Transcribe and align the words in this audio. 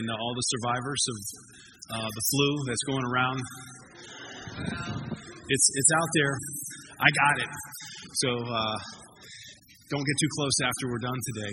and 0.00 0.08
all 0.08 0.32
the 0.32 0.46
survivors 0.56 1.02
of 1.12 1.18
uh, 1.92 2.08
the 2.08 2.24
flu 2.32 2.48
that's 2.64 2.84
going 2.88 3.04
around. 3.04 3.38
It's, 5.50 5.66
it's 5.76 5.92
out 5.92 6.10
there. 6.16 6.34
I 6.96 7.08
got 7.12 7.34
it. 7.44 7.50
So 8.24 8.30
uh, 8.32 8.76
don't 9.92 10.04
get 10.06 10.16
too 10.16 10.32
close 10.40 10.56
after 10.64 10.88
we're 10.88 11.04
done 11.04 11.20
today. 11.34 11.52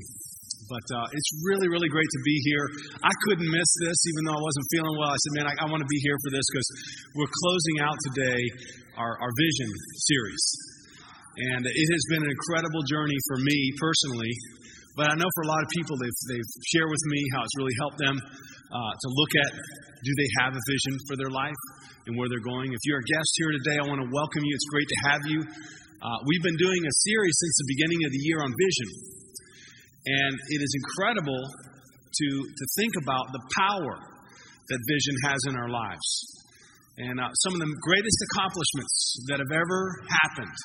But 0.67 0.83
uh, 0.91 1.07
it's 1.15 1.31
really, 1.47 1.71
really 1.71 1.87
great 1.87 2.11
to 2.11 2.21
be 2.27 2.35
here. 2.43 2.65
I 2.99 3.13
couldn't 3.27 3.47
miss 3.47 3.69
this, 3.87 3.97
even 4.11 4.21
though 4.27 4.37
I 4.37 4.43
wasn't 4.43 4.67
feeling 4.75 4.95
well. 4.99 5.11
I 5.11 5.19
said, 5.23 5.33
man, 5.39 5.47
I, 5.47 5.53
I 5.63 5.65
want 5.71 5.79
to 5.79 5.89
be 5.89 5.99
here 6.03 6.17
for 6.27 6.31
this 6.35 6.43
because 6.43 6.67
we're 7.15 7.31
closing 7.31 7.77
out 7.87 7.97
today 8.11 8.39
our, 8.99 9.15
our 9.15 9.31
vision 9.31 9.69
series. 10.11 10.43
And 11.55 11.61
it 11.63 11.87
has 11.93 12.03
been 12.09 12.23
an 12.25 12.31
incredible 12.33 12.83
journey 12.89 13.15
for 13.31 13.37
me 13.39 13.57
personally. 13.79 14.33
But 14.97 15.13
I 15.13 15.15
know 15.15 15.29
for 15.37 15.43
a 15.45 15.49
lot 15.53 15.61
of 15.61 15.69
people, 15.77 15.93
they've, 16.01 16.19
they've 16.33 16.51
shared 16.73 16.89
with 16.89 17.05
me 17.13 17.21
how 17.37 17.45
it's 17.45 17.57
really 17.61 17.77
helped 17.77 18.01
them 18.01 18.17
uh, 18.17 18.93
to 18.97 19.07
look 19.13 19.31
at 19.45 19.51
do 20.01 20.11
they 20.17 20.29
have 20.41 20.57
a 20.57 20.63
vision 20.65 20.93
for 21.05 21.15
their 21.21 21.29
life 21.29 21.61
and 22.09 22.17
where 22.17 22.25
they're 22.25 22.41
going. 22.41 22.73
If 22.73 22.81
you're 22.89 22.97
a 22.97 23.09
guest 23.13 23.29
here 23.37 23.53
today, 23.61 23.77
I 23.77 23.85
want 23.85 24.01
to 24.01 24.09
welcome 24.09 24.41
you. 24.41 24.53
It's 24.57 24.69
great 24.73 24.89
to 24.89 24.99
have 25.05 25.23
you. 25.29 25.39
Uh, 26.01 26.17
we've 26.25 26.41
been 26.41 26.57
doing 26.57 26.81
a 26.81 26.93
series 27.05 27.35
since 27.37 27.55
the 27.61 27.69
beginning 27.77 28.01
of 28.05 28.11
the 28.11 28.21
year 28.25 28.41
on 28.41 28.49
vision. 28.49 28.89
And 30.17 30.33
it 30.33 30.59
is 30.65 30.71
incredible 30.81 31.41
to, 31.45 32.27
to 32.41 32.63
think 32.81 32.93
about 32.97 33.29
the 33.37 33.43
power 33.53 33.95
that 34.01 34.79
vision 34.89 35.15
has 35.29 35.39
in 35.45 35.53
our 35.61 35.69
lives. 35.69 36.09
And 36.97 37.21
uh, 37.21 37.29
some 37.45 37.53
of 37.53 37.61
the 37.61 37.69
greatest 37.85 38.19
accomplishments 38.33 38.97
that 39.29 39.37
have 39.45 39.53
ever 39.53 39.81
happened 40.09 40.57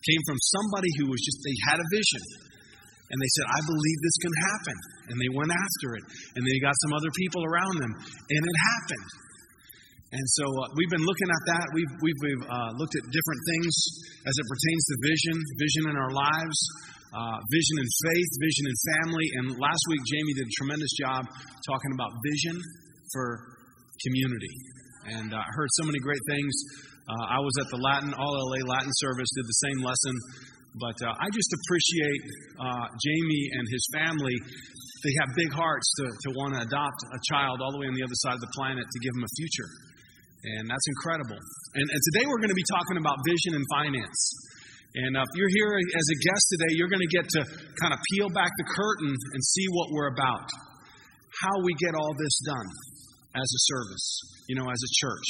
came 0.00 0.22
from 0.24 0.40
somebody 0.56 0.88
who 0.96 1.12
was 1.12 1.20
just, 1.20 1.44
they 1.44 1.56
had 1.68 1.76
a 1.76 1.88
vision. 1.92 2.55
And 3.06 3.16
they 3.22 3.30
said, 3.38 3.46
I 3.46 3.60
believe 3.62 3.98
this 4.02 4.18
can 4.18 4.34
happen. 4.50 4.76
And 5.12 5.16
they 5.22 5.30
went 5.30 5.52
after 5.54 5.88
it. 5.94 6.04
And 6.34 6.42
they 6.42 6.58
got 6.58 6.74
some 6.82 6.92
other 6.98 7.12
people 7.14 7.42
around 7.46 7.76
them. 7.78 7.92
And 7.94 8.42
it 8.42 8.56
happened. 8.74 9.10
And 10.14 10.26
so 10.38 10.44
uh, 10.46 10.70
we've 10.78 10.90
been 10.90 11.06
looking 11.06 11.30
at 11.30 11.44
that. 11.54 11.66
We've, 11.74 11.94
we've, 12.02 12.20
we've 12.22 12.44
uh, 12.46 12.70
looked 12.78 12.94
at 12.94 13.04
different 13.10 13.42
things 13.54 13.72
as 14.22 14.34
it 14.34 14.46
pertains 14.46 14.82
to 14.90 14.94
vision, 15.02 15.36
vision 15.58 15.84
in 15.90 15.96
our 15.98 16.12
lives, 16.14 16.58
uh, 17.10 17.38
vision 17.50 17.76
in 17.82 17.88
faith, 17.90 18.30
vision 18.38 18.64
in 18.70 18.76
family. 18.96 19.26
And 19.38 19.44
last 19.58 19.82
week, 19.90 20.02
Jamie 20.06 20.34
did 20.38 20.46
a 20.46 20.54
tremendous 20.62 20.92
job 20.98 21.22
talking 21.66 21.92
about 21.94 22.10
vision 22.22 22.56
for 23.14 23.56
community. 24.02 24.54
And 25.14 25.30
I 25.34 25.42
uh, 25.42 25.54
heard 25.54 25.70
so 25.78 25.86
many 25.86 25.98
great 26.02 26.22
things. 26.26 26.54
Uh, 27.06 27.38
I 27.38 27.38
was 27.38 27.54
at 27.62 27.70
the 27.70 27.78
Latin, 27.78 28.10
All 28.18 28.34
LA 28.34 28.66
Latin 28.66 28.90
service, 28.98 29.30
did 29.30 29.46
the 29.46 29.60
same 29.62 29.78
lesson. 29.86 30.14
But 30.76 30.96
uh, 31.00 31.08
I 31.08 31.32
just 31.32 31.50
appreciate 31.56 32.20
Jamie 33.00 33.46
and 33.56 33.64
his 33.64 33.84
family. 33.96 34.36
They 34.36 35.14
have 35.24 35.32
big 35.32 35.52
hearts 35.52 35.88
to, 36.00 36.04
to 36.12 36.28
want 36.36 36.52
to 36.56 36.68
adopt 36.68 37.00
a 37.16 37.20
child 37.32 37.64
all 37.64 37.72
the 37.72 37.80
way 37.80 37.88
on 37.88 37.96
the 37.96 38.04
other 38.04 38.18
side 38.28 38.36
of 38.36 38.44
the 38.44 38.52
planet 38.52 38.84
to 38.84 38.98
give 39.00 39.12
him 39.16 39.24
a 39.24 39.32
future. 39.40 39.70
And 40.60 40.68
that's 40.68 40.84
incredible. 41.00 41.40
And, 41.80 41.86
and 41.88 42.00
today 42.12 42.28
we're 42.28 42.42
going 42.44 42.52
to 42.52 42.60
be 42.60 42.68
talking 42.68 43.00
about 43.00 43.16
vision 43.24 43.56
and 43.56 43.64
finance. 43.72 44.20
And 45.00 45.16
uh, 45.16 45.24
if 45.24 45.32
you're 45.36 45.52
here 45.52 45.72
as 45.80 46.06
a 46.12 46.18
guest 46.28 46.44
today, 46.56 46.72
you're 46.76 46.92
going 46.92 47.04
to 47.04 47.12
get 47.12 47.24
to 47.24 47.40
kind 47.80 47.92
of 47.96 47.98
peel 48.12 48.28
back 48.32 48.52
the 48.60 48.68
curtain 48.76 49.12
and 49.12 49.40
see 49.44 49.66
what 49.72 49.88
we're 49.96 50.12
about. 50.12 50.48
How 51.40 51.56
we 51.64 51.72
get 51.80 51.96
all 51.96 52.12
this 52.16 52.36
done 52.44 52.68
as 53.36 53.48
a 53.48 53.60
service, 53.72 54.06
you 54.48 54.56
know, 54.56 54.68
as 54.68 54.80
a 54.80 54.92
church. 55.00 55.28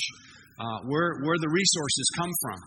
Uh, 0.56 0.78
where, 0.88 1.20
where 1.22 1.38
the 1.38 1.50
resources 1.52 2.06
come 2.16 2.32
from 2.40 2.58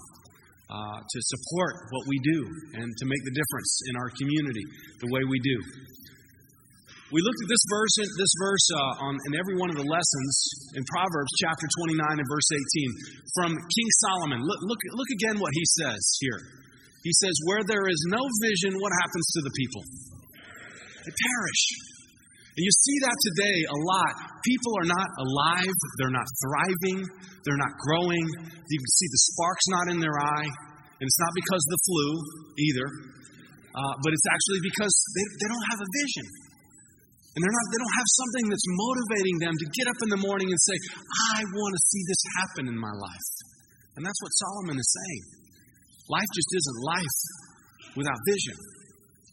uh, 0.70 1.02
to 1.02 1.20
support 1.26 1.90
what 1.90 2.06
we 2.06 2.18
do 2.22 2.40
and 2.78 2.88
to 2.94 3.06
make 3.10 3.24
the 3.26 3.34
difference 3.34 3.72
in 3.90 3.94
our 3.98 4.10
community 4.14 4.66
the 5.02 5.10
way 5.10 5.22
we 5.26 5.40
do. 5.42 5.58
We 7.10 7.26
looked 7.26 7.42
at 7.42 7.50
this 7.50 7.66
verse, 7.74 7.96
this 8.06 8.34
verse 8.38 8.66
uh, 8.70 9.06
on, 9.10 9.14
in 9.26 9.34
every 9.34 9.58
one 9.58 9.74
of 9.74 9.82
the 9.82 9.88
lessons 9.90 10.34
in 10.78 10.86
Proverbs 10.94 11.34
chapter 11.42 11.66
29 11.90 12.22
and 12.22 12.28
verse 12.30 12.50
18 12.54 13.34
from 13.34 13.50
King 13.58 13.90
Solomon. 14.06 14.40
Look, 14.46 14.62
look, 14.70 14.82
look 14.94 15.10
again 15.18 15.42
what 15.42 15.50
he 15.50 15.66
says 15.82 16.02
here. 16.22 16.38
He 17.02 17.14
says, 17.18 17.34
Where 17.50 17.66
there 17.66 17.90
is 17.90 17.98
no 18.14 18.22
vision, 18.46 18.78
what 18.78 18.94
happens 19.02 19.26
to 19.26 19.42
the 19.42 19.54
people? 19.58 19.84
They 21.02 21.14
perish. 21.18 21.89
And 22.58 22.64
you 22.66 22.74
see 22.74 22.98
that 23.06 23.18
today 23.34 23.58
a 23.70 23.80
lot. 23.86 24.14
People 24.42 24.74
are 24.82 24.90
not 24.90 25.10
alive, 25.22 25.78
they're 26.02 26.16
not 26.16 26.28
thriving, 26.42 27.00
they're 27.46 27.62
not 27.62 27.74
growing. 27.86 28.26
You 28.46 28.80
can 28.82 28.94
see 28.98 29.08
the 29.10 29.22
sparks 29.34 29.66
not 29.70 29.86
in 29.94 29.98
their 30.02 30.18
eye. 30.18 30.50
And 31.00 31.06
it's 31.08 31.22
not 31.24 31.32
because 31.32 31.64
of 31.64 31.72
the 31.72 31.84
flu 31.88 32.08
either, 32.60 32.88
uh, 33.72 33.94
but 34.04 34.12
it's 34.12 34.28
actually 34.28 34.62
because 34.68 34.94
they, 35.16 35.26
they 35.40 35.48
don't 35.48 35.68
have 35.72 35.80
a 35.80 35.90
vision. 36.04 36.28
And 37.38 37.40
they're 37.40 37.56
not, 37.56 37.68
they 37.72 37.80
don't 37.80 37.98
have 38.04 38.10
something 38.20 38.46
that's 38.52 38.68
motivating 38.68 39.38
them 39.40 39.56
to 39.56 39.66
get 39.72 39.88
up 39.88 40.00
in 40.04 40.10
the 40.12 40.22
morning 40.28 40.50
and 40.52 40.60
say, 40.60 40.78
I 41.32 41.40
want 41.48 41.72
to 41.72 41.82
see 41.88 42.04
this 42.04 42.22
happen 42.36 42.66
in 42.68 42.76
my 42.76 42.92
life. 42.92 43.32
And 43.96 44.04
that's 44.04 44.20
what 44.20 44.34
Solomon 44.36 44.76
is 44.76 44.90
saying. 44.92 45.24
Life 46.12 46.32
just 46.36 46.52
isn't 46.52 46.78
life 46.84 47.20
without 47.96 48.20
vision. 48.28 48.58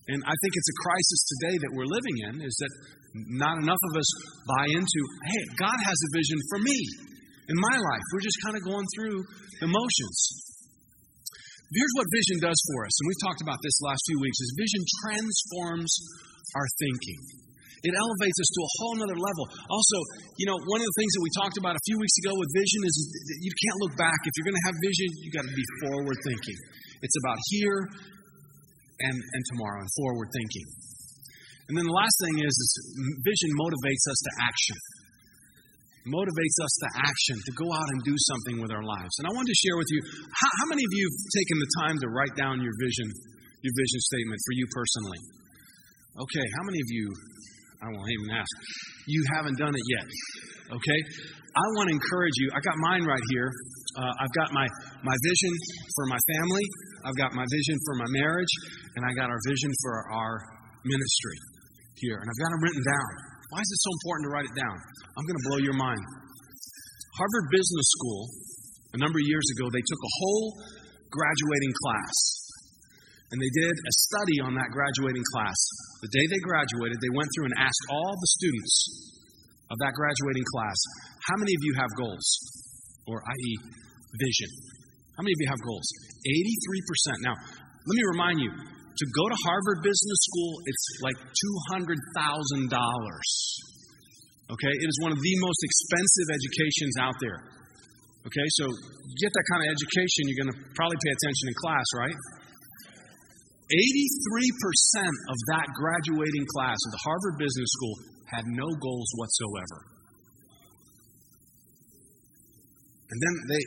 And 0.07 0.23
I 0.23 0.35
think 0.39 0.53
it's 0.55 0.71
a 0.71 0.79
crisis 0.87 1.21
today 1.35 1.57
that 1.67 1.71
we're 1.75 1.91
living 1.91 2.17
in 2.31 2.35
is 2.47 2.55
that 2.63 2.73
not 3.41 3.57
enough 3.63 3.83
of 3.91 3.93
us 3.97 4.09
buy 4.47 4.67
into, 4.73 5.01
hey, 5.33 5.43
God 5.57 5.79
has 5.87 5.99
a 5.99 6.11
vision 6.13 6.39
for 6.53 6.59
me 6.61 6.79
in 7.49 7.57
my 7.73 7.77
life. 7.79 8.05
We're 8.13 8.27
just 8.27 8.41
kind 8.45 8.57
of 8.59 8.63
going 8.67 8.87
through 8.97 9.19
the 9.63 9.69
motions. 9.71 10.19
Here's 11.67 11.95
what 11.99 12.07
vision 12.15 12.39
does 12.47 12.61
for 12.71 12.87
us, 12.87 12.95
and 12.95 13.05
we've 13.11 13.25
talked 13.27 13.43
about 13.43 13.59
this 13.59 13.75
last 13.83 13.99
few 14.07 14.19
weeks, 14.23 14.39
is 14.39 14.51
vision 14.55 14.83
transforms 15.03 15.91
our 16.55 16.69
thinking. 16.79 17.21
It 17.83 17.95
elevates 17.95 18.39
us 18.39 18.51
to 18.51 18.61
a 18.63 18.71
whole 18.81 18.97
other 19.03 19.19
level. 19.19 19.45
Also, 19.69 19.99
you 20.41 20.47
know, 20.47 20.57
one 20.59 20.81
of 20.81 20.87
the 20.87 20.97
things 20.97 21.13
that 21.13 21.23
we 21.23 21.31
talked 21.39 21.59
about 21.59 21.75
a 21.77 21.83
few 21.87 21.99
weeks 21.99 22.17
ago 22.23 22.33
with 22.35 22.49
vision 22.55 22.81
is 22.87 22.95
you 23.43 23.53
can't 23.53 23.79
look 23.83 23.95
back. 23.99 24.17
If 24.27 24.33
you're 24.35 24.49
going 24.49 24.59
to 24.59 24.67
have 24.71 24.77
vision, 24.81 25.09
you 25.23 25.29
got 25.35 25.47
to 25.47 25.55
be 25.55 25.67
forward 25.87 26.19
thinking. 26.23 26.59
It's 27.05 27.17
about 27.23 27.39
here 27.53 27.79
and, 29.07 29.17
and 29.19 29.43
tomorrow 29.55 29.85
and 29.85 29.91
forward 29.93 30.29
thinking. 30.33 30.67
And 31.67 31.75
then 31.75 31.87
the 31.87 31.99
last 31.99 32.17
thing 32.23 32.37
is, 32.47 32.55
is 32.55 32.71
vision 33.27 33.51
motivates 33.59 34.05
us 34.07 34.19
to 34.23 34.33
action. 34.39 34.79
Motivates 36.07 36.59
us 36.63 36.75
to 36.87 36.89
action, 37.03 37.37
to 37.43 37.53
go 37.59 37.67
out 37.75 37.89
and 37.91 37.99
do 38.07 38.15
something 38.31 38.63
with 38.63 38.71
our 38.71 38.87
lives. 38.87 39.11
And 39.19 39.27
I 39.27 39.35
wanted 39.35 39.51
to 39.51 39.59
share 39.67 39.75
with 39.75 39.91
you 39.91 40.01
how, 40.31 40.51
how 40.63 40.67
many 40.71 40.87
of 40.87 40.93
you 40.95 41.05
have 41.11 41.19
taken 41.35 41.57
the 41.59 41.71
time 41.83 41.97
to 41.99 42.09
write 42.15 42.35
down 42.39 42.63
your 42.63 42.75
vision, 42.79 43.11
your 43.67 43.75
vision 43.75 44.01
statement 44.15 44.39
for 44.47 44.55
you 44.55 44.67
personally? 44.71 45.21
Okay, 46.23 46.47
how 46.55 46.63
many 46.63 46.79
of 46.79 46.89
you 46.95 47.11
I 47.83 47.93
won't 47.93 48.09
even 48.09 48.31
ask. 48.33 48.55
You 49.07 49.21
haven't 49.37 49.59
done 49.59 49.75
it 49.75 49.87
yet. 50.01 50.09
Okay? 50.81 51.01
I 51.57 51.67
want 51.77 51.93
to 51.93 51.95
encourage 51.95 52.37
you. 52.41 52.49
I 52.57 52.61
got 52.65 52.75
mine 52.89 53.05
right 53.05 53.27
here. 53.37 53.53
Uh, 54.01 54.13
I've 54.17 54.33
got 54.33 54.53
my, 54.53 54.67
my 55.05 55.17
vision 55.25 55.53
for 55.97 56.05
my 56.07 56.21
family, 56.37 56.67
I've 57.05 57.17
got 57.17 57.33
my 57.33 57.45
vision 57.49 57.77
for 57.85 57.95
my 57.97 58.09
marriage, 58.13 58.53
and 58.97 59.05
I 59.05 59.13
got 59.17 59.31
our 59.31 59.41
vision 59.49 59.73
for 59.83 59.95
our 60.13 60.35
ministry 60.85 61.56
here. 62.01 62.19
And 62.21 62.27
I've 62.27 62.41
got 62.41 62.51
them 62.53 62.63
written 62.63 62.85
down. 62.85 63.11
Why 63.55 63.61
is 63.63 63.71
it 63.71 63.81
so 63.81 63.91
important 63.97 64.23
to 64.27 64.33
write 64.33 64.49
it 64.49 64.57
down? 64.59 64.77
I'm 65.17 65.25
going 65.25 65.39
to 65.41 65.47
blow 65.49 65.61
your 65.63 65.79
mind. 65.79 66.05
Harvard 67.17 67.47
Business 67.49 67.89
School, 67.97 68.21
a 68.93 68.99
number 69.01 69.17
of 69.17 69.27
years 69.27 69.47
ago, 69.57 69.73
they 69.73 69.85
took 69.85 70.03
a 70.03 70.13
whole 70.21 70.47
graduating 71.09 71.73
class 71.81 72.17
and 73.33 73.39
they 73.43 73.53
did 73.59 73.75
a 73.75 73.93
study 74.07 74.39
on 74.47 74.53
that 74.55 74.71
graduating 74.71 75.25
class. 75.35 75.59
The 76.05 76.13
day 76.15 76.25
they 76.31 76.43
graduated, 76.47 77.01
they 77.03 77.15
went 77.17 77.27
through 77.35 77.51
and 77.51 77.57
asked 77.59 77.85
all 77.91 78.15
the 78.15 78.31
students 78.39 78.75
of 79.67 79.77
that 79.83 79.95
graduating 79.99 80.47
class, 80.55 80.79
how 81.27 81.37
many 81.43 81.51
of 81.51 81.63
you 81.67 81.75
have 81.75 81.91
goals? 81.99 82.27
Or, 83.11 83.19
i.e., 83.19 83.53
vision. 84.19 84.51
How 85.19 85.23
many 85.27 85.35
of 85.35 85.41
you 85.43 85.49
have 85.51 85.63
goals? 85.63 85.87
83%. 86.23 87.27
Now, 87.27 87.35
let 87.35 87.95
me 87.95 88.05
remind 88.15 88.37
you 88.39 88.51
to 88.97 89.05
go 89.13 89.25
to 89.29 89.37
Harvard 89.45 89.85
Business 89.85 90.21
School, 90.33 90.53
it's 90.65 90.87
like 91.05 91.19
$200,000. 91.77 91.93
Okay? 94.57 94.73
It 94.73 94.89
is 94.89 94.99
one 95.05 95.13
of 95.13 95.21
the 95.21 95.35
most 95.45 95.61
expensive 95.61 96.29
educations 96.33 96.95
out 96.97 97.17
there. 97.21 97.41
Okay? 98.25 98.47
So, 98.57 98.65
get 99.21 99.31
that 99.31 99.47
kind 99.53 99.69
of 99.69 99.69
education, 99.77 100.33
you're 100.33 100.41
going 100.49 100.53
to 100.57 100.61
probably 100.73 100.99
pay 101.05 101.13
attention 101.13 101.45
in 101.53 101.55
class, 101.61 101.87
right? 101.95 102.19
83% 103.67 103.83
of 105.29 105.39
that 105.51 105.67
graduating 105.75 106.47
class 106.55 106.79
of 106.87 106.91
the 106.95 107.03
Harvard 107.03 107.37
Business 107.37 107.71
School 107.75 107.95
had 108.31 108.45
no 108.47 108.67
goals 108.79 109.11
whatsoever. 109.19 109.79
And 113.11 113.19
then 113.23 113.35
they, 113.51 113.63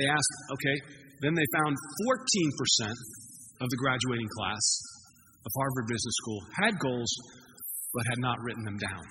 they 0.00 0.06
asked, 0.08 0.34
okay, 0.52 0.76
then 1.20 1.32
they 1.32 1.44
found 1.56 1.72
14% 2.84 2.92
of 3.60 3.68
the 3.70 3.80
graduating 3.80 4.30
class 4.34 4.64
of 5.46 5.50
Harvard 5.54 5.86
Business 5.86 6.16
School 6.24 6.40
had 6.58 6.74
goals 6.80 7.10
but 7.94 8.04
had 8.10 8.18
not 8.18 8.38
written 8.42 8.64
them 8.64 8.78
down. 8.78 9.04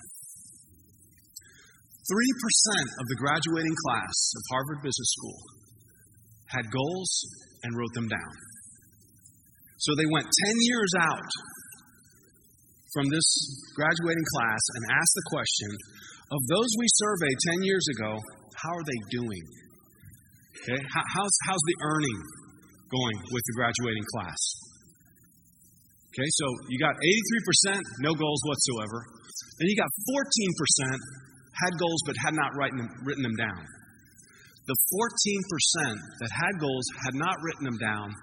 3% 2.04 3.00
of 3.00 3.06
the 3.08 3.16
graduating 3.16 3.76
class 3.88 4.16
of 4.36 4.42
Harvard 4.52 4.80
Business 4.84 5.10
School 5.16 5.40
had 6.52 6.68
goals 6.68 7.10
and 7.64 7.72
wrote 7.72 7.94
them 7.96 8.08
down. 8.12 8.34
So 9.80 9.96
they 9.96 10.08
went 10.12 10.28
10 10.28 10.68
years 10.68 10.92
out 11.00 11.30
from 12.92 13.08
this 13.08 13.28
graduating 13.72 14.28
class 14.36 14.62
and 14.76 14.82
asked 14.92 15.16
the 15.16 15.28
question 15.32 15.70
Of 16.28 16.40
those 16.52 16.70
we 16.76 16.88
surveyed 16.92 17.38
10 17.56 17.68
years 17.68 17.86
ago, 17.96 18.12
how 18.52 18.72
are 18.76 18.84
they 18.84 19.00
doing? 19.16 19.44
Okay, 20.60 20.80
how's, 20.92 21.34
how's 21.48 21.64
the 21.72 21.78
earning 21.82 22.20
going 22.94 23.18
with 23.34 23.42
the 23.50 23.54
graduating 23.58 24.06
class? 24.14 24.38
Okay, 26.14 26.30
so 26.38 26.46
you 26.70 26.78
got 26.78 26.94
83% 26.94 27.82
no 27.98 28.14
goals 28.14 28.38
whatsoever. 28.46 29.02
Then 29.58 29.66
you 29.66 29.74
got 29.74 29.90
14% 30.86 30.94
had 31.58 31.74
goals 31.78 32.02
but 32.06 32.14
had 32.22 32.34
not 32.38 32.54
written 32.54 32.78
them, 32.78 32.86
written 33.02 33.26
them 33.26 33.34
down. 33.34 33.66
The 34.66 34.74
14% 34.94 35.98
that 36.22 36.30
had 36.30 36.54
goals 36.62 36.86
had 37.02 37.18
not 37.18 37.34
written 37.42 37.64
them 37.66 37.78
down 37.82 38.14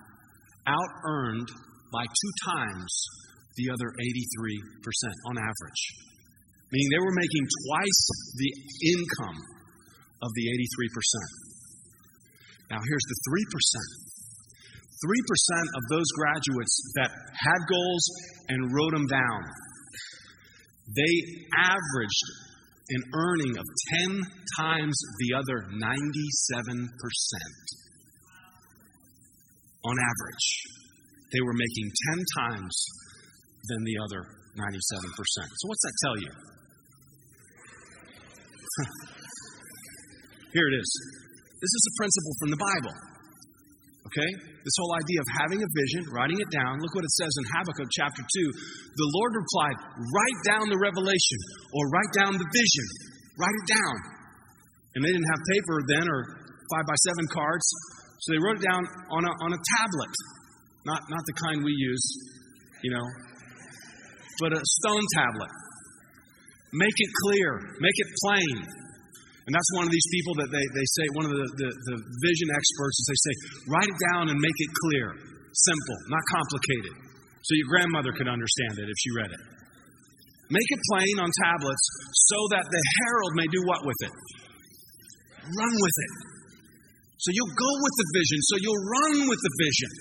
out 0.67 0.91
earned 1.03 1.51
by 1.91 2.07
two 2.07 2.33
times 2.47 2.91
the 3.59 3.67
other 3.69 3.91
83% 3.91 3.99
on 5.27 5.37
average. 5.37 5.83
Meaning 6.71 6.89
they 6.95 7.03
were 7.03 7.19
making 7.19 7.43
twice 7.67 8.03
the 8.39 8.51
income 8.95 9.35
of 10.23 10.31
the 10.31 10.47
83%. 10.47 12.71
Now 12.71 12.79
here's 12.79 13.07
the 13.11 13.19
3%. 13.27 14.10
3% 15.01 15.77
of 15.77 15.83
those 15.89 16.09
graduates 16.13 16.75
that 16.95 17.09
had 17.33 17.57
goals 17.69 18.05
and 18.49 18.69
wrote 18.73 18.93
them 18.93 19.07
down, 19.07 19.41
they 20.95 21.15
averaged 21.57 22.27
an 22.89 23.03
earning 23.15 23.57
of 23.57 23.65
10 24.05 24.21
times 24.59 24.93
the 25.19 25.33
other 25.37 25.65
97% 25.73 26.85
on 29.85 29.95
average. 29.97 30.47
They 31.31 31.41
were 31.41 31.55
making 31.55 31.87
10 32.11 32.25
times 32.37 32.75
than 33.69 33.83
the 33.85 33.97
other 34.03 34.21
97%. 34.59 34.67
So, 35.15 35.67
what's 35.67 35.81
that 35.81 35.95
tell 36.03 36.17
you? 36.19 36.31
Here 40.53 40.67
it 40.67 40.75
is. 40.75 40.89
This 41.61 41.71
is 41.71 41.83
a 41.87 41.93
principle 41.97 42.33
from 42.39 42.49
the 42.51 42.57
Bible. 42.59 43.10
Okay? 44.11 44.27
This 44.59 44.75
whole 44.75 44.91
idea 44.99 45.19
of 45.23 45.29
having 45.39 45.59
a 45.63 45.69
vision, 45.71 46.03
writing 46.11 46.35
it 46.43 46.51
down. 46.51 46.83
Look 46.83 46.91
what 46.91 47.07
it 47.07 47.15
says 47.15 47.31
in 47.31 47.45
Habakkuk 47.55 47.89
chapter 47.95 48.19
2. 48.19 48.27
The 48.27 49.09
Lord 49.15 49.31
replied, 49.39 49.77
Write 50.03 50.39
down 50.43 50.67
the 50.67 50.75
revelation 50.75 51.39
or 51.71 51.87
write 51.87 52.11
down 52.11 52.35
the 52.35 52.49
vision. 52.51 52.87
Write 53.39 53.55
it 53.55 53.67
down. 53.71 53.95
And 54.93 54.99
they 54.99 55.11
didn't 55.15 55.31
have 55.31 55.41
paper 55.55 55.75
then 55.87 56.05
or 56.11 56.19
five 56.75 56.83
by 56.83 56.97
seven 57.07 57.25
cards. 57.31 57.63
So 58.27 58.35
they 58.35 58.41
wrote 58.43 58.59
it 58.59 58.67
down 58.67 58.83
on 59.15 59.23
a, 59.23 59.31
on 59.31 59.51
a 59.55 59.61
tablet. 59.79 60.13
Not, 60.83 61.01
not 61.07 61.23
the 61.23 61.35
kind 61.39 61.63
we 61.63 61.71
use, 61.71 62.05
you 62.83 62.91
know, 62.91 63.07
but 64.43 64.51
a 64.51 64.59
stone 64.59 65.05
tablet. 65.15 65.51
Make 66.73 66.97
it 66.97 67.11
clear, 67.23 67.49
make 67.79 67.97
it 67.97 68.09
plain. 68.27 68.55
And 69.49 69.51
that's 69.57 69.71
one 69.73 69.89
of 69.89 69.93
these 69.93 70.09
people 70.13 70.33
that 70.37 70.49
they, 70.53 70.65
they 70.77 70.87
say, 71.01 71.05
one 71.17 71.25
of 71.25 71.33
the, 71.33 71.45
the, 71.57 71.69
the 71.73 71.97
vision 72.21 72.49
experts, 72.53 72.95
is 73.01 73.05
they 73.09 73.21
say, 73.25 73.33
write 73.73 73.89
it 73.89 73.99
down 74.13 74.29
and 74.29 74.37
make 74.37 74.57
it 74.61 74.71
clear, 74.85 75.17
simple, 75.49 75.97
not 76.13 76.21
complicated, 76.29 76.93
so 77.41 77.51
your 77.57 77.69
grandmother 77.73 78.13
could 78.13 78.29
understand 78.29 78.77
it 78.77 78.85
if 78.85 78.97
she 79.01 79.09
read 79.17 79.33
it. 79.33 79.41
Make 80.53 80.69
it 80.69 80.81
plain 80.93 81.15
on 81.25 81.29
tablets 81.41 81.85
so 82.29 82.39
that 82.53 82.65
the 82.69 82.83
herald 83.01 83.33
may 83.39 83.47
do 83.49 83.61
what 83.65 83.81
with 83.81 83.99
it? 84.03 84.13
Run 85.57 85.73
with 85.73 85.97
it. 86.05 86.13
So 87.17 87.29
you'll 87.33 87.55
go 87.57 87.71
with 87.81 87.95
the 87.97 88.07
vision, 88.13 88.39
so 88.45 88.55
you'll 88.61 88.85
run 88.85 89.17
with 89.25 89.41
the 89.41 89.53
vision. 89.57 89.91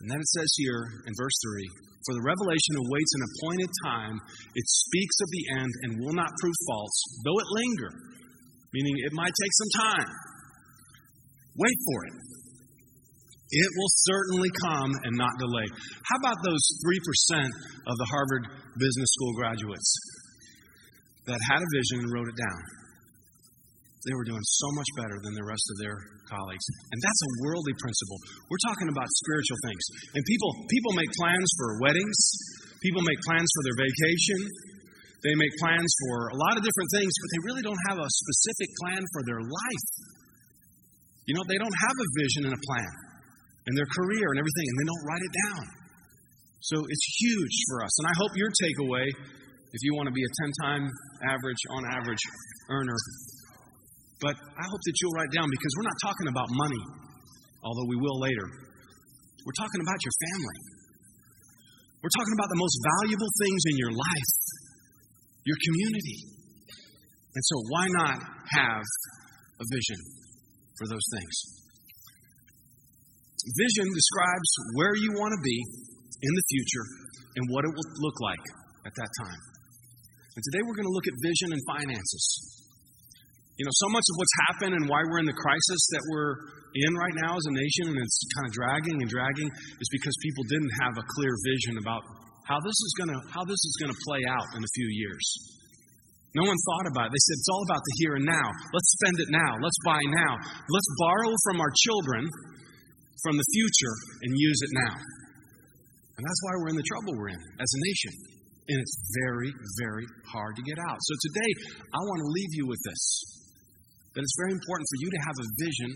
And 0.00 0.06
then 0.08 0.20
it 0.20 0.28
says 0.28 0.50
here 0.56 0.80
in 1.04 1.12
verse 1.18 1.36
3 1.44 1.85
for 2.06 2.14
the 2.14 2.24
revelation 2.24 2.74
awaits 2.78 3.12
an 3.18 3.26
appointed 3.26 3.70
time. 3.84 4.16
It 4.54 4.66
speaks 4.66 5.16
of 5.20 5.28
the 5.28 5.44
end 5.58 5.72
and 5.82 5.90
will 6.00 6.14
not 6.14 6.30
prove 6.38 6.58
false, 6.70 6.96
though 7.26 7.38
it 7.42 7.48
linger, 7.50 7.92
meaning 8.72 8.94
it 9.02 9.12
might 9.12 9.34
take 9.34 9.54
some 9.58 9.72
time. 9.82 10.10
Wait 11.58 11.78
for 11.82 11.98
it. 12.06 12.16
It 13.46 13.70
will 13.78 13.92
certainly 14.10 14.50
come 14.66 14.90
and 15.06 15.14
not 15.14 15.30
delay. 15.38 15.68
How 16.06 16.18
about 16.18 16.38
those 16.42 16.64
3% 17.34 17.46
of 17.86 17.94
the 17.98 18.08
Harvard 18.10 18.44
Business 18.78 19.10
School 19.14 19.32
graduates 19.38 19.90
that 21.26 21.38
had 21.50 21.62
a 21.62 21.70
vision 21.74 22.06
and 22.06 22.12
wrote 22.12 22.26
it 22.26 22.38
down? 22.38 22.85
They 24.06 24.14
were 24.14 24.24
doing 24.24 24.42
so 24.46 24.68
much 24.78 24.86
better 24.94 25.18
than 25.18 25.34
the 25.34 25.42
rest 25.42 25.66
of 25.74 25.76
their 25.82 25.98
colleagues. 26.30 26.62
And 26.94 26.98
that's 27.02 27.22
a 27.26 27.30
worldly 27.42 27.74
principle. 27.82 28.18
We're 28.46 28.64
talking 28.70 28.88
about 28.88 29.10
spiritual 29.10 29.58
things. 29.66 29.84
And 30.14 30.22
people, 30.22 30.50
people 30.70 30.92
make 30.94 31.10
plans 31.18 31.48
for 31.58 31.82
weddings, 31.82 32.18
people 32.78 33.02
make 33.02 33.18
plans 33.26 33.50
for 33.50 33.62
their 33.66 33.78
vacation, 33.82 34.40
they 35.26 35.34
make 35.34 35.50
plans 35.58 35.90
for 36.06 36.30
a 36.30 36.36
lot 36.38 36.54
of 36.54 36.62
different 36.62 36.90
things, 36.94 37.10
but 37.10 37.28
they 37.34 37.42
really 37.50 37.64
don't 37.66 37.82
have 37.90 37.98
a 37.98 38.06
specific 38.06 38.70
plan 38.78 39.02
for 39.10 39.26
their 39.26 39.42
life. 39.42 39.88
You 41.26 41.34
know, 41.34 41.42
they 41.50 41.58
don't 41.58 41.74
have 41.74 41.96
a 41.98 42.08
vision 42.14 42.42
and 42.46 42.54
a 42.54 42.62
plan 42.62 42.92
and 43.66 43.74
their 43.74 43.90
career 43.90 44.26
and 44.30 44.38
everything, 44.38 44.66
and 44.70 44.76
they 44.78 44.86
don't 44.86 45.04
write 45.10 45.24
it 45.26 45.34
down. 45.50 45.64
So 46.62 46.76
it's 46.78 47.06
huge 47.18 47.56
for 47.70 47.82
us. 47.82 47.90
And 47.98 48.06
I 48.06 48.14
hope 48.14 48.32
your 48.38 48.50
takeaway, 48.54 49.06
if 49.10 49.80
you 49.82 49.98
want 49.98 50.06
to 50.06 50.14
be 50.14 50.22
a 50.22 50.32
10 50.46 50.62
time 50.62 50.84
average, 51.26 51.62
on 51.74 51.82
average 51.90 52.22
earner, 52.70 52.98
but 54.20 54.32
I 54.32 54.64
hope 54.64 54.82
that 54.82 54.94
you'll 55.00 55.16
write 55.16 55.32
down 55.36 55.48
because 55.50 55.72
we're 55.76 55.88
not 55.88 56.00
talking 56.00 56.28
about 56.32 56.48
money, 56.48 56.84
although 57.60 57.88
we 57.88 58.00
will 58.00 58.16
later. 58.16 58.46
We're 59.44 59.58
talking 59.60 59.82
about 59.84 60.00
your 60.00 60.16
family. 60.32 60.58
We're 62.00 62.16
talking 62.16 62.34
about 62.38 62.50
the 62.50 62.60
most 62.60 62.76
valuable 62.80 63.30
things 63.44 63.60
in 63.70 63.74
your 63.76 63.92
life, 63.92 64.32
your 65.44 65.58
community. 65.68 66.18
And 67.36 67.42
so, 67.44 67.56
why 67.68 67.84
not 67.92 68.16
have 68.56 68.84
a 69.60 69.64
vision 69.68 70.00
for 70.80 70.88
those 70.88 71.04
things? 71.12 71.34
Vision 73.46 73.86
describes 73.92 74.50
where 74.74 74.96
you 74.96 75.12
want 75.14 75.30
to 75.30 75.40
be 75.44 75.58
in 76.24 76.32
the 76.34 76.44
future 76.50 76.86
and 77.36 77.44
what 77.52 77.62
it 77.68 77.70
will 77.70 77.90
look 78.00 78.18
like 78.24 78.44
at 78.88 78.94
that 78.96 79.10
time. 79.22 79.40
And 80.34 80.42
today 80.50 80.62
we're 80.64 80.74
going 80.74 80.88
to 80.88 80.96
look 80.96 81.06
at 81.06 81.16
vision 81.20 81.52
and 81.52 81.62
finances. 81.68 82.55
You 83.56 83.64
know, 83.64 83.72
so 83.80 83.88
much 83.88 84.04
of 84.04 84.14
what's 84.20 84.36
happened 84.52 84.72
and 84.76 84.84
why 84.84 85.00
we're 85.08 85.24
in 85.24 85.28
the 85.28 85.40
crisis 85.40 85.82
that 85.96 86.04
we're 86.12 86.36
in 86.76 86.92
right 86.92 87.16
now 87.24 87.40
as 87.40 87.46
a 87.48 87.54
nation 87.56 87.88
and 87.88 87.96
it's 87.96 88.20
kind 88.36 88.44
of 88.44 88.52
dragging 88.52 89.00
and 89.00 89.08
dragging 89.08 89.48
is 89.48 89.88
because 89.88 90.12
people 90.20 90.44
didn't 90.52 90.74
have 90.84 90.92
a 91.00 91.04
clear 91.16 91.32
vision 91.40 91.80
about 91.80 92.04
how 92.44 92.60
this 92.60 92.76
is 92.76 92.92
going 93.00 93.10
to 93.16 93.20
how 93.32 93.48
this 93.48 93.56
is 93.56 93.74
going 93.80 93.88
to 93.88 94.00
play 94.04 94.20
out 94.28 94.44
in 94.52 94.60
a 94.60 94.72
few 94.76 94.88
years. 94.92 95.24
No 96.36 96.44
one 96.44 96.60
thought 96.68 96.92
about 96.92 97.08
it. 97.08 97.16
They 97.16 97.24
said 97.32 97.40
it's 97.40 97.48
all 97.48 97.64
about 97.64 97.80
the 97.80 97.94
here 98.04 98.14
and 98.20 98.28
now. 98.28 98.48
Let's 98.76 98.90
spend 99.00 99.16
it 99.24 99.32
now. 99.32 99.56
Let's 99.56 99.80
buy 99.88 100.04
now. 100.04 100.32
Let's 100.68 100.90
borrow 101.00 101.32
from 101.48 101.56
our 101.64 101.72
children 101.80 102.28
from 103.24 103.40
the 103.40 103.48
future 103.56 103.96
and 104.20 104.36
use 104.36 104.60
it 104.68 104.72
now. 104.84 104.94
And 105.00 106.22
that's 106.28 106.40
why 106.44 106.52
we're 106.60 106.76
in 106.76 106.80
the 106.80 106.84
trouble 106.92 107.16
we're 107.16 107.32
in 107.32 107.40
as 107.40 107.70
a 107.72 107.80
nation. 107.88 108.12
And 108.68 108.76
it's 108.84 108.96
very, 109.24 109.48
very 109.80 110.04
hard 110.28 110.60
to 110.60 110.62
get 110.68 110.76
out. 110.76 110.98
So 111.00 111.12
today, 111.24 111.50
I 111.88 112.00
want 112.04 112.20
to 112.20 112.28
leave 112.28 112.52
you 112.52 112.68
with 112.68 112.82
this 112.84 113.02
that 114.16 114.24
it's 114.24 114.38
very 114.40 114.56
important 114.56 114.88
for 114.88 114.98
you 115.04 115.08
to 115.12 115.20
have 115.28 115.36
a 115.36 115.46
vision 115.60 115.90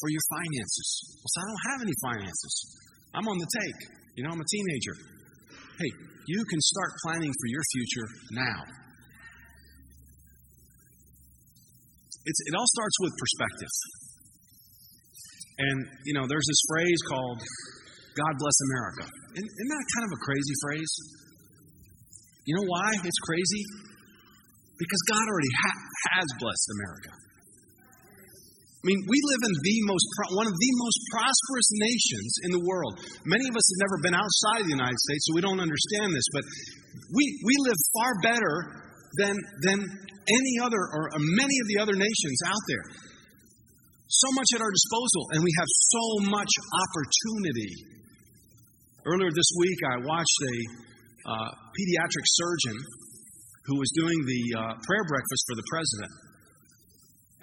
for 0.00 0.08
your 0.08 0.24
finances. 0.32 0.88
Well, 1.20 1.30
so 1.30 1.36
I 1.36 1.44
don't 1.52 1.64
have 1.68 1.80
any 1.84 1.96
finances. 2.00 2.54
I'm 3.12 3.28
on 3.28 3.36
the 3.36 3.50
take. 3.60 3.80
You 4.16 4.24
know, 4.24 4.32
I'm 4.32 4.40
a 4.40 4.48
teenager. 4.48 4.96
Hey, 5.76 5.90
you 6.32 6.40
can 6.48 6.60
start 6.64 6.90
planning 7.04 7.28
for 7.28 7.48
your 7.52 7.64
future 7.76 8.08
now. 8.32 8.60
It's, 12.24 12.40
it 12.48 12.54
all 12.56 12.68
starts 12.72 12.96
with 13.04 13.12
perspective. 13.20 13.74
And, 15.56 15.78
you 16.08 16.14
know, 16.16 16.24
there's 16.24 16.48
this 16.48 16.62
phrase 16.68 17.00
called 17.08 17.40
God 18.16 18.34
bless 18.40 18.56
America. 18.72 19.04
Isn't, 19.36 19.50
isn't 19.52 19.70
that 19.76 19.86
kind 19.92 20.04
of 20.08 20.12
a 20.16 20.20
crazy 20.24 20.56
phrase? 20.64 20.92
You 22.48 22.56
know 22.56 22.66
why 22.68 22.88
it's 23.04 23.20
crazy? 23.28 23.62
Because 24.80 25.02
God 25.12 25.24
already 25.28 25.52
ha- 25.60 25.84
has 26.16 26.28
blessed 26.40 26.68
America. 26.80 27.12
I 28.86 28.94
mean, 28.94 29.02
we 29.02 29.18
live 29.18 29.42
in 29.50 29.54
the 29.66 29.78
most, 29.90 30.06
one 30.30 30.46
of 30.46 30.54
the 30.54 30.72
most 30.78 30.98
prosperous 31.10 31.68
nations 31.74 32.30
in 32.46 32.50
the 32.54 32.62
world. 32.62 33.02
Many 33.26 33.50
of 33.50 33.58
us 33.58 33.66
have 33.66 33.80
never 33.82 33.98
been 33.98 34.14
outside 34.14 34.62
of 34.62 34.66
the 34.70 34.78
United 34.78 34.94
States, 35.10 35.26
so 35.26 35.34
we 35.34 35.42
don't 35.42 35.58
understand 35.58 36.14
this, 36.14 36.22
but 36.30 36.46
we, 37.10 37.24
we 37.42 37.54
live 37.66 37.74
far 37.98 38.14
better 38.22 38.54
than, 39.18 39.34
than 39.66 39.82
any 39.82 40.54
other 40.62 40.78
or 40.78 41.10
many 41.18 41.56
of 41.58 41.66
the 41.66 41.82
other 41.82 41.98
nations 41.98 42.38
out 42.46 42.62
there. 42.70 42.86
So 44.06 44.30
much 44.38 44.54
at 44.54 44.62
our 44.62 44.70
disposal, 44.70 45.34
and 45.34 45.42
we 45.42 45.50
have 45.58 45.70
so 45.90 46.04
much 46.30 46.52
opportunity. 46.54 47.74
Earlier 49.02 49.34
this 49.34 49.50
week, 49.58 49.80
I 49.82 49.96
watched 50.06 50.38
a 50.46 50.56
uh, 51.26 51.50
pediatric 51.74 52.26
surgeon 52.38 52.78
who 53.66 53.82
was 53.82 53.90
doing 53.98 54.14
the 54.14 54.42
uh, 54.54 54.62
prayer 54.86 55.02
breakfast 55.10 55.42
for 55.50 55.58
the 55.58 55.66
president. 55.74 56.25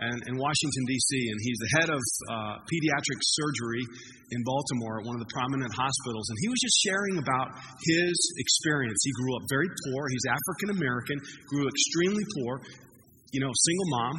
And, 0.01 0.17
in 0.25 0.33
Washington, 0.41 0.83
D.C., 0.89 1.11
and 1.29 1.37
he's 1.45 1.59
the 1.61 1.71
head 1.77 1.89
of 1.93 2.01
uh, 2.01 2.55
pediatric 2.65 3.19
surgery 3.21 3.85
in 4.33 4.41
Baltimore 4.41 4.97
at 4.97 5.05
one 5.05 5.13
of 5.13 5.21
the 5.21 5.29
prominent 5.29 5.69
hospitals. 5.69 6.25
And 6.33 6.37
he 6.41 6.49
was 6.49 6.57
just 6.57 6.77
sharing 6.81 7.15
about 7.21 7.53
his 7.77 8.15
experience. 8.41 8.97
He 9.05 9.13
grew 9.21 9.37
up 9.37 9.45
very 9.53 9.69
poor. 9.69 10.01
He's 10.09 10.25
African 10.25 10.69
American, 10.81 11.17
grew 11.45 11.69
extremely 11.69 12.25
poor, 12.41 12.65
you 13.37 13.41
know, 13.45 13.53
single 13.53 13.89
mom. 13.93 14.15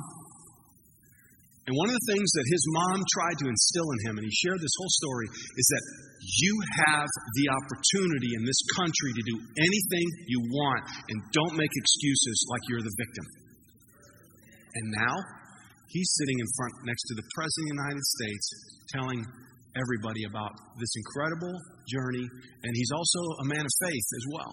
And 1.65 1.73
one 1.81 1.89
of 1.89 1.97
the 1.97 2.07
things 2.13 2.29
that 2.37 2.47
his 2.47 2.65
mom 2.77 2.99
tried 3.17 3.37
to 3.41 3.47
instill 3.49 3.89
in 3.89 3.99
him, 4.05 4.15
and 4.21 4.25
he 4.29 4.35
shared 4.45 4.61
this 4.61 4.77
whole 4.79 4.95
story, 5.01 5.27
is 5.33 5.67
that 5.75 5.85
you 6.23 6.53
have 6.87 7.09
the 7.41 7.47
opportunity 7.51 8.37
in 8.37 8.45
this 8.45 8.61
country 8.77 9.11
to 9.17 9.23
do 9.27 9.37
anything 9.59 10.07
you 10.29 10.45
want, 10.45 10.85
and 11.09 11.17
don't 11.33 11.57
make 11.57 11.73
excuses 11.73 12.37
like 12.53 12.63
you're 12.69 12.85
the 12.85 12.97
victim. 13.01 13.27
And 14.77 14.87
now, 14.93 15.17
he's 15.91 16.11
sitting 16.17 16.39
in 16.39 16.49
front 16.57 16.75
next 16.87 17.05
to 17.11 17.15
the 17.19 17.27
President 17.35 17.63
of 17.63 17.69
the 17.69 17.77
United 17.81 18.05
States 18.05 18.47
telling 18.95 19.21
everybody 19.75 20.23
about 20.25 20.55
this 20.79 20.93
incredible 20.95 21.55
journey, 21.91 22.27
and 22.27 22.73
he's 22.75 22.93
also 22.95 23.21
a 23.43 23.47
man 23.51 23.65
of 23.65 23.73
faith 23.83 24.09
as 24.15 24.25
well. 24.31 24.53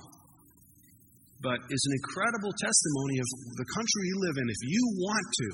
But 1.41 1.57
is 1.73 1.83
an 1.89 1.93
incredible 1.97 2.53
testimony 2.53 3.17
of 3.17 3.27
the 3.57 3.67
country 3.73 4.03
you 4.05 4.17
live 4.29 4.37
in. 4.37 4.45
If 4.45 4.61
you 4.61 4.83
want 5.01 5.25
to, 5.25 5.47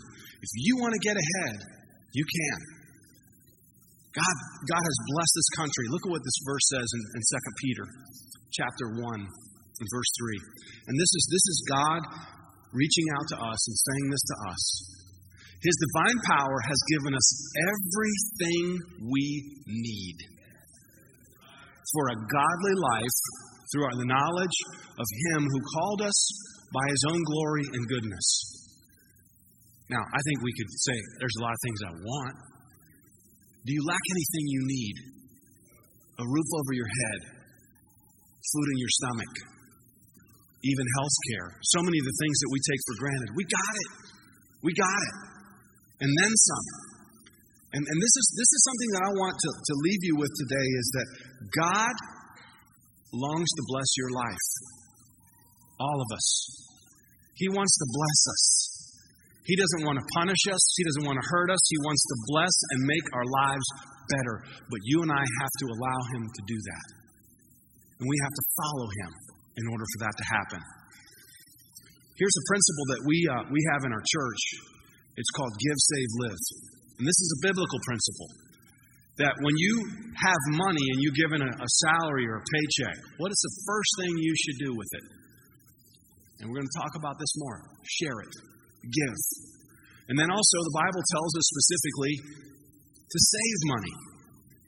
if 0.43 0.51
you 0.59 0.73
want 0.83 0.91
to 0.91 1.01
get 1.03 1.15
ahead, 1.15 1.57
you 2.11 2.25
can. 2.27 2.59
God, 4.11 4.35
God 4.67 4.83
has 4.83 4.97
blessed 5.13 5.35
this 5.37 5.51
country. 5.55 5.85
Look 5.93 6.03
at 6.07 6.11
what 6.11 6.23
this 6.25 6.39
verse 6.43 6.65
says 6.73 6.87
in, 6.91 7.01
in 7.15 7.21
2 7.23 7.61
Peter 7.63 7.85
chapter 8.51 8.85
1 8.99 8.99
and 8.99 9.87
verse 9.93 10.11
3. 10.17 10.91
And 10.91 10.95
this 10.97 11.11
is 11.13 11.23
this 11.31 11.45
is 11.47 11.57
God 11.71 12.01
reaching 12.73 13.07
out 13.15 13.27
to 13.31 13.37
us 13.47 13.61
and 13.67 13.75
saying 13.77 14.07
this 14.11 14.25
to 14.27 14.35
us. 14.51 14.63
His 15.57 15.75
divine 15.89 16.19
power 16.29 16.57
has 16.69 16.79
given 16.93 17.13
us 17.17 17.27
everything 17.65 18.77
we 19.09 19.25
need 19.65 20.17
for 21.93 22.05
a 22.13 22.17
godly 22.29 22.75
life 22.77 23.19
through 23.73 23.89
the 23.97 24.05
knowledge 24.05 24.57
of 25.01 25.07
Him 25.33 25.41
who 25.49 25.71
called 25.73 26.01
us 26.05 26.19
by 26.69 26.85
His 26.93 27.03
own 27.09 27.21
glory 27.25 27.65
and 27.73 27.89
goodness. 27.89 28.27
Now, 29.89 30.03
I 30.03 30.19
think 30.29 30.43
we 30.43 30.53
could 30.53 30.69
say 30.69 30.95
there's 31.19 31.37
a 31.39 31.43
lot 31.43 31.55
of 31.55 31.61
things 31.63 31.79
I 31.89 31.93
want. 31.95 32.35
Do 33.65 33.71
you 33.73 33.83
lack 33.87 34.03
anything 34.13 34.45
you 34.45 34.63
need? 34.67 34.95
A 36.17 36.25
roof 36.25 36.49
over 36.53 36.73
your 36.73 36.89
head, 36.89 37.19
food 38.41 38.67
in 38.73 38.77
your 38.77 38.93
stomach, 39.01 39.33
even 40.65 40.85
health 40.97 41.17
care. 41.29 41.49
So 41.61 41.79
many 41.81 41.97
of 41.97 42.07
the 42.09 42.17
things 42.19 42.37
that 42.41 42.51
we 42.51 42.59
take 42.61 42.81
for 42.89 42.95
granted. 43.01 43.29
We 43.37 43.43
got 43.45 43.73
it. 43.73 43.91
We 44.65 44.73
got 44.73 45.01
it. 45.01 45.36
And 46.01 46.11
then 46.11 46.33
some. 46.33 46.67
And, 47.73 47.83
and 47.83 47.97
this, 47.99 48.13
is, 48.15 48.25
this 48.37 48.51
is 48.53 48.61
something 48.63 48.89
that 48.95 49.03
I 49.05 49.11
want 49.17 49.35
to, 49.35 49.49
to 49.51 49.73
leave 49.83 50.01
you 50.07 50.15
with 50.15 50.31
today 50.39 50.67
is 50.79 50.87
that 50.95 51.07
God 51.51 51.95
longs 53.11 53.49
to 53.49 53.63
bless 53.67 53.89
your 53.97 54.11
life. 54.13 54.47
All 55.77 55.99
of 56.01 56.09
us. 56.15 56.27
He 57.37 57.49
wants 57.53 57.73
to 57.77 57.85
bless 57.93 58.19
us. 58.33 58.45
He 59.45 59.55
doesn't 59.55 59.83
want 59.87 59.95
to 60.01 60.05
punish 60.17 60.43
us. 60.51 60.63
He 60.75 60.83
doesn't 60.83 61.05
want 61.07 61.17
to 61.21 61.27
hurt 61.27 61.49
us. 61.53 61.63
He 61.69 61.79
wants 61.85 62.03
to 62.03 62.15
bless 62.33 62.55
and 62.73 62.79
make 62.83 63.07
our 63.13 63.27
lives 63.27 63.67
better. 64.11 64.35
But 64.67 64.81
you 64.83 65.05
and 65.05 65.11
I 65.11 65.23
have 65.23 65.53
to 65.61 65.65
allow 65.71 65.99
Him 66.17 66.23
to 66.27 66.41
do 66.43 66.57
that. 66.57 66.87
And 68.01 68.05
we 68.05 68.17
have 68.27 68.35
to 68.35 68.43
follow 68.59 68.87
Him 69.05 69.11
in 69.55 69.65
order 69.71 69.85
for 69.87 69.99
that 70.03 70.15
to 70.17 70.25
happen. 70.27 70.61
Here's 72.17 72.37
a 72.37 72.45
principle 72.49 72.85
that 72.91 73.01
we, 73.05 73.17
uh, 73.29 73.43
we 73.53 73.61
have 73.71 73.81
in 73.85 73.91
our 73.93 74.03
church 74.03 74.43
it's 75.17 75.33
called 75.33 75.53
Give, 75.57 75.79
Save, 75.81 76.11
Live. 76.23 76.43
And 77.01 77.05
this 77.05 77.19
is 77.19 77.29
a 77.37 77.39
biblical 77.49 77.79
principle 77.85 78.29
that 79.17 79.33
when 79.41 79.57
you 79.57 79.73
have 80.13 80.41
money 80.53 80.85
and 80.93 80.97
you're 81.01 81.17
given 81.17 81.41
a, 81.41 81.49
a 81.49 81.69
salary 81.89 82.29
or 82.29 82.37
a 82.37 82.45
paycheck, 82.45 82.97
what 83.17 83.33
is 83.33 83.41
the 83.41 83.53
first 83.65 83.91
thing 83.97 84.13
you 84.13 84.33
should 84.37 84.59
do 84.61 84.71
with 84.77 84.91
it? 84.93 85.05
And 86.37 86.43
we're 86.45 86.61
going 86.61 86.69
to 86.69 86.77
talk 86.77 86.93
about 86.93 87.17
this 87.17 87.33
more. 87.41 87.65
Share 87.81 88.17
it, 88.21 88.33
give. 88.85 89.17
And 90.13 90.15
then 90.15 90.29
also, 90.29 90.57
the 90.61 90.75
Bible 90.85 91.01
tells 91.01 91.31
us 91.33 91.45
specifically 91.49 92.13
to 92.93 93.17
save 93.17 93.59
money. 93.73 93.95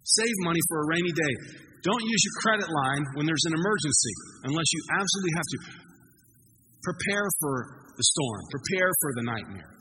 Save 0.01 0.35
money 0.41 0.59
for 0.65 0.81
a 0.81 0.85
rainy 0.97 1.13
day. 1.13 1.33
Don't 1.85 2.01
use 2.01 2.21
your 2.25 2.35
credit 2.41 2.69
line 2.73 3.05
when 3.15 3.29
there's 3.29 3.45
an 3.47 3.53
emergency 3.53 4.15
unless 4.49 4.67
you 4.73 4.81
absolutely 4.97 5.33
have 5.37 5.47
to. 5.53 5.59
Prepare 6.83 7.27
for 7.39 7.55
the 7.95 8.05
storm, 8.17 8.41
prepare 8.49 8.89
for 8.99 9.09
the 9.15 9.23
nightmare, 9.29 9.71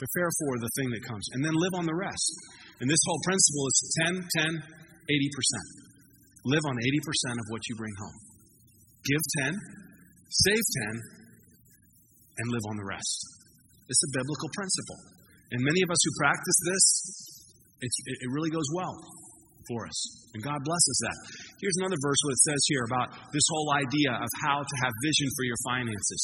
prepare 0.00 0.30
for 0.40 0.52
the 0.56 0.72
thing 0.80 0.88
that 0.96 1.04
comes, 1.04 1.24
and 1.36 1.44
then 1.44 1.52
live 1.52 1.74
on 1.76 1.84
the 1.84 1.94
rest. 1.94 2.32
And 2.80 2.88
this 2.88 3.04
whole 3.04 3.20
principle 3.28 3.64
is 3.68 3.76
10, 4.08 4.56
10, 4.56 4.56
80%. 4.56 6.48
Live 6.48 6.64
on 6.64 6.76
80% 6.80 7.36
of 7.36 7.46
what 7.52 7.60
you 7.68 7.76
bring 7.76 7.92
home. 8.00 8.18
Give 9.04 9.22
10, 9.44 9.52
save 10.48 10.64
10, 10.88 11.20
and 12.40 12.46
live 12.48 12.64
on 12.72 12.76
the 12.80 12.88
rest. 12.88 13.18
It's 13.92 14.00
a 14.08 14.10
biblical 14.16 14.48
principle. 14.56 15.00
And 15.52 15.60
many 15.60 15.84
of 15.84 15.90
us 15.92 16.00
who 16.00 16.12
practice 16.16 16.58
this, 16.64 16.84
it, 17.84 17.92
it 18.24 18.30
really 18.32 18.48
goes 18.48 18.68
well 18.72 18.96
for 19.68 19.84
us. 19.84 19.98
And 20.32 20.40
God 20.40 20.62
blesses 20.64 20.98
that. 21.04 21.18
Here's 21.60 21.78
another 21.84 22.00
verse 22.00 22.20
where 22.24 22.36
it 22.38 22.44
says 22.48 22.62
here 22.70 22.84
about 22.88 23.08
this 23.34 23.44
whole 23.52 23.68
idea 23.76 24.16
of 24.16 24.30
how 24.46 24.62
to 24.62 24.74
have 24.86 24.92
vision 25.04 25.28
for 25.36 25.44
your 25.44 25.60
finances. 25.66 26.22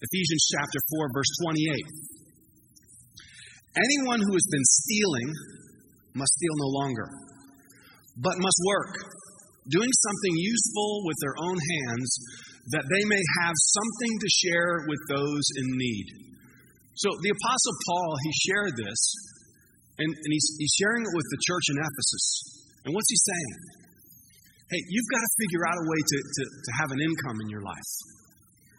Ephesians 0.00 0.42
chapter 0.50 0.80
4, 0.98 1.14
verse 1.14 1.32
28. 1.46 2.17
Anyone 3.76 4.20
who 4.24 4.32
has 4.32 4.46
been 4.48 4.64
stealing 4.64 5.28
must 6.16 6.32
steal 6.40 6.56
no 6.56 6.70
longer, 6.80 7.08
but 8.16 8.40
must 8.40 8.60
work, 8.64 8.92
doing 9.68 9.92
something 9.92 10.34
useful 10.40 10.90
with 11.04 11.18
their 11.20 11.36
own 11.44 11.58
hands, 11.58 12.10
that 12.72 12.84
they 12.88 13.04
may 13.04 13.22
have 13.44 13.56
something 13.56 14.12
to 14.18 14.28
share 14.44 14.84
with 14.88 15.02
those 15.08 15.44
in 15.60 15.66
need. 15.76 16.06
So 16.96 17.08
the 17.22 17.30
Apostle 17.30 17.76
Paul, 17.86 18.10
he 18.24 18.32
shared 18.50 18.74
this, 18.74 19.00
and, 20.02 20.10
and 20.10 20.30
he's, 20.32 20.48
he's 20.58 20.74
sharing 20.80 21.04
it 21.04 21.14
with 21.14 21.28
the 21.30 21.40
church 21.46 21.66
in 21.70 21.76
Ephesus. 21.78 22.26
And 22.84 22.90
what's 22.96 23.10
he 23.12 23.18
saying? 23.20 23.54
Hey, 24.68 24.80
you've 24.90 25.10
got 25.12 25.22
to 25.22 25.32
figure 25.40 25.64
out 25.64 25.76
a 25.80 25.86
way 25.86 26.00
to, 26.02 26.18
to, 26.18 26.42
to 26.44 26.70
have 26.82 26.90
an 26.92 27.00
income 27.00 27.38
in 27.40 27.48
your 27.48 27.64
life 27.64 27.92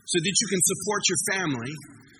so 0.05 0.17
that 0.17 0.35
you 0.41 0.47
can 0.49 0.61
support 0.65 1.01
your 1.05 1.21
family 1.33 1.73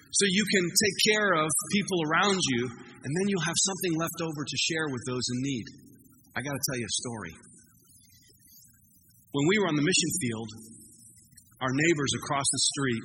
so 0.10 0.24
you 0.26 0.46
can 0.50 0.66
take 0.66 0.98
care 1.14 1.30
of 1.38 1.48
people 1.70 2.00
around 2.10 2.40
you, 2.58 2.62
and 2.66 3.12
then 3.14 3.26
you'll 3.30 3.46
have 3.46 3.60
something 3.62 3.94
left 3.94 4.20
over 4.26 4.42
to 4.42 4.58
share 4.58 4.90
with 4.90 5.04
those 5.06 5.22
in 5.22 5.38
need. 5.46 5.66
I 6.34 6.42
got 6.42 6.54
to 6.54 6.64
tell 6.66 6.78
you 6.82 6.88
a 6.90 6.98
story. 7.06 7.34
When 9.30 9.46
we 9.46 9.56
were 9.62 9.70
on 9.70 9.78
the 9.78 9.86
mission 9.86 10.12
field, 10.18 10.50
our 11.62 11.70
neighbors 11.70 12.12
across 12.26 12.48
the 12.50 12.62
street, 12.74 13.04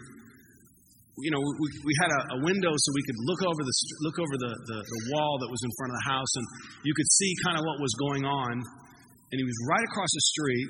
you 1.22 1.30
know, 1.30 1.38
we, 1.38 1.68
we 1.84 1.94
had 2.02 2.10
a, 2.10 2.20
a 2.34 2.38
window 2.42 2.72
so 2.74 2.88
we 2.90 3.04
could 3.06 3.20
look 3.22 3.42
over 3.46 3.62
the 3.62 3.74
look 4.02 4.18
over 4.18 4.34
the, 4.34 4.52
the, 4.66 4.78
the 4.82 5.00
wall 5.14 5.38
that 5.38 5.46
was 5.46 5.62
in 5.62 5.70
front 5.78 5.94
of 5.94 5.96
the 6.02 6.06
house, 6.10 6.32
and 6.40 6.46
you 6.82 6.94
could 6.96 7.10
see 7.20 7.30
kind 7.44 7.54
of 7.54 7.62
what 7.62 7.78
was 7.78 7.94
going 8.00 8.24
on. 8.26 8.54
And 8.58 9.36
he 9.38 9.46
was 9.46 9.58
right 9.70 9.84
across 9.92 10.10
the 10.10 10.24
street, 10.34 10.68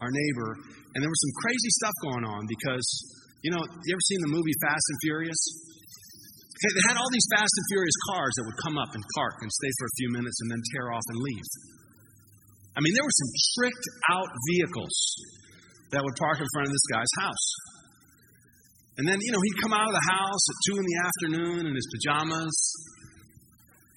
our 0.00 0.10
neighbor, 0.10 0.50
and 0.94 0.98
there 1.02 1.10
was 1.10 1.22
some 1.22 1.34
crazy 1.42 1.70
stuff 1.78 1.96
going 2.06 2.24
on 2.26 2.40
because 2.50 2.86
you 3.44 3.52
know, 3.52 3.60
you 3.60 3.90
ever 3.92 4.06
seen 4.08 4.20
the 4.24 4.32
movie 4.32 4.56
Fast 4.64 4.84
and 4.88 4.98
Furious? 5.04 5.40
Okay, 6.56 6.72
they 6.80 6.84
had 6.88 6.96
all 6.96 7.10
these 7.12 7.28
Fast 7.28 7.52
and 7.52 7.66
Furious 7.76 7.98
cars 8.08 8.32
that 8.40 8.44
would 8.48 8.60
come 8.64 8.76
up 8.80 8.90
and 8.96 9.04
park 9.20 9.36
and 9.44 9.52
stay 9.52 9.72
for 9.76 9.84
a 9.84 9.94
few 10.00 10.08
minutes 10.16 10.38
and 10.40 10.48
then 10.48 10.60
tear 10.72 10.86
off 10.96 11.04
and 11.12 11.18
leave. 11.20 11.48
I 12.72 12.80
mean, 12.80 12.96
there 12.96 13.04
were 13.04 13.18
some 13.20 13.30
tricked 13.52 13.86
out 14.16 14.30
vehicles 14.48 14.96
that 15.92 16.00
would 16.00 16.16
park 16.16 16.40
in 16.40 16.48
front 16.56 16.66
of 16.66 16.72
this 16.72 16.86
guy's 16.88 17.14
house. 17.20 17.46
And 18.96 19.04
then, 19.04 19.20
you 19.20 19.30
know, 19.34 19.42
he'd 19.44 19.60
come 19.60 19.76
out 19.76 19.92
of 19.92 19.94
the 19.94 20.06
house 20.08 20.44
at 20.48 20.56
2 20.72 20.80
in 20.80 20.86
the 20.88 20.98
afternoon 21.04 21.60
in 21.68 21.74
his 21.76 21.86
pajamas. 21.92 22.56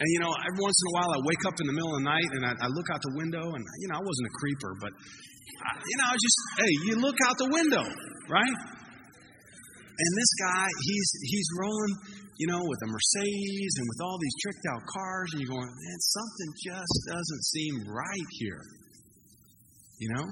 And, 0.04 0.08
you 0.12 0.20
know, 0.20 0.30
every 0.30 0.60
once 0.60 0.76
in 0.76 0.86
a 0.92 0.94
while 1.00 1.10
I 1.16 1.20
wake 1.24 1.44
up 1.48 1.56
in 1.64 1.66
the 1.72 1.76
middle 1.78 1.96
of 1.96 2.04
the 2.04 2.10
night 2.12 2.30
and 2.36 2.44
I, 2.44 2.54
I 2.54 2.68
look 2.68 2.86
out 2.92 3.00
the 3.00 3.16
window 3.16 3.48
and, 3.48 3.64
you 3.80 3.88
know, 3.90 3.98
I 3.98 4.04
wasn't 4.04 4.28
a 4.28 4.36
creeper, 4.44 4.72
but, 4.84 4.92
I, 4.92 5.70
you 5.80 5.98
know, 6.04 6.08
I 6.12 6.16
just, 6.20 6.38
hey, 6.60 6.74
you 6.92 6.94
look 7.00 7.18
out 7.24 7.36
the 7.40 7.50
window, 7.50 7.86
right? 8.28 8.58
And 9.98 10.10
this 10.14 10.32
guy, 10.38 10.66
he's 10.86 11.10
he's 11.26 11.50
rolling, 11.58 11.94
you 12.38 12.48
know, 12.54 12.62
with 12.62 12.80
a 12.86 12.90
Mercedes 12.94 13.74
and 13.82 13.86
with 13.90 14.02
all 14.06 14.18
these 14.22 14.36
tricked 14.46 14.66
out 14.70 14.82
cars, 14.86 15.28
and 15.34 15.42
you're 15.42 15.54
going, 15.58 15.66
man, 15.74 16.00
something 16.14 16.50
just 16.62 16.98
doesn't 17.10 17.44
seem 17.50 17.74
right 17.90 18.30
here. 18.38 18.62
You 19.98 20.10
know? 20.14 20.26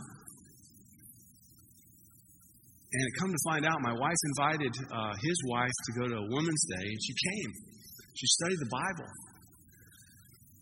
And 2.96 3.02
it 3.04 3.14
come 3.20 3.34
to 3.34 3.44
find 3.50 3.66
out, 3.66 3.76
my 3.82 3.92
wife 3.92 4.22
invited 4.38 4.72
uh, 4.88 5.14
his 5.20 5.38
wife 5.52 5.78
to 5.90 5.92
go 6.00 6.04
to 6.08 6.16
a 6.16 6.28
women's 6.32 6.64
day, 6.80 6.86
and 6.86 7.00
she 7.02 7.12
came. 7.12 7.52
She 8.16 8.28
studied 8.40 8.62
the 8.62 8.72
Bible, 8.72 9.10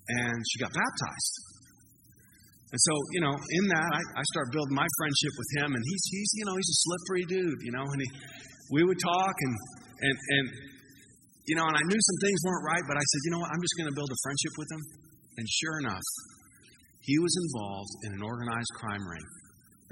and 0.10 0.38
she 0.50 0.58
got 0.64 0.74
baptized. 0.74 1.34
And 2.74 2.82
so, 2.90 2.94
you 3.14 3.22
know, 3.22 3.36
in 3.38 3.66
that, 3.70 3.86
I, 3.86 4.02
I 4.02 4.24
start 4.34 4.50
building 4.50 4.74
my 4.74 4.90
friendship 4.98 5.34
with 5.38 5.50
him, 5.62 5.70
and 5.78 5.84
he's, 5.86 6.04
he's, 6.10 6.32
you 6.42 6.46
know, 6.50 6.56
he's 6.58 6.72
a 6.74 6.80
slippery 6.82 7.26
dude, 7.30 7.62
you 7.62 7.70
know, 7.70 7.86
and 7.86 8.02
he, 8.02 8.10
we 8.74 8.82
would 8.82 8.98
talk, 8.98 9.36
and, 9.46 9.56
and, 10.02 10.18
and 10.18 10.46
You 11.46 11.60
know, 11.60 11.68
and 11.68 11.76
I 11.76 11.84
knew 11.84 12.00
some 12.00 12.20
things 12.24 12.40
weren't 12.48 12.66
right, 12.66 12.86
but 12.88 12.96
I 12.96 13.04
said, 13.04 13.20
you 13.28 13.32
know 13.36 13.42
what? 13.44 13.52
I'm 13.52 13.60
just 13.60 13.76
going 13.76 13.92
to 13.92 13.98
build 14.00 14.08
a 14.08 14.20
friendship 14.24 14.54
with 14.56 14.70
him. 14.72 14.84
And 15.38 15.46
sure 15.60 15.76
enough, 15.84 16.08
he 17.04 17.20
was 17.20 17.34
involved 17.36 17.94
in 18.08 18.12
an 18.16 18.24
organized 18.24 18.74
crime 18.80 19.04
ring 19.04 19.28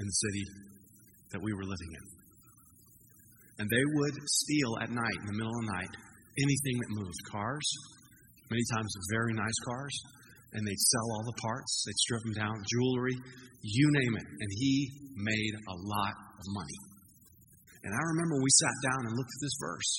in 0.00 0.06
the 0.08 0.18
city 0.24 0.44
that 1.36 1.40
we 1.44 1.52
were 1.52 1.68
living 1.68 1.92
in. 1.92 2.04
And 3.60 3.66
they 3.68 3.84
would 4.00 4.16
steal 4.16 4.80
at 4.80 4.88
night, 4.88 5.18
in 5.22 5.26
the 5.28 5.36
middle 5.36 5.52
of 5.52 5.60
the 5.60 5.72
night, 5.76 5.92
anything 6.40 6.76
that 6.80 6.90
moved 6.96 7.20
cars, 7.28 7.68
many 8.48 8.64
times 8.72 8.88
very 9.12 9.36
nice 9.36 9.58
cars, 9.68 9.94
and 10.56 10.64
they'd 10.64 10.84
sell 10.88 11.06
all 11.12 11.24
the 11.28 11.38
parts, 11.44 11.84
they'd 11.84 12.02
strip 12.08 12.22
them 12.24 12.36
down, 12.48 12.56
jewelry, 12.64 13.16
you 13.60 13.86
name 13.92 14.14
it. 14.16 14.26
And 14.40 14.50
he 14.56 14.74
made 15.20 15.54
a 15.68 15.76
lot 15.84 16.14
of 16.16 16.44
money. 16.56 16.91
And 17.82 17.90
I 17.90 18.02
remember 18.14 18.38
we 18.38 18.52
sat 18.62 18.76
down 18.86 19.00
and 19.06 19.12
looked 19.18 19.32
at 19.34 19.42
this 19.42 19.56
verse. 19.58 19.90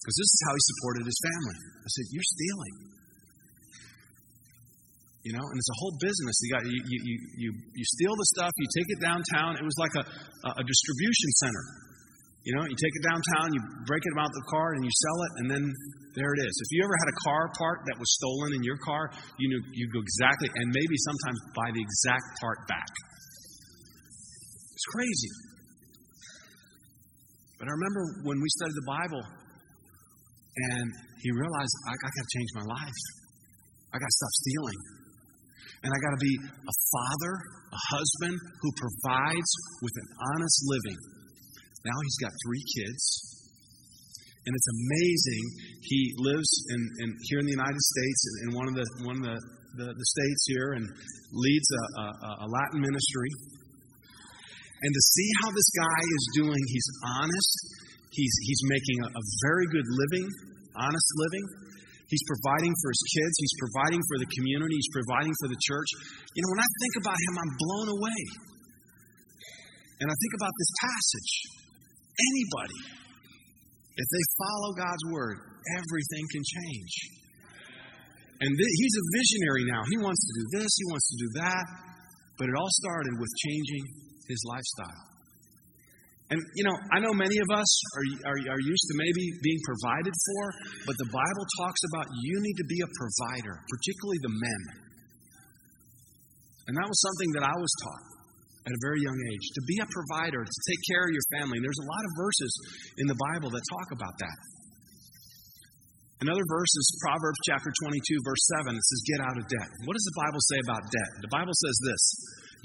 Because 0.00 0.16
this 0.16 0.30
is 0.32 0.40
how 0.48 0.52
he 0.56 0.62
supported 0.64 1.04
his 1.04 1.18
family. 1.20 1.58
I 1.84 1.88
said, 1.92 2.06
You're 2.08 2.30
stealing. 2.32 2.76
You 5.20 5.36
know, 5.36 5.44
and 5.44 5.56
it's 5.60 5.68
a 5.68 5.78
whole 5.84 5.94
business. 6.00 6.32
You 6.40 6.48
got 6.56 6.64
you 6.64 6.80
you 6.80 7.14
you 7.36 7.50
you 7.52 7.84
steal 8.00 8.16
the 8.16 8.28
stuff, 8.32 8.48
you 8.56 8.68
take 8.72 8.88
it 8.88 9.00
downtown. 9.04 9.60
It 9.60 9.66
was 9.68 9.76
like 9.76 9.92
a, 10.00 10.04
a 10.56 10.64
distribution 10.64 11.30
center. 11.44 11.64
You 12.48 12.56
know, 12.56 12.64
you 12.64 12.72
take 12.72 12.96
it 12.96 13.04
downtown, 13.04 13.52
you 13.52 13.60
break 13.84 14.00
it 14.00 14.16
out 14.16 14.32
the 14.32 14.48
car, 14.48 14.72
and 14.72 14.80
you 14.80 14.88
sell 14.88 15.18
it, 15.28 15.32
and 15.44 15.46
then 15.52 15.64
there 16.16 16.32
it 16.32 16.40
is. 16.40 16.54
If 16.64 16.68
you 16.72 16.80
ever 16.88 16.96
had 16.96 17.12
a 17.12 17.18
car 17.20 17.52
part 17.52 17.84
that 17.84 18.00
was 18.00 18.08
stolen 18.16 18.56
in 18.56 18.64
your 18.64 18.80
car, 18.80 19.12
you 19.36 19.52
knew 19.52 19.60
you 19.76 19.84
go 19.92 20.00
exactly, 20.00 20.48
and 20.48 20.72
maybe 20.72 20.96
sometimes 21.04 21.36
buy 21.52 21.68
the 21.68 21.84
exact 21.84 22.40
part 22.40 22.64
back. 22.64 22.88
It's 24.72 24.88
crazy. 24.88 25.49
But 27.60 27.68
I 27.68 27.76
remember 27.76 28.24
when 28.24 28.40
we 28.40 28.48
studied 28.56 28.78
the 28.80 28.88
Bible, 28.88 29.20
and 29.20 30.88
he 31.20 31.28
realized 31.28 31.74
I, 31.84 31.92
I 31.92 32.08
got 32.08 32.24
to 32.24 32.32
change 32.32 32.50
my 32.56 32.66
life. 32.72 33.00
I 33.92 34.00
got 34.00 34.08
to 34.08 34.16
stop 34.16 34.34
stealing. 34.40 34.80
And 35.84 35.92
I 35.92 35.98
got 36.00 36.12
to 36.16 36.22
be 36.24 36.34
a 36.40 36.76
father, 36.88 37.32
a 37.68 37.80
husband 37.92 38.36
who 38.40 38.70
provides 38.80 39.50
with 39.84 39.92
an 39.92 40.08
honest 40.32 40.58
living. 40.72 40.98
Now 41.84 41.96
he's 42.00 42.18
got 42.24 42.32
three 42.48 42.64
kids. 42.80 43.02
And 44.48 44.52
it's 44.56 44.70
amazing. 44.72 45.44
He 45.84 46.00
lives 46.16 46.48
in, 46.72 46.80
in 47.04 47.08
here 47.28 47.40
in 47.44 47.46
the 47.46 47.56
United 47.60 47.80
States 47.80 48.20
in 48.44 48.48
one 48.56 48.68
of 48.72 48.74
the 48.74 48.86
one 49.04 49.16
of 49.20 49.24
the, 49.24 49.36
the, 49.76 49.88
the 49.92 50.06
states 50.16 50.42
here 50.48 50.80
and 50.80 50.84
leads 51.32 51.68
a, 51.68 51.84
a, 52.00 52.30
a 52.40 52.48
Latin 52.48 52.80
ministry. 52.80 53.30
And 54.80 54.90
to 54.90 55.02
see 55.12 55.28
how 55.44 55.50
this 55.52 55.70
guy 55.76 56.00
is 56.00 56.24
doing, 56.40 56.62
he's 56.72 56.88
honest. 57.20 57.52
He's, 58.10 58.34
he's 58.48 58.62
making 58.64 58.98
a, 59.04 59.08
a 59.12 59.22
very 59.44 59.66
good 59.68 59.86
living, 59.86 60.26
honest 60.74 61.08
living. 61.20 61.44
He's 62.08 62.24
providing 62.26 62.74
for 62.82 62.88
his 62.90 63.04
kids. 63.06 63.34
He's 63.38 63.56
providing 63.60 64.02
for 64.10 64.16
the 64.18 64.28
community. 64.34 64.74
He's 64.74 64.92
providing 64.96 65.30
for 65.38 65.46
the 65.46 65.60
church. 65.62 65.90
You 66.34 66.40
know, 66.42 66.50
when 66.58 66.62
I 66.64 66.70
think 66.82 66.94
about 67.06 67.18
him, 67.20 67.34
I'm 67.38 67.52
blown 67.54 67.88
away. 67.94 68.20
And 70.02 70.08
I 70.08 70.16
think 70.16 70.34
about 70.40 70.54
this 70.56 70.72
passage. 70.80 71.32
Anybody, 72.18 72.80
if 73.94 74.06
they 74.10 74.24
follow 74.42 74.70
God's 74.74 75.04
word, 75.12 75.36
everything 75.76 76.24
can 76.34 76.42
change. 76.42 76.92
And 78.40 78.48
th- 78.48 78.74
he's 78.80 78.96
a 78.96 79.04
visionary 79.12 79.64
now. 79.68 79.84
He 79.86 79.96
wants 80.00 80.24
to 80.24 80.32
do 80.40 80.44
this, 80.56 80.70
he 80.72 80.86
wants 80.88 81.06
to 81.12 81.16
do 81.20 81.28
that. 81.44 81.64
But 82.40 82.48
it 82.48 82.56
all 82.56 82.72
started 82.80 83.20
with 83.20 83.28
changing 83.44 83.84
his 84.30 84.42
lifestyle. 84.46 85.10
And, 86.30 86.38
you 86.54 86.62
know, 86.62 86.76
I 86.94 87.02
know 87.02 87.10
many 87.10 87.34
of 87.42 87.50
us 87.50 87.66
are, 87.98 88.06
are, 88.30 88.38
are, 88.54 88.62
used 88.62 88.86
to 88.86 88.94
maybe 88.94 89.24
being 89.42 89.58
provided 89.66 90.14
for, 90.14 90.42
but 90.86 90.94
the 91.02 91.10
Bible 91.10 91.44
talks 91.58 91.82
about 91.90 92.06
you 92.06 92.38
need 92.38 92.54
to 92.62 92.66
be 92.70 92.78
a 92.86 92.90
provider, 92.94 93.58
particularly 93.66 94.20
the 94.22 94.34
men. 94.38 94.62
And 96.70 96.78
that 96.78 96.86
was 96.86 96.98
something 97.02 97.30
that 97.34 97.44
I 97.50 97.56
was 97.58 97.72
taught 97.82 98.06
at 98.62 98.70
a 98.70 98.80
very 98.86 99.02
young 99.02 99.18
age 99.34 99.46
to 99.58 99.62
be 99.66 99.76
a 99.82 99.88
provider, 99.90 100.46
to 100.46 100.58
take 100.70 100.80
care 100.86 101.02
of 101.02 101.10
your 101.10 101.26
family. 101.34 101.58
And 101.58 101.66
there's 101.66 101.82
a 101.82 101.90
lot 101.90 102.02
of 102.06 102.12
verses 102.14 102.52
in 103.02 103.06
the 103.10 103.18
Bible 103.18 103.50
that 103.50 103.62
talk 103.66 103.88
about 103.90 104.14
that. 104.22 104.38
Another 106.20 106.44
verse 106.46 106.72
is 106.76 106.86
Proverbs 107.00 107.40
chapter 107.48 107.72
22, 107.72 108.04
verse 108.22 108.44
7. 108.60 108.76
It 108.76 108.84
says, 108.86 109.00
Get 109.08 109.20
out 109.24 109.36
of 109.40 109.44
debt. 109.48 109.70
What 109.88 109.96
does 109.96 110.04
the 110.04 110.18
Bible 110.20 110.42
say 110.52 110.58
about 110.62 110.82
debt? 110.84 111.12
The 111.24 111.32
Bible 111.32 111.56
says 111.56 111.76
this 111.80 112.02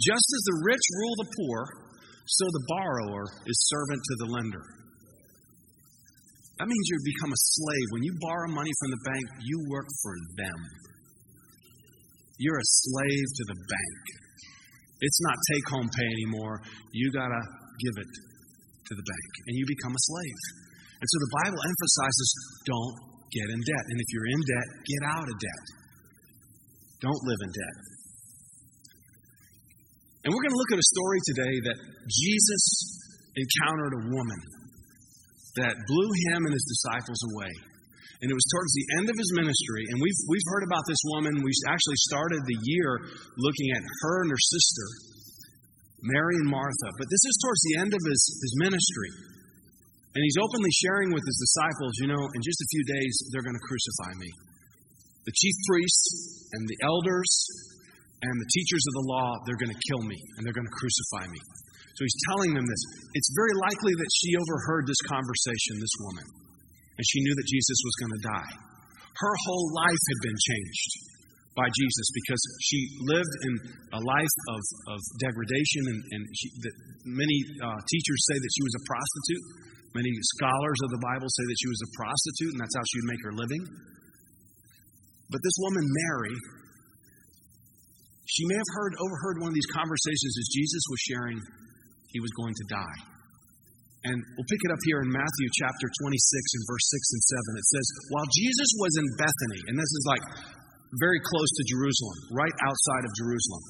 Just 0.01 0.27
as 0.27 0.43
the 0.43 0.58
rich 0.67 0.86
rule 0.99 1.15
the 1.23 1.29
poor, 1.39 1.60
so 2.25 2.45
the 2.49 2.65
borrower 2.67 3.23
is 3.45 3.69
servant 3.69 4.01
to 4.01 4.15
the 4.25 4.29
lender. 4.34 4.65
That 6.60 6.71
means 6.71 6.86
you 6.88 6.97
become 7.03 7.31
a 7.36 7.41
slave. 7.60 7.88
When 7.91 8.03
you 8.03 8.13
borrow 8.19 8.47
money 8.47 8.71
from 8.79 8.89
the 8.95 9.03
bank, 9.03 9.25
you 9.43 9.58
work 9.67 9.88
for 10.01 10.13
them. 10.39 10.60
You're 12.39 12.60
a 12.60 12.71
slave 12.88 13.27
to 13.39 13.43
the 13.51 13.60
bank. 13.60 14.03
It's 15.03 15.21
not 15.21 15.36
take 15.51 15.65
home 15.75 15.89
pay 15.91 16.08
anymore. 16.08 16.63
You 16.95 17.12
got 17.12 17.27
to 17.27 17.41
give 17.84 17.95
it 17.99 18.12
to 18.88 18.93
the 18.95 19.05
bank, 19.05 19.31
and 19.47 19.53
you 19.60 19.65
become 19.67 19.91
a 19.91 20.03
slave. 20.08 20.41
And 20.95 21.08
so 21.12 21.17
the 21.19 21.34
Bible 21.43 21.60
emphasizes 21.60 22.29
don't 22.63 22.95
get 23.36 23.47
in 23.51 23.60
debt. 23.60 23.86
And 23.91 23.97
if 23.99 24.08
you're 24.15 24.29
in 24.31 24.41
debt, 24.47 24.67
get 24.88 25.01
out 25.12 25.27
of 25.27 25.36
debt. 25.36 25.65
Don't 27.03 27.23
live 27.27 27.41
in 27.43 27.51
debt. 27.51 27.94
And 30.25 30.33
we're 30.33 30.41
going 30.41 30.57
to 30.57 30.61
look 30.65 30.73
at 30.73 30.81
a 30.81 30.89
story 30.97 31.21
today 31.29 31.53
that 31.69 31.77
Jesus 32.09 32.63
encountered 33.38 33.93
a 33.93 34.03
woman 34.09 34.41
that 35.61 35.77
blew 35.85 36.09
him 36.33 36.49
and 36.49 36.53
his 36.57 36.65
disciples 36.65 37.21
away. 37.29 37.53
And 38.25 38.33
it 38.33 38.33
was 38.33 38.49
towards 38.49 38.73
the 38.73 38.88
end 38.97 39.07
of 39.13 39.17
his 39.21 39.29
ministry. 39.38 39.85
And 39.93 40.01
we've, 40.01 40.21
we've 40.25 40.49
heard 40.49 40.65
about 40.65 40.81
this 40.89 40.97
woman. 41.13 41.45
We 41.45 41.53
actually 41.69 41.99
started 42.09 42.41
the 42.41 42.57
year 42.57 43.05
looking 43.38 43.69
at 43.77 43.85
her 43.85 44.25
and 44.25 44.33
her 44.33 44.43
sister, 44.49 44.88
Mary 46.09 46.41
and 46.41 46.49
Martha. 46.49 46.89
But 46.97 47.05
this 47.05 47.21
is 47.21 47.35
towards 47.45 47.61
the 47.61 47.75
end 47.85 47.91
of 47.93 48.01
his, 48.01 48.21
his 48.41 48.53
ministry. 48.65 49.11
And 50.17 50.25
he's 50.25 50.41
openly 50.41 50.73
sharing 50.73 51.13
with 51.13 51.21
his 51.21 51.38
disciples, 51.38 51.93
you 52.01 52.09
know, 52.09 52.23
in 52.33 52.41
just 52.41 52.65
a 52.65 52.71
few 52.73 52.83
days, 52.97 53.13
they're 53.29 53.45
going 53.45 53.61
to 53.61 53.67
crucify 53.69 54.11
me. 54.17 54.31
The 55.29 55.35
chief 55.38 55.55
priests 55.69 56.49
and 56.57 56.65
the 56.65 56.79
elders 56.81 57.29
and 58.25 58.33
the 58.41 58.49
teachers 58.49 58.83
of 58.89 58.93
the 58.97 59.05
law, 59.05 59.29
they're 59.45 59.61
going 59.61 59.73
to 59.73 59.81
kill 59.85 60.01
me 60.01 60.17
and 60.35 60.41
they're 60.41 60.57
going 60.57 60.65
to 60.65 60.77
crucify 60.81 61.29
me. 61.29 61.41
So 61.95 62.01
he's 62.03 62.19
telling 62.33 62.51
them 62.57 62.65
this. 62.65 62.81
It's 63.15 63.31
very 63.38 63.55
likely 63.69 63.93
that 63.95 64.09
she 64.11 64.35
overheard 64.35 64.83
this 64.83 64.99
conversation, 65.07 65.79
this 65.79 65.95
woman, 66.03 66.27
and 66.99 67.03
she 67.07 67.23
knew 67.23 67.35
that 67.38 67.47
Jesus 67.47 67.79
was 67.79 67.95
going 68.03 68.13
to 68.19 68.23
die. 68.35 68.53
Her 69.15 69.35
whole 69.47 69.67
life 69.79 70.03
had 70.11 70.19
been 70.27 70.39
changed 70.43 70.91
by 71.55 71.71
Jesus 71.71 72.07
because 72.11 72.41
she 72.67 72.79
lived 73.07 73.35
in 73.47 73.53
a 73.95 74.01
life 74.03 74.35
of, 74.51 74.61
of 74.91 74.99
degradation, 75.23 75.83
and, 75.88 75.99
and 76.03 76.21
she, 76.35 76.47
many 77.07 77.38
uh, 77.63 77.79
teachers 77.79 78.19
say 78.27 78.35
that 78.35 78.51
she 78.51 78.63
was 78.67 78.75
a 78.75 78.83
prostitute. 78.83 79.45
Many 79.95 80.11
scholars 80.35 80.79
of 80.83 80.89
the 80.91 80.99
Bible 80.99 81.31
say 81.31 81.45
that 81.47 81.59
she 81.63 81.71
was 81.71 81.79
a 81.79 81.89
prostitute, 81.95 82.51
and 82.51 82.59
that's 82.59 82.75
how 82.75 82.83
she 82.83 82.95
would 82.99 83.09
make 83.15 83.23
her 83.23 83.35
living. 83.39 83.63
But 85.31 85.39
this 85.39 85.57
woman, 85.63 85.83
Mary, 85.88 86.35
she 88.25 88.43
may 88.49 88.57
have 88.57 88.71
heard, 88.73 88.93
overheard 88.97 89.38
one 89.41 89.49
of 89.53 89.57
these 89.57 89.71
conversations 89.73 90.33
as 90.38 90.45
Jesus 90.49 90.83
was 90.89 91.01
sharing 91.05 91.38
he 92.09 92.19
was 92.19 92.33
going 92.33 92.53
to 92.53 92.65
die. 92.71 92.99
And 94.05 94.17
we'll 94.38 94.49
pick 94.49 94.61
it 94.61 94.71
up 94.71 94.81
here 94.85 95.01
in 95.01 95.09
Matthew 95.09 95.47
chapter 95.57 95.89
26 95.89 96.13
and 96.13 96.63
verse 96.69 96.85
6 96.93 97.17
and 97.17 97.23
7. 97.25 97.57
It 97.57 97.67
says, 97.73 97.85
While 98.13 98.29
Jesus 98.29 98.69
was 98.77 98.93
in 99.01 99.07
Bethany, 99.17 99.61
and 99.65 99.75
this 99.81 99.91
is 99.97 100.03
like 100.05 100.25
very 101.01 101.19
close 101.25 101.51
to 101.57 101.63
Jerusalem, 101.65 102.17
right 102.38 102.55
outside 102.69 103.03
of 103.03 103.11
Jerusalem. 103.17 103.63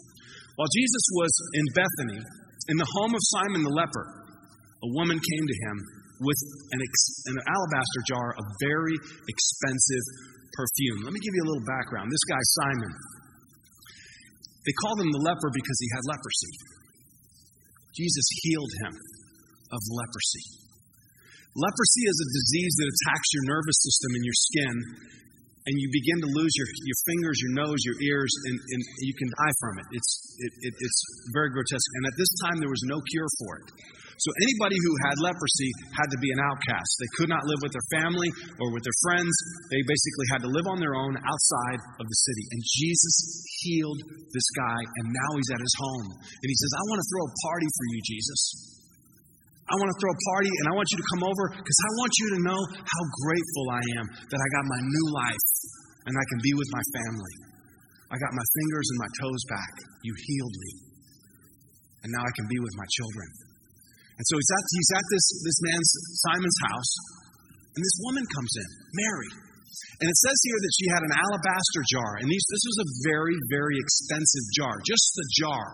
While 0.59 0.71
Jesus 0.71 1.05
was 1.15 1.31
in 1.55 1.65
Bethany, 1.71 2.19
in 2.67 2.77
the 2.77 2.89
home 2.99 3.15
of 3.15 3.21
Simon 3.39 3.63
the 3.63 3.75
leper, 3.75 4.05
a 4.83 4.89
woman 4.99 5.17
came 5.17 5.45
to 5.47 5.57
him 5.71 5.77
with 6.19 6.39
an, 6.71 6.79
ex- 6.83 7.23
an 7.31 7.37
alabaster 7.39 8.01
jar 8.07 8.27
of 8.35 8.43
very 8.59 8.95
expensive 9.27 10.05
perfume. 10.51 11.03
Let 11.03 11.11
me 11.11 11.21
give 11.23 11.33
you 11.35 11.43
a 11.43 11.49
little 11.49 11.67
background. 11.67 12.07
This 12.11 12.25
guy, 12.27 12.41
Simon, 12.59 12.91
they 14.65 14.75
called 14.81 14.99
him 15.05 15.13
the 15.13 15.21
leper 15.21 15.49
because 15.53 15.77
he 15.79 15.89
had 15.93 16.03
leprosy. 16.09 16.53
Jesus 17.95 18.25
healed 18.43 18.73
him 18.83 18.93
of 19.71 19.81
leprosy. 19.93 20.45
Leprosy 21.55 22.03
is 22.03 22.17
a 22.19 22.29
disease 22.35 22.73
that 22.83 22.87
attacks 22.91 23.27
your 23.31 23.45
nervous 23.47 23.79
system 23.79 24.09
and 24.19 24.23
your 24.27 24.35
skin, 24.35 24.75
and 25.65 25.73
you 25.79 25.87
begin 25.87 26.19
to 26.27 26.29
lose 26.35 26.53
your, 26.59 26.67
your 26.67 26.99
fingers, 27.07 27.37
your 27.39 27.53
nose, 27.63 27.79
your 27.87 27.97
ears, 28.03 28.33
and, 28.51 28.57
and 28.59 28.81
you 28.99 29.15
can 29.15 29.29
die 29.31 29.55
from 29.63 29.73
it. 29.79 29.87
It's, 29.95 30.11
it, 30.43 30.53
it, 30.67 30.73
it's 30.75 30.99
very 31.31 31.49
grotesque. 31.55 31.91
And 31.95 32.05
at 32.11 32.15
this 32.19 32.31
time, 32.43 32.57
there 32.59 32.69
was 32.69 32.83
no 32.85 32.99
cure 32.99 33.31
for 33.39 33.51
it. 33.63 33.67
So 34.15 34.31
anybody 34.47 34.79
who 34.79 34.93
had 35.03 35.15
leprosy 35.19 35.71
had 35.91 36.07
to 36.07 36.19
be 36.23 36.31
an 36.31 36.39
outcast. 36.39 36.89
They 37.03 37.11
could 37.19 37.31
not 37.31 37.43
live 37.43 37.59
with 37.59 37.75
their 37.75 37.87
family 37.91 38.31
or 38.63 38.71
with 38.71 38.83
their 38.87 38.99
friends. 39.03 39.33
They 39.67 39.81
basically 39.83 40.27
had 40.31 40.41
to 40.47 40.49
live 40.51 40.67
on 40.71 40.79
their 40.79 40.95
own 40.95 41.19
outside 41.19 41.79
of 41.99 42.05
the 42.07 42.19
city. 42.23 42.45
And 42.55 42.61
Jesus 42.63 43.15
healed 43.59 43.99
this 44.31 44.47
guy, 44.55 44.79
and 44.79 45.05
now 45.11 45.31
he's 45.35 45.51
at 45.51 45.59
his 45.59 45.75
home. 45.75 46.07
And 46.15 46.47
he 46.47 46.57
says, 46.57 46.71
I 46.79 46.83
want 46.87 46.99
to 47.03 47.07
throw 47.11 47.23
a 47.27 47.33
party 47.43 47.69
for 47.75 47.85
you, 47.91 47.99
Jesus. 48.07 48.41
I 49.65 49.73
want 49.81 49.89
to 49.89 49.97
throw 49.97 50.13
a 50.13 50.21
party 50.37 50.53
and 50.61 50.65
I 50.69 50.73
want 50.77 50.85
you 50.93 50.97
to 51.01 51.07
come 51.17 51.23
over 51.25 51.45
because 51.57 51.79
I 51.81 51.91
want 51.97 52.13
you 52.21 52.27
to 52.37 52.39
know 52.45 52.61
how 52.69 53.03
grateful 53.25 53.65
I 53.73 53.83
am 53.97 54.05
that 54.29 54.37
I 54.37 54.47
got 54.53 54.63
my 54.69 54.81
new 54.85 55.05
life 55.09 55.47
and 56.05 56.13
I 56.13 56.25
can 56.29 56.39
be 56.45 56.53
with 56.53 56.69
my 56.69 56.85
family. 57.01 57.35
I 58.13 58.15
got 58.21 58.29
my 58.29 58.45
fingers 58.45 58.87
and 58.93 58.97
my 59.01 59.11
toes 59.17 59.43
back. 59.49 59.73
You 60.05 60.13
healed 60.13 60.55
me. 60.61 60.71
And 62.05 62.13
now 62.13 62.21
I 62.21 62.33
can 62.37 62.45
be 62.45 62.61
with 62.61 62.75
my 62.77 62.85
children. 62.93 63.54
And 64.15 64.23
so 64.23 64.33
he's 64.39 64.51
at, 64.55 64.63
he's 64.71 64.91
at 64.95 65.05
this, 65.11 65.25
this 65.43 65.59
man's, 65.59 65.89
Simon's 66.23 66.59
house, 66.71 66.91
and 67.75 67.81
this 67.83 67.97
woman 68.07 68.23
comes 68.31 68.53
in, 68.55 68.69
Mary. 68.95 69.31
And 69.99 70.07
it 70.07 70.17
says 70.23 70.39
here 70.47 70.59
that 70.59 70.73
she 70.79 70.87
had 70.87 71.03
an 71.03 71.13
alabaster 71.19 71.83
jar. 71.91 72.11
And 72.23 72.27
these, 72.31 72.47
this 72.47 72.63
was 72.63 72.79
a 72.79 72.87
very, 73.11 73.35
very 73.51 73.75
expensive 73.75 74.45
jar. 74.55 74.75
Just 74.87 75.07
the 75.19 75.27
jar 75.43 75.67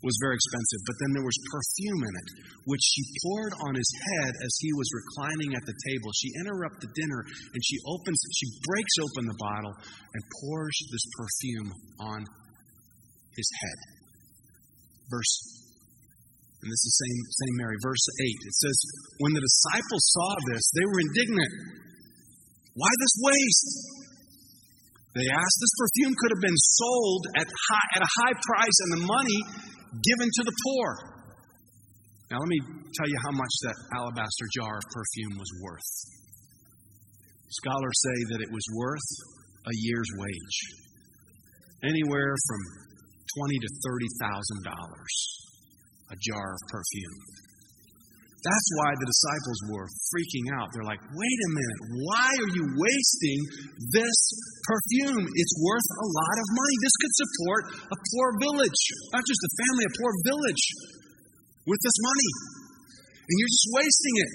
was 0.00 0.16
very 0.24 0.34
expensive. 0.34 0.80
But 0.88 0.96
then 1.04 1.10
there 1.14 1.28
was 1.28 1.38
perfume 1.52 2.00
in 2.00 2.14
it, 2.16 2.28
which 2.64 2.80
she 2.80 3.04
poured 3.22 3.54
on 3.68 3.76
his 3.76 3.90
head 3.92 4.32
as 4.40 4.52
he 4.60 4.72
was 4.74 4.88
reclining 4.92 5.52
at 5.52 5.64
the 5.68 5.76
table. 5.88 6.10
She 6.16 6.32
interrupted 6.40 6.90
dinner 6.96 7.20
and 7.22 7.60
she 7.60 7.76
opens, 7.86 8.18
she 8.32 8.48
breaks 8.66 8.96
open 9.04 9.24
the 9.28 9.40
bottle 9.40 9.74
and 9.76 10.20
pours 10.42 10.76
this 10.90 11.06
perfume 11.16 11.70
on 12.02 12.20
his 13.36 13.48
head. 13.62 13.78
Verse 15.12 15.61
and 16.62 16.70
this 16.70 16.84
is 16.86 16.94
same, 16.94 17.18
same 17.26 17.54
Mary, 17.58 17.74
verse 17.82 18.06
8. 18.22 18.22
It 18.22 18.54
says, 18.54 18.76
When 19.18 19.34
the 19.34 19.42
disciples 19.42 20.04
saw 20.14 20.30
this, 20.46 20.62
they 20.78 20.86
were 20.86 21.00
indignant. 21.10 21.52
Why 22.78 22.86
this 22.86 23.14
waste? 23.18 23.70
They 25.18 25.26
asked, 25.26 25.58
This 25.58 25.74
perfume 25.74 26.14
could 26.14 26.32
have 26.38 26.44
been 26.46 26.62
sold 26.78 27.22
at, 27.34 27.48
high, 27.50 27.88
at 27.98 28.02
a 28.06 28.12
high 28.22 28.36
price 28.38 28.78
and 28.86 28.90
the 28.94 29.02
money 29.10 29.40
given 30.06 30.28
to 30.30 30.42
the 30.46 30.54
poor. 30.54 30.88
Now, 32.30 32.38
let 32.38 32.48
me 32.48 32.62
tell 32.94 33.10
you 33.10 33.18
how 33.26 33.34
much 33.34 33.54
that 33.66 33.76
alabaster 33.98 34.46
jar 34.54 34.78
of 34.78 34.86
perfume 34.94 35.34
was 35.42 35.50
worth. 35.66 35.90
Scholars 37.58 37.98
say 38.06 38.18
that 38.32 38.40
it 38.40 38.50
was 38.54 38.64
worth 38.78 39.10
a 39.66 39.74
year's 39.82 40.10
wage, 40.16 40.58
anywhere 41.84 42.32
from 42.32 42.60
twenty 43.36 43.58
to 43.60 43.68
thirty 43.84 44.10
thousand 44.22 44.60
dollars 44.64 45.41
a 46.12 46.16
jar 46.20 46.48
of 46.52 46.60
perfume. 46.68 47.16
That's 48.42 48.68
why 48.74 48.90
the 48.98 49.06
disciples 49.06 49.58
were 49.70 49.86
freaking 50.10 50.46
out. 50.58 50.66
They're 50.74 50.90
like, 50.90 50.98
wait 50.98 51.38
a 51.46 51.50
minute, 51.54 51.80
why 52.10 52.26
are 52.26 52.52
you 52.58 52.64
wasting 52.74 53.38
this 53.94 54.18
perfume? 54.66 55.22
It's 55.22 55.54
worth 55.62 55.88
a 55.94 56.08
lot 56.10 56.36
of 56.42 56.46
money. 56.50 56.76
This 56.82 56.96
could 56.98 57.14
support 57.22 57.62
a 57.86 57.98
poor 58.10 58.28
village, 58.42 58.82
not 59.14 59.22
just 59.22 59.42
a 59.46 59.50
family, 59.62 59.84
a 59.86 59.94
poor 59.94 60.12
village 60.26 60.64
with 61.70 61.80
this 61.86 61.98
money. 62.02 62.30
And 63.30 63.34
you're 63.38 63.54
just 63.54 63.68
wasting 63.78 64.16
it. 64.26 64.32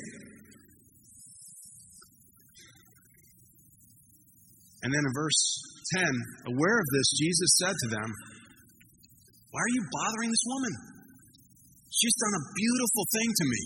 And 4.87 4.89
then 4.95 5.03
in 5.03 5.13
verse 5.19 5.41
10, 5.99 6.55
aware 6.55 6.77
of 6.79 6.87
this, 6.95 7.07
Jesus 7.19 7.49
said 7.59 7.75
to 7.75 7.87
them, 7.91 8.09
Why 9.51 9.59
are 9.59 9.73
you 9.75 9.83
bothering 9.83 10.31
this 10.31 10.47
woman? 10.47 10.96
She's 11.97 12.17
done 12.21 12.35
a 12.37 12.47
beautiful 12.53 13.03
thing 13.09 13.29
to 13.33 13.45
me. 13.49 13.63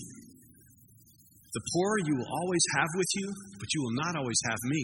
The 1.52 1.68
poor 1.76 1.92
you 2.08 2.16
will 2.16 2.32
always 2.32 2.66
have 2.80 2.92
with 2.96 3.12
you, 3.20 3.28
but 3.60 3.68
you 3.76 3.80
will 3.84 3.98
not 4.00 4.16
always 4.16 4.40
have 4.48 4.62
me. 4.72 4.84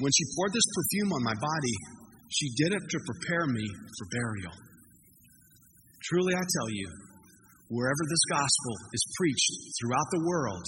When 0.00 0.08
she 0.08 0.24
poured 0.32 0.56
this 0.56 0.64
perfume 0.72 1.12
on 1.12 1.22
my 1.22 1.36
body, 1.36 1.76
she 2.32 2.48
did 2.56 2.72
it 2.72 2.84
to 2.88 2.98
prepare 3.06 3.44
me 3.52 3.66
for 3.68 4.06
burial. 4.16 4.56
Truly, 6.08 6.32
I 6.32 6.44
tell 6.48 6.70
you, 6.72 6.88
wherever 7.68 8.04
this 8.08 8.24
gospel 8.32 8.74
is 8.96 9.14
preached 9.20 9.52
throughout 9.76 10.08
the 10.16 10.24
world, 10.24 10.64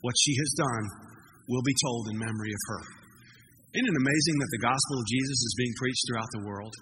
what 0.00 0.16
she 0.24 0.32
has 0.40 0.50
done 0.56 0.84
will 1.48 1.64
be 1.68 1.76
told 1.84 2.08
in 2.08 2.16
memory 2.16 2.52
of 2.52 2.64
her. 2.72 2.82
Isn't 3.76 3.92
it 3.92 4.00
amazing 4.00 4.36
that 4.40 4.52
the 4.56 4.66
gospel 4.72 4.96
of 5.00 5.12
Jesus 5.12 5.38
is 5.52 5.60
being 5.60 5.74
preached 5.76 6.04
throughout 6.08 6.32
the 6.32 6.46
world? 6.48 6.74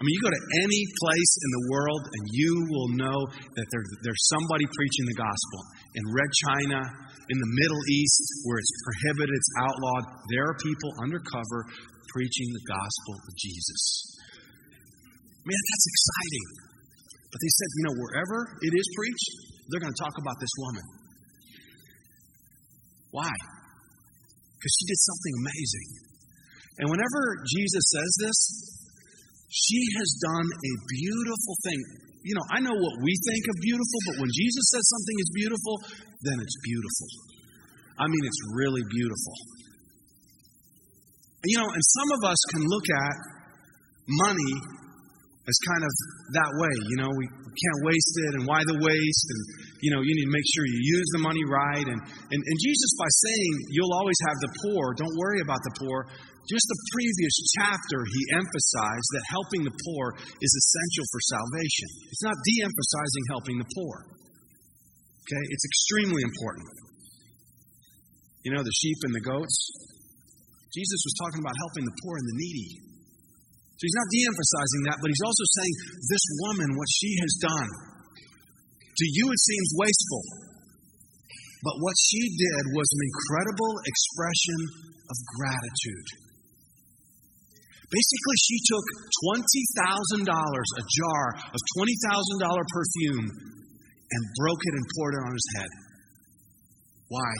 I 0.00 0.04
mean, 0.08 0.16
you 0.16 0.22
go 0.24 0.32
to 0.32 0.46
any 0.64 0.82
place 0.96 1.32
in 1.44 1.50
the 1.60 1.64
world 1.76 2.02
and 2.08 2.24
you 2.32 2.52
will 2.72 2.90
know 2.96 3.18
that 3.28 3.66
there, 3.68 3.84
there's 4.00 4.24
somebody 4.32 4.64
preaching 4.64 5.04
the 5.12 5.18
gospel. 5.20 5.60
In 5.92 6.04
Red 6.08 6.30
China, 6.40 6.80
in 7.28 7.36
the 7.36 7.52
Middle 7.60 7.84
East, 7.84 8.24
where 8.48 8.56
it's 8.56 8.72
prohibited, 8.80 9.28
it's 9.28 9.52
outlawed, 9.60 10.04
there 10.32 10.48
are 10.48 10.56
people 10.56 10.88
undercover 11.04 11.68
preaching 12.16 12.48
the 12.48 12.64
gospel 12.64 13.14
of 13.28 13.32
Jesus. 13.36 14.16
Man, 15.44 15.60
that's 15.68 15.86
exciting. 15.92 16.48
But 17.28 17.38
they 17.44 17.52
said, 17.60 17.68
you 17.76 17.84
know, 17.92 17.96
wherever 18.00 18.38
it 18.56 18.72
is 18.72 18.86
preached, 18.96 19.30
they're 19.68 19.84
going 19.84 19.92
to 19.92 20.00
talk 20.00 20.16
about 20.16 20.40
this 20.40 20.54
woman. 20.64 20.86
Why? 23.12 23.32
Because 24.56 24.74
she 24.80 24.84
did 24.88 25.00
something 25.04 25.34
amazing. 25.44 25.88
And 26.80 26.86
whenever 26.88 27.20
Jesus 27.52 27.84
says 27.84 28.10
this, 28.24 28.38
she 29.50 29.82
has 29.98 30.08
done 30.22 30.46
a 30.46 30.72
beautiful 30.86 31.54
thing. 31.66 31.82
You 32.22 32.38
know, 32.38 32.46
I 32.54 32.58
know 32.62 32.76
what 32.76 32.94
we 33.02 33.12
think 33.26 33.42
of 33.50 33.54
beautiful, 33.58 33.98
but 34.06 34.16
when 34.22 34.30
Jesus 34.30 34.64
says 34.70 34.84
something 34.86 35.16
is 35.18 35.30
beautiful, 35.34 35.74
then 36.22 36.36
it's 36.38 36.58
beautiful. 36.62 37.08
I 37.98 38.06
mean, 38.06 38.22
it's 38.22 38.42
really 38.54 38.84
beautiful. 38.86 39.36
You 41.50 41.56
know, 41.58 41.68
and 41.68 41.84
some 41.96 42.08
of 42.14 42.20
us 42.30 42.40
can 42.52 42.62
look 42.62 42.86
at 42.92 43.16
money 44.28 44.54
as 45.48 45.56
kind 45.66 45.82
of 45.82 45.92
that 46.36 46.50
way. 46.60 46.74
You 46.92 46.96
know, 47.02 47.10
we 47.10 47.26
can't 47.26 47.80
waste 47.88 48.14
it, 48.28 48.32
and 48.38 48.42
why 48.46 48.62
the 48.62 48.78
waste? 48.78 49.26
And, 49.34 49.42
you 49.82 49.90
know, 49.90 50.00
you 50.04 50.12
need 50.14 50.28
to 50.28 50.34
make 50.36 50.46
sure 50.54 50.62
you 50.68 50.80
use 51.00 51.08
the 51.16 51.22
money 51.24 51.42
right. 51.48 51.86
And, 51.88 52.00
and, 52.00 52.40
and 52.40 52.56
Jesus, 52.60 52.90
by 53.00 53.10
saying 53.10 53.52
you'll 53.72 53.96
always 53.96 54.20
have 54.28 54.38
the 54.44 54.50
poor, 54.62 54.94
don't 54.94 55.16
worry 55.16 55.40
about 55.40 55.60
the 55.64 55.74
poor, 55.80 56.06
just 56.50 56.66
the 56.66 56.80
previous 56.90 57.34
chapter, 57.62 57.98
he 58.10 58.22
emphasized 58.34 59.08
that 59.14 59.24
helping 59.30 59.62
the 59.62 59.76
poor 59.86 60.18
is 60.18 60.52
essential 60.52 61.06
for 61.14 61.20
salvation. 61.30 61.88
It's 62.10 62.26
not 62.26 62.34
de 62.34 62.54
emphasizing 62.66 63.24
helping 63.30 63.56
the 63.62 63.70
poor. 63.70 63.94
Okay? 65.22 65.44
It's 65.54 65.62
extremely 65.62 66.26
important. 66.26 66.66
You 68.42 68.50
know, 68.58 68.66
the 68.66 68.76
sheep 68.82 68.98
and 69.06 69.14
the 69.14 69.22
goats? 69.22 69.56
Jesus 70.74 71.00
was 71.06 71.14
talking 71.22 71.38
about 71.38 71.54
helping 71.54 71.86
the 71.86 71.96
poor 72.02 72.14
and 72.18 72.26
the 72.26 72.38
needy. 72.42 72.70
So 73.78 73.82
he's 73.86 73.98
not 74.02 74.10
de 74.10 74.20
emphasizing 74.26 74.82
that, 74.90 74.96
but 74.98 75.08
he's 75.08 75.24
also 75.24 75.46
saying 75.54 75.74
this 76.10 76.24
woman, 76.50 76.68
what 76.74 76.90
she 76.90 77.10
has 77.14 77.32
done, 77.46 77.70
to 78.90 79.06
you 79.06 79.24
it 79.30 79.40
seems 79.40 79.68
wasteful. 79.78 80.24
But 81.62 81.76
what 81.78 81.96
she 82.10 82.22
did 82.26 82.62
was 82.74 82.88
an 82.90 83.02
incredible 83.06 83.72
expression 83.86 84.60
of 85.06 85.16
gratitude. 85.38 86.19
Basically, 87.90 88.38
she 88.46 88.56
took 88.70 88.86
$20,000, 90.22 90.30
a 90.30 90.84
jar 90.86 91.24
of 91.50 91.60
$20,000 91.74 92.62
perfume, 92.70 93.26
and 93.26 94.22
broke 94.38 94.62
it 94.62 94.74
and 94.78 94.86
poured 94.94 95.14
it 95.18 95.22
on 95.26 95.32
his 95.34 95.48
head. 95.58 95.70
Why? 97.10 97.32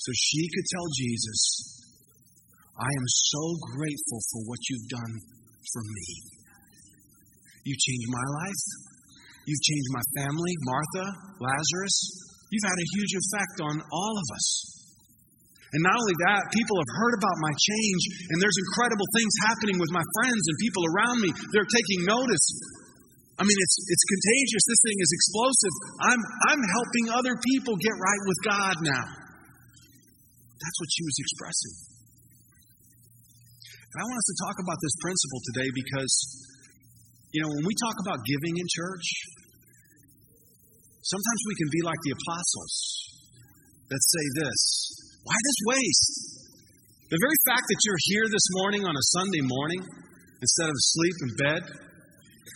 So 0.00 0.10
she 0.16 0.48
could 0.48 0.66
tell 0.72 0.88
Jesus, 0.96 1.40
I 2.80 2.88
am 2.88 3.06
so 3.28 3.44
grateful 3.76 4.20
for 4.32 4.40
what 4.48 4.60
you've 4.72 4.88
done 4.88 5.14
for 5.68 5.82
me. 5.84 6.08
You 7.68 7.76
changed 7.76 8.08
my 8.08 8.26
life. 8.40 8.64
You've 9.44 9.60
changed 9.60 9.90
my 9.92 10.04
family, 10.16 10.54
Martha, 10.64 11.06
Lazarus. 11.44 11.96
You've 12.48 12.64
had 12.64 12.80
a 12.80 12.90
huge 12.96 13.12
effect 13.20 13.56
on 13.68 13.76
all 13.92 14.14
of 14.16 14.28
us. 14.32 14.79
And 15.70 15.80
not 15.86 15.94
only 15.94 16.16
that, 16.26 16.50
people 16.50 16.74
have 16.82 16.92
heard 16.98 17.14
about 17.14 17.36
my 17.38 17.54
change, 17.54 18.02
and 18.34 18.42
there's 18.42 18.58
incredible 18.58 19.06
things 19.14 19.30
happening 19.46 19.78
with 19.78 19.92
my 19.94 20.02
friends 20.18 20.42
and 20.50 20.56
people 20.58 20.82
around 20.90 21.16
me. 21.22 21.30
They're 21.54 21.70
taking 21.70 22.10
notice. 22.10 22.46
I 23.38 23.46
mean, 23.46 23.54
it's, 23.54 23.76
it's 23.86 24.06
contagious. 24.10 24.62
This 24.66 24.82
thing 24.82 24.98
is 24.98 25.10
explosive. 25.14 25.74
I'm, 26.10 26.22
I'm 26.50 26.62
helping 26.74 27.04
other 27.14 27.34
people 27.38 27.78
get 27.78 27.94
right 27.94 28.22
with 28.26 28.40
God 28.42 28.74
now. 28.82 29.06
That's 30.58 30.78
what 30.82 30.90
she 30.90 31.02
was 31.06 31.16
expressing. 31.22 31.74
And 33.94 33.98
I 34.02 34.04
want 34.10 34.18
us 34.18 34.28
to 34.34 34.38
talk 34.42 34.56
about 34.58 34.78
this 34.82 34.94
principle 34.98 35.40
today 35.54 35.68
because, 35.70 36.14
you 37.30 37.40
know, 37.46 37.50
when 37.54 37.62
we 37.62 37.74
talk 37.78 37.96
about 38.02 38.18
giving 38.26 38.58
in 38.58 38.66
church, 38.66 39.06
sometimes 41.06 41.40
we 41.46 41.54
can 41.62 41.70
be 41.70 41.82
like 41.86 42.00
the 42.02 42.12
apostles 42.18 42.74
that 43.86 44.02
say 44.02 44.24
this 44.42 44.62
why 45.24 45.36
this 45.36 45.60
waste? 45.68 46.14
The 47.10 47.18
very 47.18 47.38
fact 47.44 47.66
that 47.66 47.80
you're 47.84 48.02
here 48.14 48.26
this 48.30 48.46
morning 48.62 48.82
on 48.86 48.94
a 48.94 49.04
Sunday 49.18 49.42
morning 49.42 49.82
instead 50.40 50.68
of 50.70 50.76
asleep 50.78 51.16
in 51.26 51.30
bed 51.36 51.62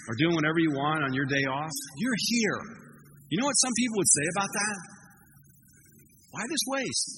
or 0.08 0.12
doing 0.16 0.34
whatever 0.38 0.58
you 0.62 0.72
want 0.72 1.04
on 1.04 1.12
your 1.12 1.26
day 1.26 1.44
off, 1.50 1.74
you're 1.98 2.20
here. 2.30 2.60
You 3.28 3.42
know 3.42 3.48
what 3.50 3.58
some 3.58 3.74
people 3.74 3.96
would 3.98 4.12
say 4.14 4.26
about 4.36 4.50
that? 4.52 4.78
Why 6.32 6.42
this 6.46 6.64
waste? 6.70 7.10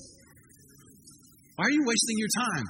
Why 1.56 1.62
are 1.68 1.74
you 1.76 1.84
wasting 1.84 2.16
your 2.20 2.32
time? 2.36 2.66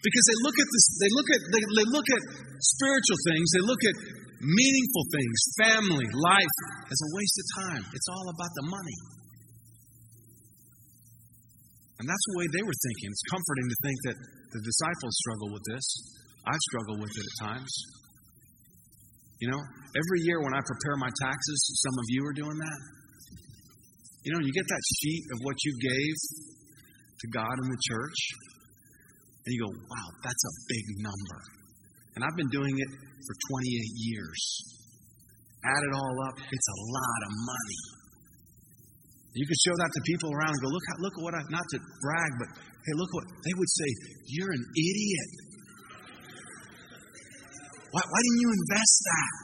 Because 0.00 0.24
they 0.28 0.38
look 0.44 0.56
at 0.60 0.68
this, 0.70 0.86
they 1.02 1.12
look 1.12 1.28
at 1.34 1.40
they, 1.50 1.62
they 1.82 1.88
look 1.88 2.08
at 2.08 2.22
spiritual 2.62 3.18
things, 3.26 3.46
they 3.52 3.64
look 3.64 3.82
at 3.84 3.96
meaningful 4.44 5.04
things, 5.08 5.36
family, 5.56 6.06
life, 6.08 6.56
as 6.88 6.98
a 7.00 7.08
waste 7.16 7.36
of 7.36 7.46
time. 7.64 7.82
It's 7.90 8.08
all 8.12 8.26
about 8.28 8.52
the 8.54 8.66
money. 8.70 8.98
And 11.96 12.04
that's 12.04 12.26
the 12.28 12.36
way 12.36 12.46
they 12.52 12.64
were 12.64 12.76
thinking. 12.76 13.08
It's 13.08 13.28
comforting 13.32 13.66
to 13.72 13.78
think 13.80 13.98
that 14.04 14.16
the 14.52 14.62
disciples 14.62 15.14
struggle 15.16 15.50
with 15.56 15.64
this. 15.72 15.86
I 16.44 16.54
struggle 16.70 16.96
with 17.00 17.12
it 17.12 17.24
at 17.24 17.36
times. 17.48 17.72
You 19.40 19.52
know, 19.52 19.60
every 19.60 20.20
year 20.28 20.40
when 20.40 20.52
I 20.52 20.60
prepare 20.60 20.96
my 20.96 21.12
taxes, 21.20 21.58
some 21.80 21.96
of 21.96 22.06
you 22.08 22.20
are 22.24 22.36
doing 22.36 22.56
that. 22.56 22.80
You 24.24 24.30
know, 24.32 24.40
you 24.44 24.52
get 24.52 24.64
that 24.64 24.84
sheet 25.00 25.22
of 25.32 25.38
what 25.44 25.56
you 25.64 25.72
gave 25.76 26.14
to 27.20 27.26
God 27.32 27.54
and 27.64 27.68
the 27.72 27.80
church, 27.88 28.18
and 29.44 29.50
you 29.54 29.60
go, 29.64 29.72
wow, 29.72 30.08
that's 30.24 30.44
a 30.44 30.54
big 30.68 30.84
number. 31.00 31.38
And 32.16 32.24
I've 32.24 32.36
been 32.36 32.52
doing 32.52 32.76
it 32.76 32.90
for 33.24 33.34
28 33.52 34.08
years. 34.08 34.40
Add 35.64 35.82
it 35.84 35.92
all 35.96 36.16
up, 36.28 36.36
it's 36.44 36.70
a 36.72 36.78
lot 36.92 37.20
of 37.28 37.32
money. 37.44 37.95
You 39.36 39.44
could 39.44 39.60
show 39.60 39.76
that 39.76 39.90
to 39.92 40.00
people 40.08 40.32
around 40.32 40.56
and 40.56 40.62
go, 40.64 40.72
look, 40.72 40.86
look 41.04 41.14
at 41.20 41.22
what 41.28 41.34
I, 41.36 41.40
not 41.52 41.66
to 41.76 41.78
brag, 42.00 42.30
but 42.40 42.48
hey, 42.56 42.94
look 42.96 43.12
what, 43.12 43.28
they 43.44 43.52
would 43.52 43.68
say, 43.68 43.88
you're 44.32 44.48
an 44.48 44.64
idiot. 44.72 45.30
Why, 47.92 48.00
why 48.00 48.18
didn't 48.24 48.40
you 48.40 48.50
invest 48.56 48.96
that? 49.04 49.34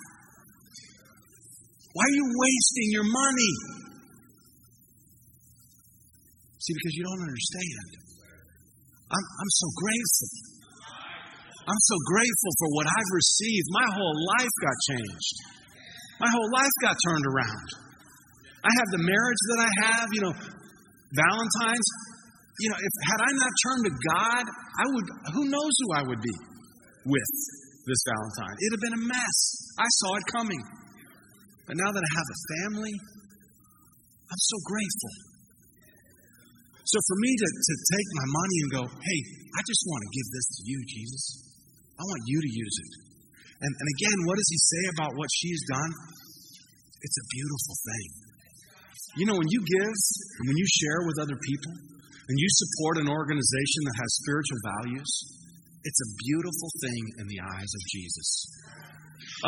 Why 1.93 2.05
are 2.09 2.17
you 2.17 2.27
wasting 2.33 2.89
your 2.97 3.05
money? 3.05 3.55
See, 6.57 6.73
because 6.73 6.95
you 6.97 7.05
don't 7.05 7.23
understand. 7.29 7.89
I'm, 9.13 9.25
I'm 9.29 9.53
so 9.61 9.69
grateful. 9.77 10.31
I'm 11.69 11.83
so 11.85 11.97
grateful 12.09 12.53
for 12.65 12.69
what 12.81 12.87
I've 12.89 13.13
received. 13.13 13.67
My 13.77 13.89
whole 13.93 14.17
life 14.41 14.55
got 14.57 14.77
changed. 14.89 15.37
My 16.17 16.31
whole 16.33 16.49
life 16.49 16.77
got 16.81 16.97
turned 16.97 17.27
around. 17.29 17.82
I 18.63 18.71
have 18.71 18.89
the 18.95 19.03
marriage 19.03 19.43
that 19.51 19.61
I 19.63 19.71
have, 19.91 20.07
you 20.15 20.23
know, 20.23 20.35
Valentine's. 21.13 21.89
You 22.63 22.69
know, 22.71 22.79
if 22.79 22.93
had 23.11 23.21
I 23.27 23.31
not 23.35 23.53
turned 23.65 23.85
to 23.91 23.95
God, 24.13 24.45
I 24.47 24.85
would 24.87 25.07
who 25.35 25.43
knows 25.51 25.75
who 25.83 25.89
I 25.99 26.03
would 26.07 26.23
be 26.23 26.37
with 27.11 27.33
this 27.87 28.01
Valentine. 28.07 28.55
It'd 28.63 28.75
have 28.79 28.85
been 28.87 28.99
a 29.03 29.07
mess. 29.11 29.39
I 29.83 29.89
saw 29.99 30.11
it 30.15 30.25
coming. 30.31 30.63
But 31.67 31.75
now 31.79 31.91
that 31.91 32.03
I 32.03 32.11
have 32.15 32.29
a 32.31 32.39
family, 32.59 32.95
I'm 34.31 34.43
so 34.47 34.59
grateful. 34.63 35.15
So 36.87 36.99
for 37.09 37.17
me 37.25 37.31
to, 37.35 37.49
to 37.49 37.75
take 37.95 38.09
my 38.21 38.29
money 38.31 38.59
and 38.63 38.71
go, 38.71 38.83
hey, 38.85 39.21
I 39.57 39.61
just 39.65 39.83
want 39.87 40.01
to 40.05 40.11
give 40.13 40.29
this 40.35 40.47
to 40.55 40.61
you, 40.69 40.79
Jesus. 40.87 41.25
I 41.97 42.03
want 42.05 42.23
you 42.27 42.39
to 42.43 42.51
use 42.53 42.77
it. 42.85 42.93
And, 43.63 43.73
and 43.73 43.89
again, 43.97 44.19
what 44.27 44.37
does 44.37 44.51
he 44.51 44.59
say 44.59 44.85
about 44.99 45.13
what 45.15 45.31
she's 45.31 45.63
done? 45.71 45.93
It's 47.01 47.19
a 47.19 47.27
beautiful 47.31 47.77
thing. 47.87 48.32
You 49.17 49.29
know, 49.29 49.37
when 49.37 49.51
you 49.53 49.61
give 49.61 49.97
and 50.41 50.45
when 50.49 50.57
you 50.57 50.69
share 50.81 51.01
with 51.05 51.21
other 51.21 51.37
people 51.37 51.73
and 51.77 52.37
you 52.41 52.49
support 52.49 53.05
an 53.05 53.09
organization 53.13 53.81
that 53.85 53.97
has 54.01 54.11
spiritual 54.25 54.61
values, 54.65 55.11
it's 55.85 56.01
a 56.01 56.11
beautiful 56.25 56.71
thing 56.81 57.03
in 57.21 57.27
the 57.29 57.41
eyes 57.45 57.69
of 57.69 57.83
Jesus. 57.93 58.29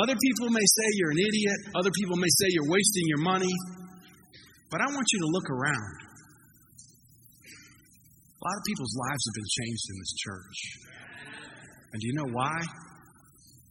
Other 0.05 0.17
people 0.21 0.53
may 0.53 0.67
say 0.67 0.87
you're 1.01 1.17
an 1.17 1.23
idiot, 1.25 1.59
other 1.81 1.93
people 1.97 2.17
may 2.21 2.29
say 2.29 2.47
you're 2.53 2.69
wasting 2.69 3.07
your 3.09 3.25
money, 3.25 3.55
but 4.69 4.85
I 4.85 4.87
want 4.93 5.07
you 5.17 5.21
to 5.25 5.29
look 5.33 5.49
around. 5.49 5.97
A 8.37 8.43
lot 8.45 8.57
of 8.61 8.65
people's 8.69 8.95
lives 9.01 9.23
have 9.25 9.37
been 9.41 9.53
changed 9.65 9.87
in 9.89 9.97
this 9.97 10.15
church. 10.21 10.59
And 11.95 11.99
do 12.03 12.07
you 12.11 12.17
know 12.21 12.31
why? 12.37 12.59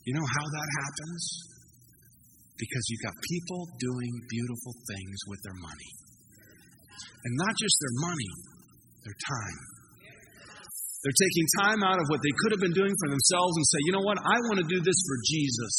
You 0.10 0.14
know 0.16 0.26
how 0.26 0.46
that 0.48 0.70
happens? 0.82 1.53
Because 2.64 2.84
you've 2.88 3.04
got 3.04 3.16
people 3.28 3.68
doing 3.76 4.14
beautiful 4.32 4.72
things 4.88 5.18
with 5.28 5.44
their 5.44 5.58
money. 5.60 5.92
And 6.96 7.34
not 7.36 7.54
just 7.60 7.76
their 7.84 7.96
money, 8.08 8.34
their 9.04 9.20
time. 9.20 9.60
They're 11.04 11.20
taking 11.20 11.48
time 11.60 11.84
out 11.84 12.00
of 12.00 12.08
what 12.08 12.24
they 12.24 12.32
could 12.40 12.56
have 12.56 12.64
been 12.64 12.72
doing 12.72 12.96
for 12.96 13.12
themselves 13.12 13.54
and 13.60 13.66
say, 13.68 13.80
you 13.84 13.92
know 13.92 14.06
what? 14.08 14.16
I 14.24 14.40
want 14.48 14.64
to 14.64 14.68
do 14.72 14.80
this 14.80 14.96
for 15.04 15.18
Jesus. 15.28 15.76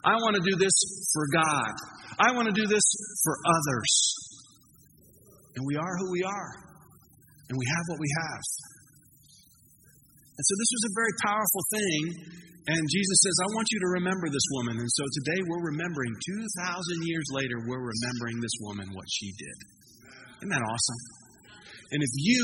I 0.00 0.16
want 0.24 0.40
to 0.40 0.44
do 0.44 0.56
this 0.56 0.72
for 1.12 1.28
God. 1.36 1.72
I 2.16 2.32
want 2.32 2.48
to 2.48 2.56
do 2.56 2.64
this 2.64 2.86
for 3.20 3.36
others. 3.44 3.92
And 5.60 5.62
we 5.68 5.76
are 5.76 5.94
who 6.00 6.08
we 6.12 6.24
are. 6.24 6.52
And 7.52 7.60
we 7.60 7.66
have 7.68 7.84
what 7.92 8.00
we 8.00 8.10
have. 8.24 8.44
And 10.36 10.44
so 10.44 10.52
this 10.60 10.72
was 10.76 10.84
a 10.84 10.92
very 10.92 11.14
powerful 11.24 11.64
thing. 11.72 12.00
And 12.66 12.82
Jesus 12.92 13.18
says, 13.24 13.36
I 13.40 13.48
want 13.56 13.68
you 13.72 13.80
to 13.80 13.90
remember 14.02 14.28
this 14.28 14.48
woman. 14.60 14.76
And 14.76 14.90
so 14.92 15.04
today 15.22 15.40
we're 15.48 15.72
remembering, 15.72 16.12
2,000 16.12 17.08
years 17.08 17.28
later, 17.32 17.56
we're 17.64 17.88
remembering 17.88 18.36
this 18.44 18.56
woman, 18.60 18.90
what 18.92 19.08
she 19.08 19.32
did. 19.32 19.56
Isn't 20.44 20.52
that 20.52 20.66
awesome? 20.66 21.00
And 21.94 22.02
if 22.02 22.14
you 22.18 22.42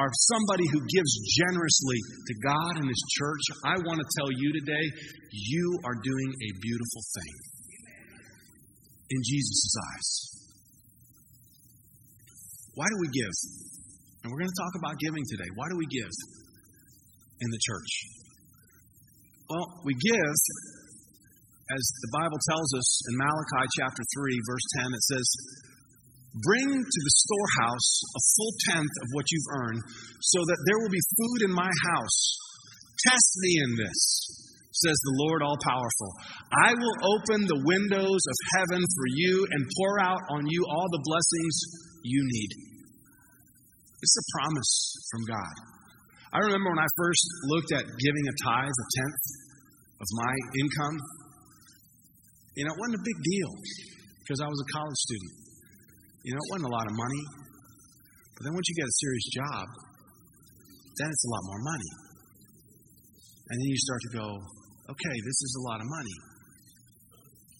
are 0.00 0.08
somebody 0.32 0.64
who 0.72 0.80
gives 0.80 1.12
generously 1.36 2.00
to 2.00 2.34
God 2.40 2.72
and 2.80 2.88
His 2.88 3.02
church, 3.20 3.44
I 3.68 3.76
want 3.84 4.00
to 4.00 4.08
tell 4.16 4.32
you 4.32 4.48
today, 4.64 4.86
you 5.30 5.66
are 5.84 5.94
doing 6.00 6.30
a 6.32 6.50
beautiful 6.58 7.02
thing 7.12 7.34
in 9.12 9.20
Jesus' 9.22 9.76
eyes. 9.92 10.08
Why 12.74 12.88
do 12.88 12.96
we 13.04 13.08
give? 13.12 13.34
And 14.24 14.32
we're 14.32 14.40
going 14.40 14.54
to 14.56 14.60
talk 14.64 14.74
about 14.80 14.96
giving 14.98 15.24
today. 15.28 15.50
Why 15.54 15.68
do 15.68 15.76
we 15.76 15.86
give 15.92 16.12
in 17.40 17.48
the 17.50 17.62
church? 17.62 17.92
Well, 19.48 19.66
we 19.84 19.96
give, 19.96 20.36
as 21.72 21.84
the 22.04 22.12
Bible 22.20 22.40
tells 22.52 22.70
us 22.76 22.88
in 23.08 23.14
Malachi 23.16 23.64
chapter 23.80 24.04
3, 24.04 24.48
verse 24.48 24.66
10, 24.84 24.92
it 24.92 25.04
says, 25.08 25.26
Bring 26.44 26.68
to 26.68 27.00
the 27.00 27.16
storehouse 27.24 27.90
a 28.12 28.22
full 28.36 28.54
tenth 28.68 28.96
of 29.00 29.08
what 29.16 29.26
you've 29.32 29.52
earned, 29.56 29.82
so 30.20 30.40
that 30.44 30.60
there 30.68 30.78
will 30.78 30.92
be 30.92 31.10
food 31.16 31.40
in 31.48 31.52
my 31.56 31.72
house. 31.88 32.18
Test 33.08 33.30
me 33.40 33.52
in 33.64 33.72
this, 33.80 34.00
says 34.84 34.98
the 35.00 35.18
Lord 35.24 35.40
all 35.40 35.56
powerful. 35.64 36.10
I 36.52 36.76
will 36.76 36.98
open 37.16 37.48
the 37.48 37.64
windows 37.64 38.22
of 38.22 38.38
heaven 38.60 38.82
for 38.84 39.06
you 39.16 39.46
and 39.48 39.72
pour 39.80 39.94
out 40.04 40.22
on 40.28 40.44
you 40.44 40.60
all 40.68 40.88
the 40.92 41.04
blessings 41.08 41.54
you 42.04 42.20
need. 42.20 42.50
It's 44.02 44.18
a 44.20 44.28
promise 44.36 44.74
from 45.10 45.22
God. 45.24 45.77
I 46.28 46.38
remember 46.44 46.68
when 46.68 46.82
I 46.84 46.90
first 46.92 47.24
looked 47.48 47.72
at 47.72 47.84
giving 47.88 48.24
a 48.28 48.34
tithe, 48.44 48.68
a 48.68 48.86
tenth 49.00 49.24
of 49.96 50.08
my 50.12 50.34
income. 50.60 50.96
You 52.52 52.68
know, 52.68 52.72
it 52.76 52.78
wasn't 52.84 53.00
a 53.00 53.04
big 53.04 53.18
deal 53.24 53.52
because 54.20 54.44
I 54.44 54.48
was 54.48 54.60
a 54.60 54.68
college 54.76 55.00
student. 55.08 55.32
You 56.28 56.36
know, 56.36 56.40
it 56.44 56.48
wasn't 56.52 56.68
a 56.68 56.74
lot 56.74 56.84
of 56.84 56.94
money. 57.00 57.24
But 58.36 58.40
then 58.44 58.52
once 58.52 58.66
you 58.68 58.76
get 58.76 58.84
a 58.84 58.96
serious 59.00 59.26
job, 59.40 59.64
then 61.00 61.08
it's 61.08 61.24
a 61.24 61.32
lot 61.32 61.42
more 61.48 61.62
money. 61.64 61.92
And 63.48 63.54
then 63.56 63.68
you 63.72 63.78
start 63.80 64.00
to 64.04 64.12
go, 64.20 64.28
okay, 64.92 65.16
this 65.24 65.38
is 65.40 65.52
a 65.58 65.62
lot 65.72 65.80
of 65.80 65.88
money. 65.88 66.18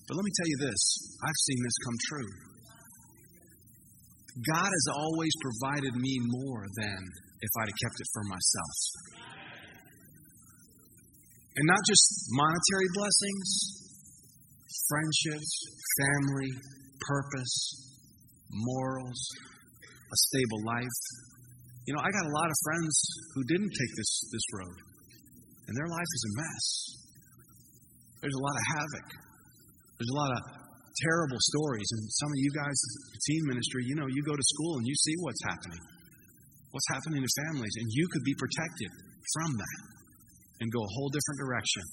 But 0.08 0.16
let 0.20 0.24
me 0.24 0.32
tell 0.36 0.48
you 0.48 0.58
this 0.68 0.82
I've 1.24 1.40
seen 1.48 1.60
this 1.64 1.76
come 1.88 1.98
true. 2.12 2.30
God 4.52 4.70
has 4.70 4.86
always 4.92 5.32
provided 5.40 5.96
me 5.96 6.14
more 6.20 6.64
than 6.76 7.00
if 7.40 7.50
I'd 7.58 7.70
have 7.70 7.80
kept 7.82 7.98
it 8.00 8.08
for 8.12 8.24
myself. 8.26 8.76
And 11.58 11.66
not 11.66 11.82
just 11.86 12.04
monetary 12.34 12.88
blessings, 12.94 13.48
friendships, 14.86 15.50
family, 15.98 16.50
purpose, 17.02 17.56
morals, 18.50 19.20
a 20.08 20.16
stable 20.30 20.62
life. 20.64 21.00
You 21.86 21.92
know, 21.96 22.02
I 22.04 22.10
got 22.12 22.24
a 22.24 22.34
lot 22.36 22.48
of 22.48 22.56
friends 22.64 22.94
who 23.34 23.42
didn't 23.48 23.72
take 23.72 23.92
this, 23.96 24.12
this 24.32 24.46
road, 24.60 24.78
and 25.68 25.72
their 25.76 25.88
life 25.88 26.10
is 26.14 26.22
a 26.24 26.32
mess. 26.36 26.66
There's 28.22 28.38
a 28.38 28.44
lot 28.44 28.56
of 28.56 28.64
havoc. 28.76 29.08
There's 29.98 30.12
a 30.14 30.18
lot 30.18 30.30
of 30.36 30.40
terrible 31.02 31.40
stories. 31.54 31.88
And 31.90 32.02
some 32.12 32.30
of 32.30 32.38
you 32.38 32.50
guys, 32.54 32.78
teen 33.26 33.42
ministry, 33.46 33.82
you 33.86 33.96
know, 33.96 34.06
you 34.06 34.22
go 34.22 34.34
to 34.34 34.46
school 34.54 34.78
and 34.78 34.86
you 34.86 34.94
see 34.94 35.14
what's 35.22 35.42
happening. 35.44 35.97
What's 36.70 36.90
happening 36.92 37.24
to 37.24 37.32
families. 37.48 37.74
And 37.80 37.88
you 37.90 38.04
could 38.12 38.24
be 38.24 38.36
protected 38.36 38.90
from 39.34 39.50
that 39.56 39.80
and 40.60 40.66
go 40.72 40.80
a 40.82 40.92
whole 40.98 41.10
different 41.10 41.38
direction. 41.40 41.84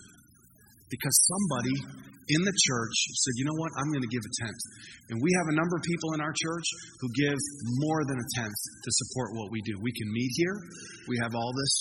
Because 0.86 1.16
somebody 1.26 2.06
in 2.30 2.42
the 2.46 2.56
church 2.70 2.98
said, 3.22 3.34
you 3.42 3.46
know 3.46 3.58
what, 3.58 3.74
I'm 3.78 3.90
going 3.90 4.06
to 4.06 4.14
give 4.14 4.22
a 4.22 4.34
tenth. 4.42 4.64
And 5.10 5.18
we 5.18 5.30
have 5.42 5.48
a 5.54 5.58
number 5.58 5.78
of 5.78 5.84
people 5.86 6.14
in 6.14 6.22
our 6.22 6.34
church 6.34 6.68
who 7.02 7.08
give 7.18 7.38
more 7.82 8.02
than 8.06 8.18
a 8.18 8.28
tenth 8.38 8.62
to 8.86 8.90
support 8.94 9.34
what 9.38 9.50
we 9.50 9.62
do. 9.66 9.78
We 9.82 9.94
can 9.94 10.10
meet 10.14 10.32
here. 10.38 10.58
We 11.10 11.18
have 11.22 11.34
all 11.34 11.54
this 11.54 11.74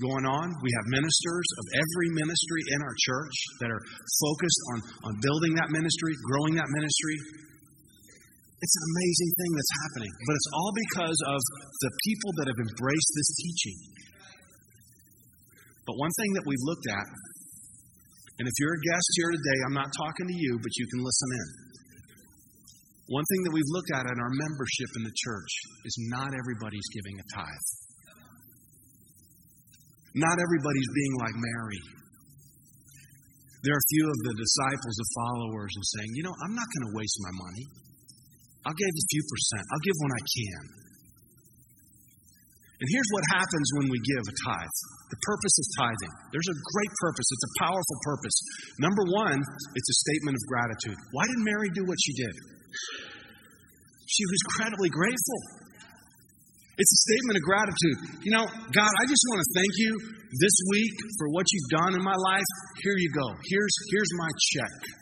going 0.00 0.24
on. 0.24 0.46
We 0.60 0.72
have 0.72 0.86
ministers 0.92 1.48
of 1.60 1.64
every 1.76 2.08
ministry 2.16 2.62
in 2.72 2.80
our 2.84 2.96
church 3.00 3.36
that 3.64 3.70
are 3.72 3.82
focused 4.20 4.60
on, 4.72 4.78
on 5.08 5.12
building 5.20 5.52
that 5.60 5.68
ministry, 5.72 6.12
growing 6.24 6.56
that 6.56 6.68
ministry. 6.68 7.16
It's 8.60 8.76
an 8.76 8.86
amazing 8.92 9.30
thing 9.40 9.52
that's 9.56 9.74
happening. 9.88 10.12
But 10.28 10.34
it's 10.36 10.50
all 10.52 10.72
because 10.76 11.20
of 11.32 11.40
the 11.80 11.92
people 12.04 12.30
that 12.36 12.46
have 12.52 12.60
embraced 12.60 13.10
this 13.16 13.30
teaching. 13.40 13.78
But 15.88 15.96
one 15.96 16.12
thing 16.20 16.30
that 16.36 16.44
we've 16.44 16.66
looked 16.68 16.88
at 16.92 17.06
And 18.40 18.48
if 18.48 18.56
you're 18.56 18.72
a 18.72 18.84
guest 18.88 19.08
here 19.20 19.32
today, 19.36 19.58
I'm 19.68 19.76
not 19.76 19.92
talking 20.00 20.24
to 20.24 20.32
you, 20.32 20.56
but 20.64 20.72
you 20.80 20.86
can 20.88 21.04
listen 21.04 21.30
in. 21.44 21.48
One 23.12 23.26
thing 23.28 23.40
that 23.44 23.52
we've 23.52 23.68
looked 23.68 23.92
at 23.92 24.08
in 24.08 24.16
our 24.16 24.32
membership 24.32 24.90
in 24.96 25.04
the 25.04 25.12
church 25.12 25.52
is 25.84 25.94
not 26.08 26.32
everybody's 26.32 26.88
giving 26.96 27.20
a 27.20 27.26
tithe. 27.36 27.68
Not 30.16 30.40
everybody's 30.40 30.90
being 30.96 31.14
like 31.20 31.36
Mary. 31.36 31.82
There 33.60 33.76
are 33.76 33.82
a 33.84 33.90
few 33.92 34.04
of 34.08 34.18
the 34.24 34.34
disciples, 34.40 34.94
the 34.96 35.10
followers, 35.20 35.72
and 35.76 35.84
saying, 36.00 36.10
you 36.16 36.24
know, 36.24 36.32
I'm 36.40 36.56
not 36.56 36.64
going 36.64 36.86
to 36.88 36.92
waste 36.96 37.18
my 37.20 37.34
money. 37.44 37.64
I'll 38.68 38.76
give 38.76 38.88
a 38.88 39.06
few 39.08 39.22
percent. 39.24 39.64
I'll 39.72 39.84
give 39.84 39.96
when 40.00 40.12
I 40.12 40.22
can. 40.24 40.62
And 42.80 42.88
here's 42.88 43.10
what 43.12 43.24
happens 43.36 43.66
when 43.76 43.92
we 43.92 43.98
give 44.00 44.24
a 44.24 44.34
tithe 44.48 44.76
the 45.10 45.20
purpose 45.26 45.54
of 45.58 45.66
tithing. 45.84 46.14
There's 46.30 46.48
a 46.48 46.56
great 46.56 46.92
purpose, 47.02 47.26
it's 47.28 47.46
a 47.50 47.54
powerful 47.66 47.98
purpose. 48.06 48.36
Number 48.78 49.04
one, 49.10 49.36
it's 49.36 49.90
a 49.90 49.96
statement 50.06 50.38
of 50.38 50.42
gratitude. 50.46 50.98
Why 51.10 51.26
did 51.26 51.40
Mary 51.42 51.68
do 51.74 51.82
what 51.82 51.98
she 51.98 52.14
did? 52.14 52.34
She 54.06 54.24
was 54.24 54.38
incredibly 54.48 54.90
grateful. 54.90 55.40
It's 56.78 56.92
a 56.94 57.00
statement 57.12 57.36
of 57.36 57.44
gratitude. 57.44 57.98
You 58.24 58.32
know, 58.38 58.46
God, 58.48 58.92
I 59.02 59.04
just 59.04 59.24
want 59.28 59.40
to 59.44 59.48
thank 59.52 59.72
you 59.76 59.90
this 60.40 60.56
week 60.72 60.94
for 61.20 61.26
what 61.34 61.44
you've 61.50 61.70
done 61.74 61.92
in 61.98 62.02
my 62.06 62.16
life. 62.16 62.50
Here 62.80 62.96
you 62.96 63.10
go. 63.12 63.26
Here's, 63.50 63.74
here's 63.92 64.12
my 64.16 64.30
check. 64.54 64.99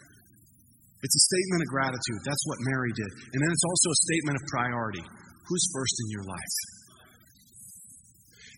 It's 0.98 1.14
a 1.14 1.24
statement 1.30 1.60
of 1.62 1.68
gratitude. 1.70 2.20
That's 2.26 2.44
what 2.50 2.58
Mary 2.74 2.90
did. 2.90 3.12
And 3.34 3.38
then 3.38 3.50
it's 3.54 3.66
also 3.70 3.88
a 3.94 4.00
statement 4.10 4.36
of 4.38 4.44
priority. 4.50 5.04
Who's 5.46 5.64
first 5.70 5.94
in 6.02 6.08
your 6.10 6.26
life? 6.26 6.56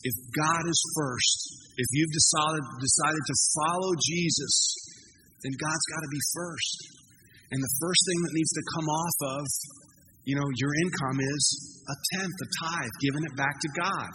If 0.00 0.16
God 0.32 0.64
is 0.64 0.80
first, 0.96 1.38
if 1.76 1.88
you've 1.92 2.14
decided, 2.16 2.64
decided 2.80 3.20
to 3.20 3.36
follow 3.60 3.92
Jesus, 4.00 4.54
then 5.44 5.52
God's 5.60 5.86
got 5.92 6.00
to 6.00 6.10
be 6.10 6.22
first. 6.32 6.76
And 7.52 7.60
the 7.60 7.74
first 7.76 8.00
thing 8.08 8.18
that 8.24 8.32
needs 8.32 8.52
to 8.56 8.64
come 8.72 8.88
off 8.88 9.16
of, 9.36 9.42
you 10.24 10.40
know, 10.40 10.48
your 10.56 10.72
income 10.88 11.18
is 11.20 11.44
a 11.84 11.96
tenth, 12.16 12.36
a 12.40 12.48
tithe, 12.64 12.94
giving 13.04 13.24
it 13.28 13.34
back 13.36 13.52
to 13.52 13.70
God. 13.76 14.12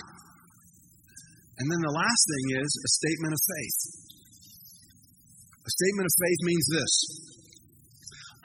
And 1.62 1.66
then 1.70 1.82
the 1.86 1.94
last 1.94 2.24
thing 2.26 2.46
is 2.58 2.70
a 2.74 2.90
statement 2.90 3.34
of 3.38 3.42
faith. 3.46 3.80
A 5.62 5.72
statement 5.72 6.06
of 6.10 6.14
faith 6.18 6.42
means 6.50 6.66
this 6.74 6.94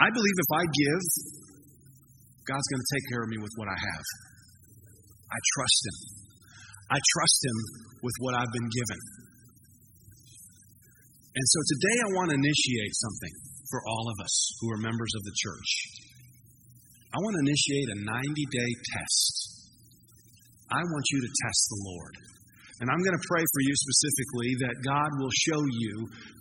I 0.00 0.08
believe 0.08 0.36
if 0.40 0.50
I 0.56 0.64
give, 0.64 1.04
God's 2.48 2.68
going 2.72 2.80
to 2.80 2.90
take 2.96 3.04
care 3.12 3.20
of 3.20 3.28
me 3.28 3.36
with 3.36 3.52
what 3.60 3.68
I 3.68 3.76
have. 3.76 4.06
I 5.28 5.38
trust 5.54 5.80
Him. 5.84 5.96
I 6.88 6.98
trust 6.98 7.38
Him 7.44 7.58
with 8.00 8.16
what 8.24 8.32
I've 8.32 8.48
been 8.48 8.70
given. 8.72 9.00
And 11.36 11.46
so 11.46 11.58
today 11.76 11.96
I 12.00 12.08
want 12.16 12.28
to 12.32 12.36
initiate 12.40 12.94
something 12.96 13.34
for 13.68 13.84
all 13.84 14.08
of 14.08 14.16
us 14.24 14.34
who 14.58 14.72
are 14.72 14.80
members 14.80 15.12
of 15.14 15.22
the 15.22 15.36
church. 15.36 15.70
I 17.12 17.20
want 17.20 17.36
to 17.36 17.44
initiate 17.44 17.88
a 17.92 17.98
90 18.00 18.56
day 18.56 18.70
test. 18.96 19.34
I 20.72 20.80
want 20.80 21.06
you 21.12 21.20
to 21.20 21.30
test 21.44 21.62
the 21.70 21.80
Lord. 21.92 22.14
And 22.80 22.88
I'm 22.88 23.02
going 23.04 23.18
to 23.20 23.28
pray 23.28 23.44
for 23.44 23.62
you 23.68 23.74
specifically 23.76 24.50
that 24.64 24.80
God 24.80 25.10
will 25.20 25.34
show 25.44 25.60
you 25.60 25.94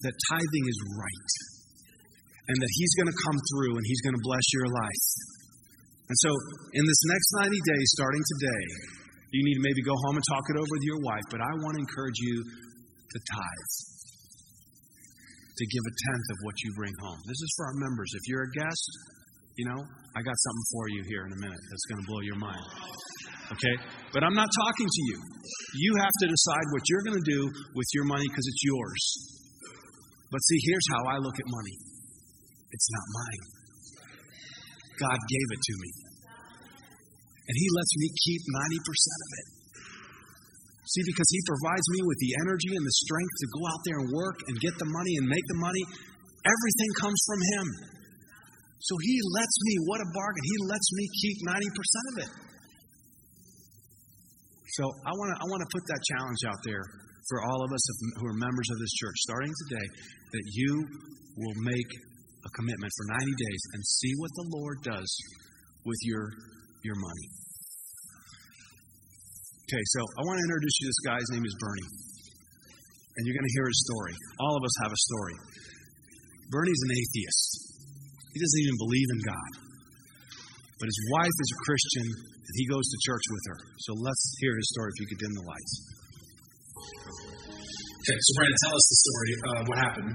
that 0.08 0.16
tithing 0.32 0.66
is 0.72 0.80
right 0.96 1.59
and 2.50 2.58
that 2.58 2.72
He's 2.82 2.94
going 2.98 3.10
to 3.14 3.18
come 3.30 3.38
through 3.54 3.78
and 3.78 3.86
He's 3.86 4.02
going 4.02 4.18
to 4.18 4.24
bless 4.26 4.46
your 4.58 4.68
life. 4.74 5.08
And 6.10 6.18
so, 6.26 6.32
in 6.74 6.84
this 6.90 7.02
next 7.06 7.30
90 7.46 7.54
days, 7.54 7.88
starting 7.94 8.24
today, 8.26 8.64
you 9.30 9.42
need 9.46 9.62
to 9.62 9.64
maybe 9.64 9.86
go 9.86 9.94
home 10.10 10.18
and 10.18 10.26
talk 10.26 10.42
it 10.50 10.58
over 10.58 10.74
with 10.74 10.86
your 10.90 11.00
wife, 11.06 11.26
but 11.30 11.38
I 11.38 11.52
want 11.62 11.78
to 11.78 11.82
encourage 11.86 12.18
you 12.18 12.42
to 12.42 13.18
tithe, 13.30 13.74
to 15.54 15.64
give 15.70 15.84
a 15.86 15.94
tenth 15.94 16.28
of 16.34 16.38
what 16.50 16.58
you 16.66 16.70
bring 16.74 16.96
home. 16.98 17.22
This 17.30 17.38
is 17.38 17.50
for 17.54 17.70
our 17.70 17.78
members. 17.78 18.10
If 18.18 18.26
you're 18.26 18.46
a 18.50 18.54
guest, 18.58 18.90
you 19.62 19.70
know, 19.70 19.86
I 20.18 20.26
got 20.26 20.34
something 20.34 20.68
for 20.74 20.90
you 20.90 21.02
here 21.06 21.30
in 21.30 21.32
a 21.38 21.40
minute 21.46 21.62
that's 21.70 21.86
going 21.94 22.02
to 22.02 22.08
blow 22.10 22.22
your 22.26 22.42
mind. 22.42 22.66
Okay? 23.54 23.76
But 24.10 24.26
I'm 24.26 24.34
not 24.34 24.50
talking 24.50 24.90
to 24.90 25.02
you. 25.14 25.18
You 25.78 25.92
have 26.02 26.16
to 26.26 26.28
decide 26.30 26.66
what 26.74 26.82
you're 26.90 27.06
going 27.06 27.22
to 27.22 27.30
do 27.30 27.42
with 27.78 27.90
your 27.94 28.06
money 28.10 28.26
because 28.26 28.46
it's 28.50 28.64
yours. 28.66 29.04
But 30.34 30.42
see, 30.42 30.58
here's 30.66 30.88
how 30.98 31.02
I 31.14 31.18
look 31.22 31.38
at 31.38 31.46
money 31.46 31.89
it's 32.80 32.92
not 32.96 33.08
mine. 33.12 33.44
God 35.04 35.20
gave 35.20 35.48
it 35.52 35.62
to 35.68 35.74
me. 35.84 35.92
And 37.52 37.56
He 37.60 37.68
lets 37.76 37.94
me 38.00 38.08
keep 38.24 38.42
90% 38.48 39.28
of 39.28 39.32
it. 39.36 39.48
See, 40.88 41.04
because 41.04 41.28
He 41.28 41.42
provides 41.44 41.88
me 41.92 42.00
with 42.08 42.20
the 42.24 42.32
energy 42.48 42.72
and 42.72 42.86
the 42.88 42.96
strength 43.04 43.36
to 43.44 43.48
go 43.52 43.62
out 43.68 43.82
there 43.84 44.00
and 44.00 44.08
work 44.16 44.38
and 44.48 44.56
get 44.64 44.80
the 44.80 44.88
money 44.88 45.14
and 45.20 45.28
make 45.28 45.44
the 45.52 45.60
money, 45.60 45.84
everything 46.48 46.92
comes 47.04 47.20
from 47.28 47.42
Him. 47.44 47.68
So 48.80 48.96
He 49.04 49.16
lets 49.36 49.56
me, 49.68 49.74
what 49.84 50.00
a 50.00 50.08
bargain, 50.16 50.46
He 50.48 50.58
lets 50.72 50.88
me 50.96 51.04
keep 51.20 51.38
90% 51.52 51.60
of 51.60 52.16
it. 52.24 52.32
So 54.80 54.88
I 54.88 55.12
want 55.12 55.30
to 55.34 55.38
I 55.44 55.46
want 55.52 55.62
to 55.66 55.70
put 55.74 55.84
that 55.92 56.02
challenge 56.16 56.42
out 56.48 56.62
there 56.64 56.86
for 57.28 57.44
all 57.44 57.60
of 57.66 57.70
us 57.74 57.84
who 58.16 58.26
are 58.30 58.38
members 58.38 58.68
of 58.72 58.78
this 58.80 58.94
church, 59.02 59.18
starting 59.28 59.52
today, 59.68 59.88
that 60.32 60.46
you 60.54 60.72
will 61.36 61.58
make 61.60 61.90
a 62.46 62.50
commitment 62.56 62.92
for 62.96 63.06
90 63.20 63.30
days 63.36 63.62
and 63.76 63.82
see 63.84 64.14
what 64.18 64.32
the 64.36 64.48
Lord 64.56 64.78
does 64.84 65.10
with 65.84 66.00
your, 66.04 66.32
your 66.84 66.96
money. 66.96 67.28
Okay, 69.70 69.84
so 69.94 70.00
I 70.02 70.22
want 70.26 70.42
to 70.42 70.46
introduce 70.50 70.76
you 70.82 70.86
to 70.86 70.90
this 70.90 71.04
guy. 71.06 71.18
His 71.20 71.32
name 71.38 71.46
is 71.46 71.56
Bernie. 71.62 71.90
And 73.16 73.22
you're 73.28 73.38
going 73.38 73.50
to 73.50 73.56
hear 73.60 73.68
his 73.70 73.80
story. 73.86 74.16
All 74.42 74.56
of 74.58 74.64
us 74.64 74.76
have 74.82 74.92
a 74.96 75.02
story. 75.14 75.36
Bernie's 76.50 76.82
an 76.90 76.94
atheist, 76.98 77.50
he 78.34 78.38
doesn't 78.42 78.62
even 78.66 78.78
believe 78.82 79.10
in 79.14 79.22
God. 79.22 79.52
But 80.82 80.88
his 80.90 81.02
wife 81.14 81.38
is 81.38 81.50
a 81.54 81.60
Christian, 81.68 82.08
and 82.10 82.54
he 82.58 82.66
goes 82.66 82.86
to 82.88 82.98
church 83.06 83.26
with 83.30 83.44
her. 83.54 83.60
So 83.86 83.92
let's 84.00 84.24
hear 84.42 84.56
his 84.58 84.68
story 84.74 84.90
if 84.90 84.98
you 85.04 85.08
could 85.12 85.22
dim 85.22 85.34
the 85.38 85.46
lights. 85.46 85.74
Okay, 88.00 88.18
so 88.18 88.30
Brandon, 88.40 88.58
tell 88.64 88.74
us 88.74 88.86
the 88.90 89.00
story 89.06 89.32
of 89.38 89.64
what 89.70 89.78
happened 89.78 90.14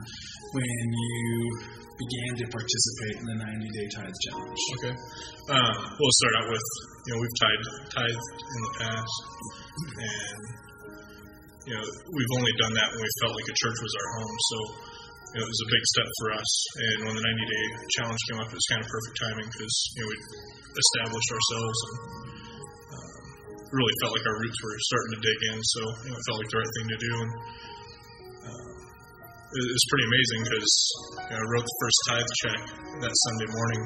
when 0.50 0.86
you 0.90 1.83
began 1.94 2.30
to 2.42 2.44
participate 2.50 3.16
in 3.22 3.26
the 3.30 3.38
90 3.38 3.70
day 3.70 3.86
tithe 3.94 4.18
challenge? 4.26 4.60
Okay. 4.78 4.94
Uh, 5.50 5.72
we'll 5.94 6.16
start 6.18 6.34
out 6.42 6.48
with, 6.50 6.66
you 7.06 7.10
know, 7.14 7.18
we've 7.22 7.38
tithed, 7.38 7.70
tithe 7.94 8.18
in 8.18 8.60
the 8.64 8.74
past, 8.82 9.16
and, 9.94 10.40
you 11.68 11.74
know, 11.78 11.84
we've 11.84 12.32
only 12.38 12.54
done 12.58 12.74
that 12.74 12.88
when 12.90 13.00
we 13.02 13.12
felt 13.22 13.34
like 13.36 13.48
a 13.48 13.56
church 13.56 13.78
was 13.78 13.94
our 13.94 14.10
home. 14.18 14.36
So, 14.38 14.56
you 15.34 15.36
know, 15.38 15.46
it 15.46 15.50
was 15.50 15.62
a 15.66 15.70
big 15.70 15.84
step 15.94 16.08
for 16.18 16.28
us. 16.34 16.50
And 16.78 16.98
when 17.10 17.14
the 17.18 17.24
90 17.24 17.30
day 17.30 17.64
challenge 17.98 18.20
came 18.30 18.38
up, 18.42 18.48
it 18.50 18.58
was 18.58 18.68
kind 18.70 18.82
of 18.82 18.88
perfect 18.90 19.16
timing 19.18 19.48
because, 19.50 19.74
you 19.94 20.00
know, 20.02 20.08
we 20.10 20.18
established 20.74 21.30
ourselves 21.30 21.78
and 21.84 21.96
uh, 22.94 23.18
really 23.70 23.94
felt 24.02 24.12
like 24.14 24.26
our 24.26 24.38
roots 24.38 24.58
were 24.62 24.76
starting 24.90 25.12
to 25.14 25.20
dig 25.22 25.40
in. 25.54 25.58
So, 25.62 25.80
you 26.06 26.10
know, 26.10 26.18
it 26.18 26.24
felt 26.26 26.38
like 26.42 26.50
the 26.50 26.58
right 26.58 26.72
thing 26.74 26.88
to 26.90 26.98
do. 26.98 27.12
And, 27.22 27.32
was 29.54 29.84
pretty 29.86 30.06
amazing 30.10 30.40
because 30.50 30.72
you 31.14 31.34
know, 31.34 31.42
I 31.42 31.46
wrote 31.54 31.66
the 31.66 31.78
first 31.78 31.98
tithe 32.10 32.30
check 32.42 32.60
that 33.06 33.14
Sunday 33.14 33.48
morning, 33.54 33.82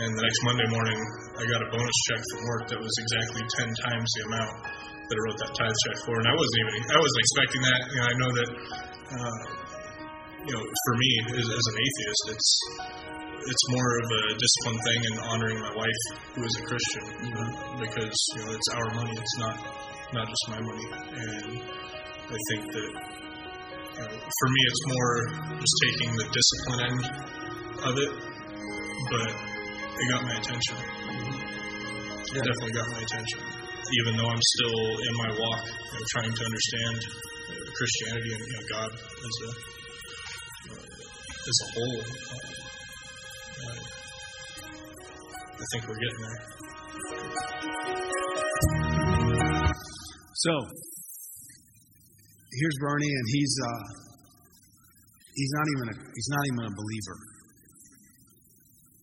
and 0.00 0.10
the 0.16 0.22
next 0.24 0.40
Monday 0.48 0.68
morning 0.72 0.98
I 1.36 1.44
got 1.44 1.60
a 1.60 1.68
bonus 1.68 1.98
check 2.08 2.22
from 2.32 2.40
work 2.48 2.62
that 2.72 2.80
was 2.80 2.94
exactly 3.04 3.42
ten 3.60 3.68
times 3.84 4.08
the 4.16 4.22
amount 4.32 4.54
that 5.08 5.16
I 5.16 5.20
wrote 5.28 5.38
that 5.44 5.52
tithe 5.52 5.78
check 5.84 5.96
for, 6.08 6.14
and 6.16 6.26
I 6.28 6.34
wasn't 6.36 6.58
even 6.64 6.72
I 6.88 6.98
wasn't 7.00 7.20
expecting 7.20 7.62
that. 7.68 7.80
You 7.84 7.98
know, 7.98 8.06
I 8.08 8.14
know 8.16 8.30
that 8.32 8.50
uh, 9.12 9.40
you 10.48 10.52
know 10.56 10.62
for 10.64 10.94
me 10.96 11.10
as, 11.36 11.46
as 11.52 11.64
an 11.68 11.76
atheist, 11.76 12.24
it's 12.32 12.50
it's 13.44 13.64
more 13.72 13.90
of 14.00 14.08
a 14.08 14.22
discipline 14.40 14.80
thing 14.88 15.00
and 15.04 15.16
honoring 15.28 15.58
my 15.60 15.74
wife 15.76 16.02
who 16.32 16.44
is 16.48 16.54
a 16.60 16.64
Christian 16.64 17.04
mm-hmm. 17.28 17.48
because 17.80 18.16
you 18.36 18.40
know 18.40 18.50
it's 18.56 18.68
our 18.72 18.88
money, 18.96 19.12
it's 19.12 19.36
not 19.36 19.56
not 20.16 20.26
just 20.28 20.44
my 20.48 20.60
money, 20.64 20.86
and 21.12 21.60
I 22.32 22.38
think 22.48 22.72
that 22.72 22.90
for 24.06 24.48
me, 24.48 24.60
it's 24.70 24.84
more 24.86 25.12
just 25.58 25.76
taking 25.82 26.10
the 26.14 26.26
discipline 26.30 26.80
end 26.86 27.02
of 27.82 27.94
it, 27.98 28.10
but 29.10 29.28
it 29.98 30.06
got 30.10 30.22
my 30.22 30.34
attention. 30.38 30.76
It 32.28 32.44
definitely 32.44 32.72
got 32.72 32.86
my 32.94 33.00
attention, 33.02 33.40
even 34.00 34.16
though 34.16 34.28
I'm 34.28 34.44
still 34.58 34.78
in 35.02 35.14
my 35.18 35.30
walk, 35.34 35.62
you 35.66 35.98
know, 35.98 36.06
trying 36.14 36.32
to 36.32 36.44
understand 36.44 36.96
Christianity 37.74 38.30
and 38.34 38.42
you 38.46 38.52
know, 38.54 38.64
God 38.70 38.90
as 38.92 39.36
a 39.42 39.50
as 41.48 41.58
a 41.64 41.68
whole. 41.74 42.00
Uh, 43.58 43.82
I 45.58 45.64
think 45.72 45.88
we're 45.88 45.98
getting 45.98 46.22
there. 46.22 46.40
So, 50.34 50.52
here's 52.52 52.78
Bernie, 52.80 53.12
and 53.12 53.26
he's 53.28 53.54
uh, 53.60 53.84
he's 55.34 55.52
not 55.52 55.66
even 55.76 55.86
a, 55.92 55.96
he's 56.14 56.30
not 56.32 56.44
even 56.52 56.62
a 56.68 56.74
believer. 56.74 57.18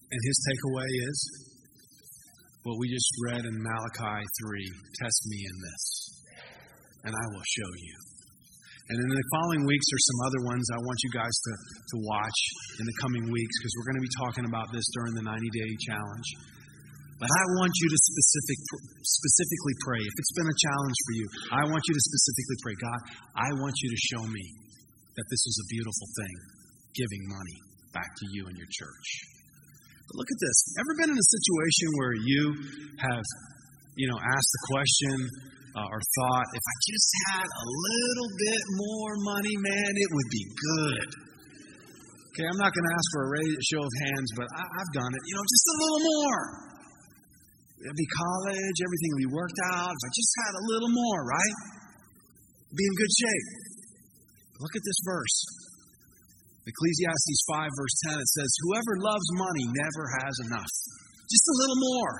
And 0.05 0.19
his 0.21 0.37
takeaway 0.47 0.91
is 1.09 1.17
what 2.63 2.77
we 2.79 2.89
just 2.89 3.09
read 3.29 3.43
in 3.45 3.55
Malachi 3.57 4.21
3 4.21 5.01
Test 5.01 5.19
me 5.27 5.39
in 5.43 5.57
this, 5.61 5.83
and 7.05 7.13
I 7.13 7.25
will 7.33 7.45
show 7.45 7.71
you. 7.77 7.97
And 8.85 9.01
in 9.01 9.09
the 9.09 9.25
following 9.33 9.65
weeks, 9.65 9.85
there's 9.89 10.07
some 10.13 10.21
other 10.29 10.41
ones 10.45 10.65
I 10.69 10.77
want 10.77 10.99
you 11.01 11.11
guys 11.17 11.33
to, 11.33 11.53
to 11.89 11.95
watch 12.05 12.39
in 12.77 12.85
the 12.85 12.97
coming 13.01 13.25
weeks 13.33 13.53
because 13.57 13.73
we're 13.81 13.89
going 13.89 13.97
to 13.97 14.05
be 14.05 14.15
talking 14.21 14.45
about 14.45 14.69
this 14.69 14.85
during 14.93 15.17
the 15.17 15.25
90 15.25 15.41
day 15.41 15.71
challenge. 15.89 16.27
But 17.15 17.31
I 17.31 17.43
want 17.55 17.71
you 17.79 17.87
to 17.87 17.99
specific, 18.11 18.59
specifically 19.07 19.75
pray. 19.87 20.03
If 20.03 20.15
it's 20.19 20.35
been 20.35 20.51
a 20.51 20.59
challenge 20.67 20.97
for 20.99 21.13
you, 21.15 21.25
I 21.55 21.63
want 21.71 21.83
you 21.87 21.93
to 21.95 22.03
specifically 22.11 22.57
pray 22.59 22.75
God, 22.75 22.99
I 23.39 23.49
want 23.63 23.75
you 23.79 23.87
to 23.87 23.99
show 24.11 24.23
me 24.27 24.45
that 25.15 25.27
this 25.31 25.43
is 25.47 25.55
a 25.63 25.65
beautiful 25.71 26.07
thing, 26.19 26.35
giving 26.91 27.23
money 27.31 27.57
back 27.95 28.11
to 28.11 28.25
you 28.35 28.51
and 28.51 28.55
your 28.59 28.67
church. 28.67 29.07
But 30.11 30.19
look 30.19 30.27
at 30.27 30.39
this. 30.43 30.57
Ever 30.75 30.91
been 30.99 31.11
in 31.15 31.19
a 31.19 31.29
situation 31.39 31.87
where 31.95 32.15
you 32.19 32.43
have, 32.99 33.23
you 33.95 34.11
know, 34.11 34.19
asked 34.19 34.51
the 34.51 34.63
question, 34.67 35.15
uh, 35.75 35.87
or 35.91 35.99
thought, 36.19 36.47
if 36.51 36.65
I 36.67 36.75
just 36.83 37.09
had 37.31 37.47
a 37.47 37.65
little 37.67 38.31
bit 38.43 38.63
more 38.75 39.13
money, 39.23 39.55
man, 39.55 39.91
it 39.95 40.09
would 40.11 40.29
be 40.31 40.43
good. 40.51 41.07
Okay, 42.35 42.45
I'm 42.51 42.59
not 42.59 42.75
going 42.75 42.87
to 42.87 42.93
ask 42.95 43.07
for 43.15 43.23
a 43.31 43.43
show 43.71 43.79
of 43.79 43.93
hands, 44.11 44.29
but 44.35 44.47
I, 44.51 44.63
have 44.67 44.91
done 44.91 45.11
it. 45.15 45.21
You 45.23 45.33
know, 45.39 45.45
just 45.47 45.67
a 45.71 45.75
little 45.79 46.03
more. 46.03 46.74
It'd 47.85 47.93
be 47.93 48.09
college, 48.17 48.77
everything 48.81 49.09
would 49.13 49.23
be 49.29 49.33
worked 49.37 49.61
out. 49.69 49.93
If 49.93 50.01
I 50.01 50.09
just 50.09 50.33
had 50.41 50.53
a 50.57 50.63
little 50.73 50.89
more, 50.89 51.19
right? 51.21 51.55
Be 52.73 52.81
in 52.81 52.95
good 52.97 53.13
shape. 53.13 53.49
Look 54.57 54.73
at 54.73 54.81
this 54.81 54.99
verse. 55.05 55.37
Ecclesiastes 56.65 57.41
5, 57.45 57.69
verse 57.77 57.95
10, 58.09 58.17
it 58.17 58.29
says, 58.41 58.49
Whoever 58.65 58.93
loves 59.05 59.27
money 59.37 59.65
never 59.69 60.03
has 60.17 60.35
enough. 60.49 60.73
Just 61.29 61.45
a 61.45 61.55
little 61.61 61.77
more. 61.77 62.13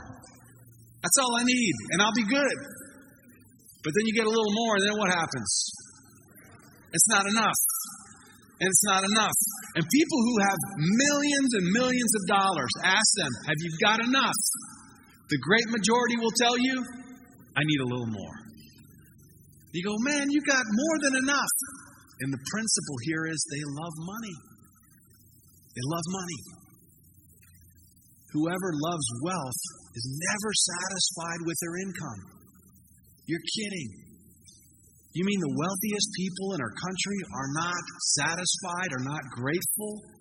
That's 1.01 1.18
all 1.18 1.34
I 1.34 1.43
need, 1.49 1.76
and 1.93 2.01
I'll 2.01 2.13
be 2.13 2.30
good. 2.30 2.57
But 3.82 3.91
then 3.97 4.05
you 4.05 4.13
get 4.13 4.30
a 4.30 4.34
little 4.34 4.53
more, 4.53 4.78
and 4.78 4.86
then 4.86 4.95
what 5.01 5.09
happens? 5.09 5.49
It's 6.93 7.09
not 7.09 7.26
enough. 7.26 7.61
And 8.61 8.70
it's 8.70 8.86
not 8.86 9.01
enough. 9.01 9.38
And 9.76 9.84
people 9.89 10.20
who 10.22 10.36
have 10.45 10.59
millions 10.78 11.49
and 11.57 11.66
millions 11.74 12.11
of 12.22 12.24
dollars, 12.30 12.72
ask 12.86 13.09
them, 13.18 13.34
Have 13.49 13.59
you 13.66 13.72
got 13.82 13.97
enough? 13.97 14.41
The 15.30 15.39
great 15.41 15.67
majority 15.73 16.17
will 16.21 16.36
tell 16.38 16.57
you, 16.57 16.76
I 17.57 17.61
need 17.65 17.82
a 17.82 17.89
little 17.89 18.11
more. 18.13 18.38
You 19.73 19.84
go, 19.84 19.95
Man, 20.05 20.30
you 20.30 20.39
got 20.47 20.63
more 20.63 20.97
than 21.03 21.15
enough. 21.26 21.55
And 22.21 22.32
the 22.32 22.39
principle 22.47 22.97
here 23.03 23.26
is 23.28 23.39
they 23.51 23.63
love 23.76 23.95
money. 23.99 24.38
They 25.76 25.86
love 25.91 26.05
money. 26.07 26.41
Whoever 28.32 28.69
loves 28.71 29.07
wealth 29.23 29.61
is 29.95 30.05
never 30.07 30.51
satisfied 30.53 31.41
with 31.43 31.57
their 31.59 31.76
income. 31.84 32.21
You're 33.28 33.47
kidding. 33.59 33.89
You 35.15 35.23
mean 35.23 35.39
the 35.39 35.55
wealthiest 35.59 36.07
people 36.15 36.53
in 36.53 36.59
our 36.59 36.76
country 36.76 37.19
are 37.32 37.51
not 37.55 37.84
satisfied, 38.19 38.89
are 38.95 39.07
not 39.07 39.23
grateful 39.32 40.14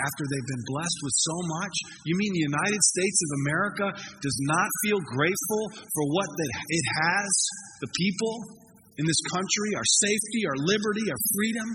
after 0.00 0.24
they've 0.24 0.50
been 0.52 0.66
blessed 0.72 1.00
with 1.04 1.16
so 1.20 1.36
much? 1.60 1.74
You 2.08 2.14
mean 2.16 2.32
the 2.32 2.48
United 2.48 2.82
States 2.96 3.18
of 3.28 3.30
America 3.44 3.86
does 4.24 4.38
not 4.48 4.68
feel 4.88 5.00
grateful 5.12 5.62
for 5.92 6.04
what 6.08 6.28
it 6.32 6.86
has, 7.04 7.30
the 7.84 7.90
people 7.92 8.34
in 8.96 9.04
this 9.04 9.22
country, 9.28 9.70
our 9.76 9.88
safety, 10.04 10.48
our 10.48 10.58
liberty, 10.64 11.04
our 11.08 11.22
freedom, 11.36 11.68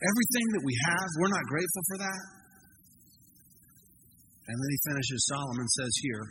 everything 0.00 0.46
that 0.56 0.64
we 0.64 0.74
have, 0.88 1.06
we're 1.20 1.32
not 1.32 1.46
grateful 1.48 1.84
for 1.88 1.98
that? 2.04 2.22
And 4.50 4.56
then 4.56 4.70
he 4.72 4.80
finishes, 4.88 5.18
Solomon 5.30 5.68
says 5.78 5.92
here, 6.02 6.24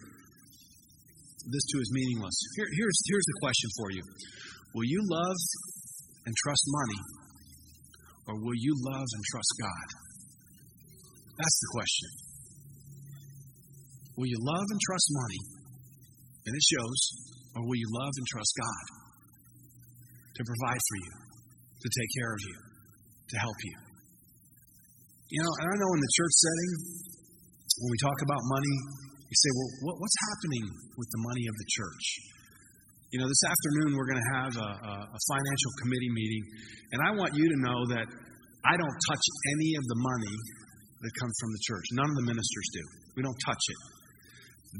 this 1.48 1.66
too 1.72 1.80
is 1.80 1.90
meaningless. 1.96 2.36
Here, 2.58 2.68
here's, 2.68 3.00
here's 3.08 3.28
the 3.32 3.38
question 3.40 3.70
for 3.80 3.88
you 3.96 4.04
Will 4.76 4.86
you 4.86 5.02
love 5.08 5.40
and 6.26 6.36
trust 6.36 6.66
money, 6.68 7.02
or 8.28 8.36
will 8.44 8.58
you 8.60 8.74
love 8.92 9.08
and 9.08 9.24
trust 9.32 9.52
God? 9.62 10.09
That's 11.40 11.60
the 11.64 11.72
question. 11.72 12.10
Will 14.20 14.28
you 14.28 14.40
love 14.44 14.68
and 14.68 14.80
trust 14.84 15.08
money, 15.16 15.42
and 16.44 16.52
it 16.52 16.66
shows, 16.68 17.00
or 17.56 17.64
will 17.64 17.80
you 17.80 17.88
love 17.96 18.12
and 18.12 18.28
trust 18.28 18.52
God 18.60 18.86
to 20.36 20.42
provide 20.44 20.82
for 20.84 20.98
you, 21.00 21.16
to 21.80 21.88
take 21.88 22.12
care 22.20 22.32
of 22.36 22.42
you, 22.44 22.58
to 23.32 23.36
help 23.40 23.56
you? 23.64 23.76
You 25.32 25.40
know, 25.40 25.54
and 25.64 25.68
I 25.72 25.76
know 25.80 25.92
in 25.96 26.02
the 26.04 26.14
church 26.20 26.36
setting, 26.44 26.72
when 27.80 27.90
we 27.96 28.00
talk 28.04 28.20
about 28.28 28.42
money, 28.52 28.76
you 29.32 29.38
say, 29.40 29.52
well, 29.56 29.72
what, 29.88 29.96
what's 30.04 30.20
happening 30.28 30.66
with 31.00 31.08
the 31.08 31.22
money 31.24 31.46
of 31.48 31.56
the 31.56 31.68
church? 31.72 32.06
You 33.16 33.24
know, 33.24 33.28
this 33.32 33.44
afternoon 33.48 33.96
we're 33.96 34.10
going 34.12 34.20
to 34.20 34.32
have 34.36 34.54
a, 34.60 34.72
a 35.08 35.20
financial 35.32 35.72
committee 35.80 36.12
meeting, 36.12 36.44
and 36.92 37.00
I 37.00 37.10
want 37.16 37.32
you 37.32 37.48
to 37.48 37.58
know 37.64 37.80
that 37.96 38.08
I 38.68 38.76
don't 38.76 38.98
touch 39.08 39.26
any 39.56 39.80
of 39.80 39.88
the 39.88 40.00
money 40.04 40.36
that 41.00 41.12
come 41.20 41.32
from 41.40 41.50
the 41.56 41.62
church. 41.64 41.86
None 41.96 42.10
of 42.10 42.18
the 42.20 42.28
ministers 42.28 42.68
do. 42.76 42.84
We 43.16 43.24
don't 43.24 43.40
touch 43.48 43.64
it. 43.64 43.80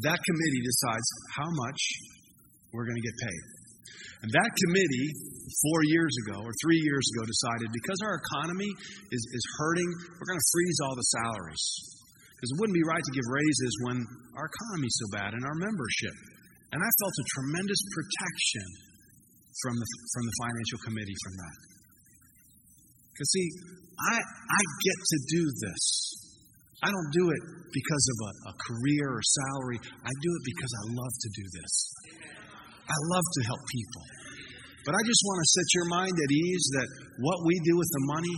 That 0.06 0.20
committee 0.22 0.64
decides 0.64 1.08
how 1.34 1.50
much 1.50 1.82
we're 2.76 2.86
going 2.86 3.00
to 3.00 3.08
get 3.08 3.18
paid. 3.18 3.44
And 4.20 4.30
that 4.36 4.52
committee, 4.52 5.08
four 5.64 5.80
years 5.88 6.14
ago 6.28 6.44
or 6.44 6.52
three 6.60 6.82
years 6.84 7.06
ago, 7.16 7.24
decided 7.24 7.72
because 7.72 8.00
our 8.04 8.20
economy 8.20 8.68
is, 9.16 9.24
is 9.32 9.46
hurting, 9.58 9.90
we're 10.20 10.28
going 10.28 10.44
to 10.44 10.50
freeze 10.52 10.80
all 10.84 10.96
the 10.96 11.08
salaries. 11.08 11.66
Because 12.36 12.52
it 12.52 12.58
wouldn't 12.60 12.76
be 12.76 12.88
right 12.88 13.04
to 13.04 13.14
give 13.16 13.28
raises 13.28 13.74
when 13.88 13.98
our 14.36 14.48
economy's 14.48 14.96
so 15.00 15.08
bad 15.16 15.32
and 15.36 15.44
our 15.44 15.58
membership. 15.60 16.16
And 16.76 16.80
I 16.84 16.90
felt 17.00 17.16
a 17.16 17.26
tremendous 17.36 17.82
protection 17.96 18.68
from 19.64 19.76
the, 19.76 19.88
from 20.14 20.24
the 20.28 20.36
financial 20.40 20.80
committee 20.84 21.18
from 21.24 21.36
that. 21.40 21.79
Because, 23.20 23.36
see, 23.36 23.52
I, 24.00 24.16
I 24.16 24.62
get 24.80 24.96
to 24.96 25.18
do 25.28 25.44
this. 25.60 25.84
I 26.80 26.88
don't 26.88 27.12
do 27.12 27.36
it 27.36 27.44
because 27.68 28.06
of 28.16 28.18
a, 28.24 28.32
a 28.48 28.54
career 28.56 29.12
or 29.12 29.20
salary. 29.20 29.76
I 29.84 30.14
do 30.24 30.32
it 30.40 30.44
because 30.48 30.72
I 30.72 30.84
love 30.96 31.14
to 31.20 31.30
do 31.36 31.46
this. 31.60 31.74
I 32.88 32.98
love 33.12 33.28
to 33.28 33.42
help 33.44 33.60
people. 33.68 34.04
But 34.88 34.96
I 34.96 35.04
just 35.04 35.20
want 35.28 35.38
to 35.44 35.48
set 35.52 35.68
your 35.76 35.88
mind 35.92 36.16
at 36.16 36.32
ease 36.32 36.66
that 36.80 36.90
what 37.20 37.44
we 37.44 37.60
do 37.68 37.76
with 37.76 37.92
the 37.92 38.04
money 38.08 38.36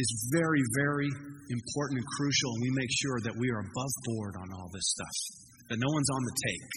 is 0.00 0.08
very, 0.32 0.64
very 0.80 1.10
important 1.52 2.00
and 2.00 2.08
crucial, 2.16 2.56
and 2.56 2.62
we 2.64 2.72
make 2.72 2.92
sure 3.04 3.20
that 3.28 3.36
we 3.36 3.52
are 3.52 3.60
above 3.60 3.94
board 4.08 4.32
on 4.40 4.48
all 4.56 4.68
this 4.72 4.88
stuff, 4.96 5.16
that 5.68 5.76
no 5.76 5.92
one's 5.92 6.08
on 6.08 6.24
the 6.24 6.36
take, 6.40 6.72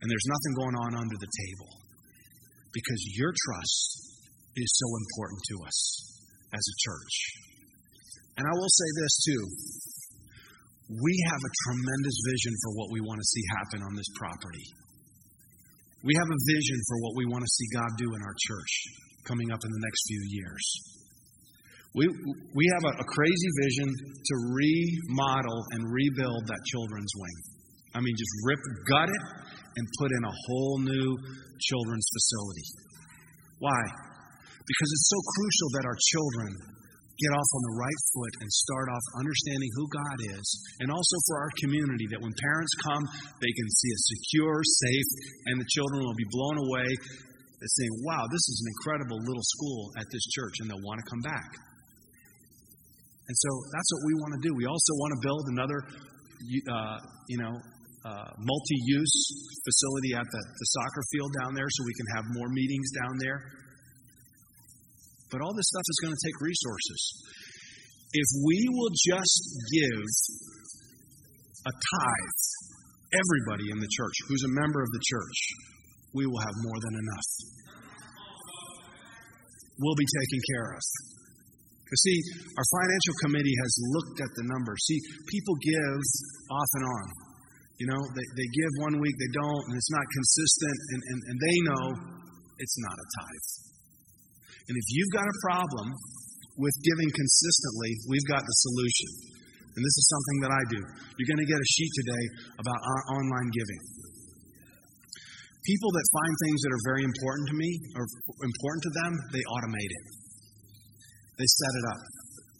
and 0.00 0.06
there's 0.08 0.32
nothing 0.32 0.52
going 0.56 0.76
on 0.80 0.90
under 0.96 1.18
the 1.20 1.28
table. 1.28 1.70
Because 2.72 3.04
your 3.20 3.36
trust 3.36 3.84
is 4.56 4.70
so 4.80 4.88
important 4.96 5.40
to 5.52 5.56
us 5.68 6.11
as 6.52 6.64
a 6.64 6.76
church. 6.84 7.16
And 8.36 8.44
I 8.48 8.54
will 8.54 8.72
say 8.72 8.88
this 9.00 9.14
too 9.28 9.44
we 11.00 11.14
have 11.32 11.40
a 11.40 11.56
tremendous 11.64 12.18
vision 12.28 12.52
for 12.60 12.70
what 12.76 12.92
we 12.92 13.00
want 13.00 13.16
to 13.16 13.28
see 13.32 13.44
happen 13.56 13.80
on 13.80 13.94
this 13.96 14.10
property. 14.18 14.66
We 16.04 16.12
have 16.18 16.28
a 16.28 16.40
vision 16.52 16.78
for 16.90 16.96
what 17.00 17.14
we 17.16 17.24
want 17.30 17.40
to 17.46 17.52
see 17.54 17.68
God 17.72 17.88
do 17.96 18.12
in 18.12 18.20
our 18.20 18.36
church 18.44 18.72
coming 19.24 19.48
up 19.54 19.62
in 19.62 19.70
the 19.70 19.82
next 19.86 20.00
few 20.10 20.22
years. 20.28 20.64
We, 21.94 22.04
we 22.56 22.64
have 22.76 22.84
a, 22.92 22.92
a 23.00 23.06
crazy 23.06 23.50
vision 23.62 23.88
to 23.88 24.34
remodel 24.52 25.60
and 25.72 25.80
rebuild 25.88 26.42
that 26.48 26.60
children's 26.66 27.12
wing. 27.16 27.38
I 27.94 28.00
mean, 28.00 28.16
just 28.16 28.34
rip, 28.44 28.60
gut 28.88 29.08
it, 29.08 29.24
and 29.76 29.84
put 30.00 30.10
in 30.10 30.22
a 30.24 30.34
whole 30.48 30.78
new 30.80 31.08
children's 31.60 32.08
facility. 32.10 32.66
Why? 33.60 33.80
Because 34.62 34.90
it's 34.94 35.08
so 35.10 35.20
crucial 35.34 35.68
that 35.78 35.84
our 35.86 35.98
children 36.14 36.50
get 37.20 37.32
off 37.34 37.50
on 37.54 37.62
the 37.68 37.76
right 37.78 38.02
foot 38.14 38.34
and 38.42 38.48
start 38.50 38.88
off 38.90 39.04
understanding 39.20 39.70
who 39.78 39.86
God 39.90 40.18
is, 40.38 40.46
and 40.80 40.88
also 40.90 41.16
for 41.28 41.36
our 41.38 41.52
community 41.62 42.06
that 42.10 42.22
when 42.22 42.32
parents 42.34 42.74
come, 42.82 43.04
they 43.38 43.52
can 43.52 43.68
see 43.68 43.90
a 43.92 44.00
secure, 44.16 44.58
safe, 44.64 45.10
and 45.52 45.60
the 45.60 45.68
children 45.70 46.02
will 46.02 46.18
be 46.18 46.30
blown 46.32 46.56
away 46.66 46.88
saying, 47.62 47.94
Wow, 48.02 48.26
this 48.26 48.42
is 48.50 48.56
an 48.66 48.68
incredible 48.74 49.18
little 49.22 49.46
school 49.54 49.94
at 49.98 50.06
this 50.10 50.24
church, 50.34 50.54
and 50.60 50.66
they'll 50.70 50.82
want 50.82 50.98
to 50.98 51.06
come 51.06 51.22
back. 51.22 51.50
And 53.28 53.36
so 53.38 53.50
that's 53.70 53.90
what 53.94 54.02
we 54.10 54.14
want 54.18 54.32
to 54.34 54.42
do. 54.42 54.50
We 54.58 54.66
also 54.66 54.92
want 54.98 55.12
to 55.14 55.20
build 55.22 55.44
another, 55.54 55.78
uh, 55.78 56.98
you 57.30 57.38
know, 57.38 57.54
uh, 58.02 58.30
multi-use 58.34 59.16
facility 59.62 60.18
at 60.18 60.26
the, 60.26 60.42
the 60.42 60.66
soccer 60.74 61.02
field 61.14 61.30
down 61.38 61.54
there 61.54 61.70
so 61.70 61.86
we 61.86 61.94
can 61.94 62.08
have 62.18 62.24
more 62.34 62.50
meetings 62.50 62.90
down 62.98 63.14
there. 63.22 63.38
But 65.32 65.40
all 65.40 65.56
this 65.56 65.64
stuff 65.64 65.86
is 65.88 65.98
going 66.04 66.12
to 66.12 66.22
take 66.28 66.36
resources. 66.44 67.00
If 68.12 68.28
we 68.44 68.60
will 68.76 68.92
just 68.92 69.40
give 69.72 70.04
a 71.64 71.72
tithe, 71.72 72.42
everybody 73.16 73.72
in 73.72 73.80
the 73.80 73.88
church 73.88 74.16
who's 74.28 74.44
a 74.44 74.52
member 74.60 74.84
of 74.84 74.90
the 74.92 75.02
church, 75.08 75.38
we 76.12 76.28
will 76.28 76.42
have 76.44 76.56
more 76.60 76.78
than 76.84 76.94
enough. 77.00 77.28
We'll 79.80 79.96
be 79.96 80.10
taken 80.20 80.40
care 80.52 80.68
of. 80.76 80.84
But 81.88 81.98
see, 82.04 82.18
our 82.56 82.68
financial 82.68 83.16
committee 83.24 83.56
has 83.56 83.72
looked 83.96 84.18
at 84.20 84.32
the 84.36 84.44
numbers. 84.52 84.80
See, 84.84 85.00
people 85.32 85.56
give 85.56 86.00
off 86.52 86.70
and 86.76 86.84
on. 86.84 87.06
You 87.80 87.86
know, 87.88 88.00
they, 88.00 88.26
they 88.36 88.48
give 88.52 88.72
one 88.84 88.96
week, 89.00 89.16
they 89.16 89.32
don't, 89.32 89.64
and 89.68 89.74
it's 89.76 89.92
not 89.92 90.06
consistent, 90.12 90.76
and, 90.92 91.00
and, 91.08 91.18
and 91.24 91.36
they 91.40 91.56
know 91.72 91.84
it's 92.60 92.78
not 92.84 92.96
a 93.00 93.06
tithe. 93.16 93.71
And 94.68 94.74
if 94.78 94.86
you've 94.94 95.14
got 95.14 95.26
a 95.26 95.36
problem 95.42 95.86
with 96.60 96.74
giving 96.86 97.10
consistently, 97.10 97.90
we've 98.06 98.28
got 98.30 98.42
the 98.44 98.56
solution. 98.62 99.32
And 99.72 99.80
this 99.80 99.96
is 99.96 100.06
something 100.12 100.38
that 100.44 100.52
I 100.52 100.62
do. 100.68 100.80
You're 101.16 101.30
going 101.32 101.44
to 101.44 101.48
get 101.48 101.56
a 101.56 101.68
sheet 101.80 101.92
today 102.04 102.24
about 102.60 102.78
online 103.16 103.48
giving. 103.56 103.80
People 105.64 105.90
that 105.94 106.06
find 106.12 106.34
things 106.44 106.58
that 106.66 106.72
are 106.74 106.84
very 106.90 107.02
important 107.06 107.46
to 107.48 107.56
me 107.56 107.70
or 107.96 108.04
important 108.42 108.82
to 108.82 108.92
them, 109.00 109.12
they 109.32 109.42
automate 109.48 109.92
it. 109.96 110.04
They 111.40 111.48
set 111.48 111.72
it 111.72 111.86
up. 111.96 112.02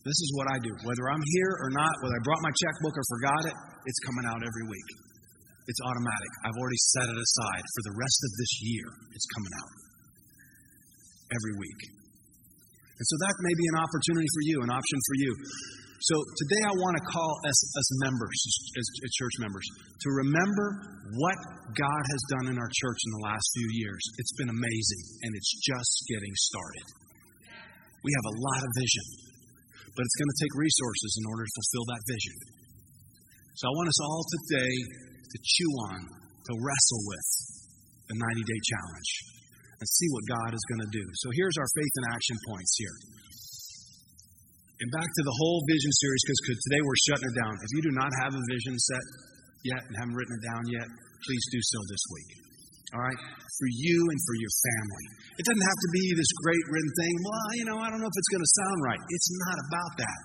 This 0.06 0.18
is 0.18 0.30
what 0.34 0.48
I 0.50 0.58
do. 0.58 0.72
Whether 0.82 1.04
I'm 1.12 1.22
here 1.38 1.52
or 1.62 1.70
not, 1.70 1.92
whether 2.00 2.16
I 2.16 2.22
brought 2.26 2.42
my 2.42 2.54
checkbook 2.58 2.94
or 2.96 3.04
forgot 3.20 3.42
it, 3.52 3.56
it's 3.86 4.00
coming 4.08 4.26
out 4.26 4.40
every 4.40 4.66
week. 4.66 4.88
It's 5.68 5.82
automatic. 5.84 6.30
I've 6.48 6.58
already 6.58 6.80
set 6.96 7.06
it 7.06 7.18
aside 7.18 7.64
for 7.76 7.82
the 7.86 7.94
rest 7.94 8.18
of 8.24 8.30
this 8.40 8.52
year. 8.66 8.86
It's 9.14 9.28
coming 9.36 9.54
out 9.62 9.81
every 11.32 11.54
week. 11.56 11.80
And 13.02 13.06
so 13.08 13.16
that 13.24 13.34
may 13.42 13.54
be 13.56 13.66
an 13.72 13.78
opportunity 13.82 14.30
for 14.30 14.42
you, 14.46 14.56
an 14.62 14.70
option 14.70 14.98
for 15.08 15.16
you. 15.18 15.32
So 16.06 16.18
today 16.38 16.62
I 16.66 16.74
want 16.82 16.94
to 16.98 17.04
call 17.14 17.32
us 17.46 17.58
as 17.78 17.86
members, 18.02 18.38
as, 18.74 18.86
as 19.06 19.10
church 19.18 19.36
members, 19.38 19.66
to 20.02 20.08
remember 20.26 20.66
what 21.14 21.38
God 21.78 22.02
has 22.10 22.22
done 22.38 22.46
in 22.50 22.56
our 22.58 22.70
church 22.74 23.00
in 23.06 23.10
the 23.18 23.22
last 23.22 23.46
few 23.54 23.68
years. 23.70 24.02
It's 24.18 24.34
been 24.34 24.50
amazing, 24.50 25.02
and 25.22 25.30
it's 25.34 25.52
just 25.62 25.94
getting 26.10 26.34
started. 26.50 26.86
We 28.02 28.10
have 28.18 28.26
a 28.34 28.38
lot 28.38 28.60
of 28.66 28.70
vision, 28.74 29.06
but 29.94 30.02
it's 30.02 30.18
going 30.18 30.30
to 30.30 30.38
take 30.42 30.54
resources 30.58 31.10
in 31.22 31.24
order 31.30 31.46
to 31.46 31.52
fulfill 31.54 31.86
that 31.94 32.02
vision. 32.10 32.36
So 33.62 33.70
I 33.70 33.72
want 33.78 33.86
us 33.90 34.00
all 34.02 34.22
today 34.26 34.74
to 35.22 35.36
chew 35.38 35.70
on, 35.86 35.98
to 36.02 36.52
wrestle 36.58 37.02
with 37.06 37.28
the 38.10 38.16
90 38.18 38.42
day 38.42 38.60
challenge 38.74 39.41
and 39.82 39.90
see 39.90 40.06
what 40.14 40.22
God 40.30 40.54
is 40.54 40.62
going 40.70 40.86
to 40.86 40.92
do. 40.94 41.02
So 41.18 41.34
here's 41.34 41.58
our 41.58 41.66
faith 41.74 41.94
and 41.98 42.06
action 42.14 42.38
points 42.46 42.72
here. 42.78 42.96
And 44.78 44.88
back 44.94 45.10
to 45.10 45.22
the 45.26 45.36
whole 45.42 45.58
vision 45.66 45.90
series, 45.90 46.22
because 46.22 46.60
today 46.70 46.82
we're 46.86 47.02
shutting 47.10 47.26
it 47.26 47.36
down. 47.42 47.54
If 47.58 47.70
you 47.74 47.82
do 47.90 47.94
not 47.98 48.10
have 48.22 48.32
a 48.38 48.42
vision 48.46 48.78
set 48.78 49.04
yet 49.66 49.82
and 49.82 49.94
haven't 49.98 50.14
written 50.14 50.38
it 50.38 50.44
down 50.46 50.62
yet, 50.70 50.86
please 51.26 51.44
do 51.50 51.58
so 51.58 51.78
this 51.90 52.04
week. 52.14 52.51
All 52.92 53.00
right? 53.00 53.20
For 53.56 53.68
you 53.72 53.96
and 54.12 54.20
for 54.28 54.36
your 54.36 54.52
family. 54.52 55.04
It 55.40 55.44
doesn't 55.48 55.64
have 55.64 55.80
to 55.80 55.90
be 55.96 56.04
this 56.12 56.28
great 56.44 56.64
written 56.68 56.92
thing. 56.92 57.14
Well, 57.24 57.48
you 57.56 57.66
know, 57.72 57.78
I 57.80 57.88
don't 57.88 58.04
know 58.04 58.10
if 58.10 58.18
it's 58.20 58.32
going 58.32 58.44
to 58.44 58.54
sound 58.60 58.78
right. 58.84 59.00
It's 59.00 59.30
not 59.48 59.56
about 59.64 59.92
that. 60.04 60.18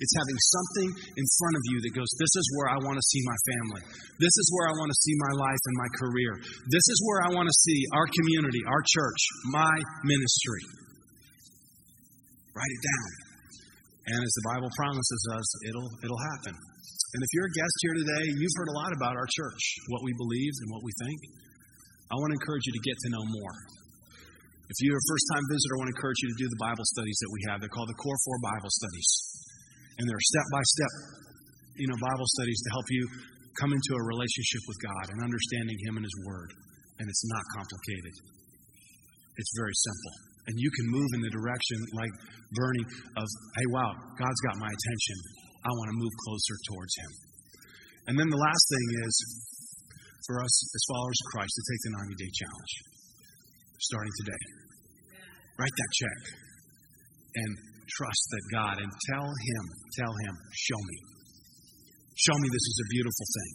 It's 0.00 0.14
having 0.16 0.38
something 0.40 0.88
in 1.20 1.26
front 1.36 1.54
of 1.60 1.64
you 1.68 1.76
that 1.84 1.92
goes, 1.92 2.08
This 2.16 2.32
is 2.32 2.46
where 2.56 2.68
I 2.72 2.78
want 2.80 2.96
to 2.96 3.04
see 3.04 3.22
my 3.28 3.38
family. 3.44 3.82
This 4.24 4.32
is 4.40 4.46
where 4.56 4.72
I 4.72 4.74
want 4.80 4.88
to 4.88 4.98
see 5.04 5.14
my 5.20 5.32
life 5.36 5.62
and 5.68 5.76
my 5.76 5.90
career. 6.00 6.32
This 6.72 6.86
is 6.88 6.98
where 7.04 7.20
I 7.28 7.30
want 7.36 7.46
to 7.46 7.56
see 7.60 7.78
our 7.92 8.08
community, 8.08 8.62
our 8.64 8.82
church, 8.88 9.20
my 9.52 9.74
ministry. 10.08 10.64
Write 12.56 12.72
it 12.72 12.82
down. 12.88 13.10
And 14.04 14.20
as 14.20 14.32
the 14.32 14.46
Bible 14.48 14.72
promises 14.76 15.22
us, 15.32 15.48
it'll, 15.68 15.90
it'll 16.04 16.24
happen. 16.36 16.56
And 16.56 17.20
if 17.20 17.30
you're 17.36 17.48
a 17.48 17.56
guest 17.56 17.76
here 17.84 17.96
today, 18.00 18.24
you've 18.36 18.56
heard 18.56 18.70
a 18.72 18.76
lot 18.80 18.92
about 18.96 19.16
our 19.16 19.28
church, 19.28 19.62
what 19.88 20.02
we 20.04 20.12
believe 20.16 20.52
and 20.64 20.68
what 20.72 20.82
we 20.84 20.92
think. 21.04 21.43
I 22.14 22.16
want 22.22 22.30
to 22.30 22.38
encourage 22.38 22.62
you 22.70 22.74
to 22.78 22.84
get 22.86 22.94
to 22.94 23.08
know 23.10 23.26
more. 23.26 23.54
If 24.70 24.76
you're 24.86 24.94
a 24.94 25.08
first 25.10 25.26
time 25.34 25.44
visitor, 25.50 25.72
I 25.74 25.78
want 25.82 25.90
to 25.90 25.96
encourage 25.98 26.20
you 26.22 26.30
to 26.30 26.38
do 26.38 26.46
the 26.46 26.62
Bible 26.62 26.86
studies 26.94 27.18
that 27.18 27.30
we 27.34 27.40
have. 27.50 27.58
They're 27.58 27.74
called 27.74 27.90
the 27.90 27.98
Core 27.98 28.20
Four 28.22 28.38
Bible 28.38 28.70
Studies. 28.70 29.08
And 29.98 30.06
they're 30.06 30.30
step 30.30 30.46
by 30.54 30.62
step, 30.62 30.92
you 31.74 31.90
know, 31.90 31.98
Bible 31.98 32.28
studies 32.38 32.58
to 32.62 32.70
help 32.70 32.86
you 32.86 33.02
come 33.58 33.74
into 33.74 33.92
a 33.98 34.02
relationship 34.06 34.62
with 34.70 34.78
God 34.78 35.04
and 35.10 35.18
understanding 35.26 35.74
Him 35.90 35.94
and 35.98 36.06
His 36.06 36.16
Word. 36.22 36.50
And 37.02 37.10
it's 37.10 37.26
not 37.26 37.42
complicated, 37.58 38.14
it's 39.34 39.52
very 39.58 39.74
simple. 39.74 40.14
And 40.46 40.54
you 40.54 40.70
can 40.70 40.86
move 40.94 41.10
in 41.18 41.20
the 41.26 41.32
direction, 41.34 41.78
like 41.98 42.14
Bernie, 42.54 42.86
of, 43.18 43.26
hey, 43.58 43.66
wow, 43.74 43.90
God's 44.22 44.40
got 44.46 44.60
my 44.62 44.70
attention. 44.70 45.18
I 45.66 45.70
want 45.82 45.88
to 45.90 45.96
move 45.98 46.14
closer 46.30 46.56
towards 46.70 46.94
Him. 46.94 47.12
And 48.06 48.14
then 48.14 48.28
the 48.28 48.38
last 48.38 48.64
thing 48.70 48.86
is 49.02 49.14
for 50.26 50.40
us 50.40 50.54
as 50.72 50.82
followers 50.88 51.18
of 51.20 51.28
Christ 51.36 51.52
to 51.52 51.64
take 51.68 51.82
the 51.84 51.92
90 52.00 52.16
day 52.16 52.30
challenge 52.32 52.74
starting 53.80 54.14
today. 54.24 54.42
Write 55.60 55.76
that 55.76 55.92
check 55.92 56.20
and 57.34 57.50
trust 57.90 58.24
that 58.32 58.44
God 58.50 58.76
and 58.80 58.90
tell 59.12 59.28
Him, 59.28 59.64
tell 59.98 60.14
Him, 60.24 60.34
show 60.54 60.80
me. 60.80 60.98
Show 62.14 62.36
me 62.38 62.48
this 62.48 62.66
is 62.72 62.78
a 62.78 62.88
beautiful 62.94 63.26
thing. 63.26 63.54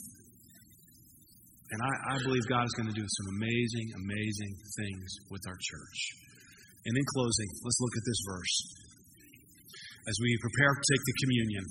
And 1.70 1.80
I, 1.86 1.94
I 2.14 2.16
believe 2.26 2.44
God 2.50 2.66
is 2.66 2.74
going 2.78 2.90
to 2.90 2.98
do 2.98 3.06
some 3.06 3.28
amazing, 3.40 3.88
amazing 3.94 4.54
things 4.78 5.08
with 5.30 5.44
our 5.46 5.58
church. 5.58 6.00
And 6.86 6.94
in 6.98 7.06
closing, 7.14 7.50
let's 7.62 7.80
look 7.80 7.96
at 7.98 8.06
this 8.06 8.22
verse. 8.26 8.56
As 10.10 10.16
we 10.18 10.30
prepare 10.42 10.74
to 10.74 10.86
take 10.90 11.04
the 11.06 11.18
communion, 11.22 11.66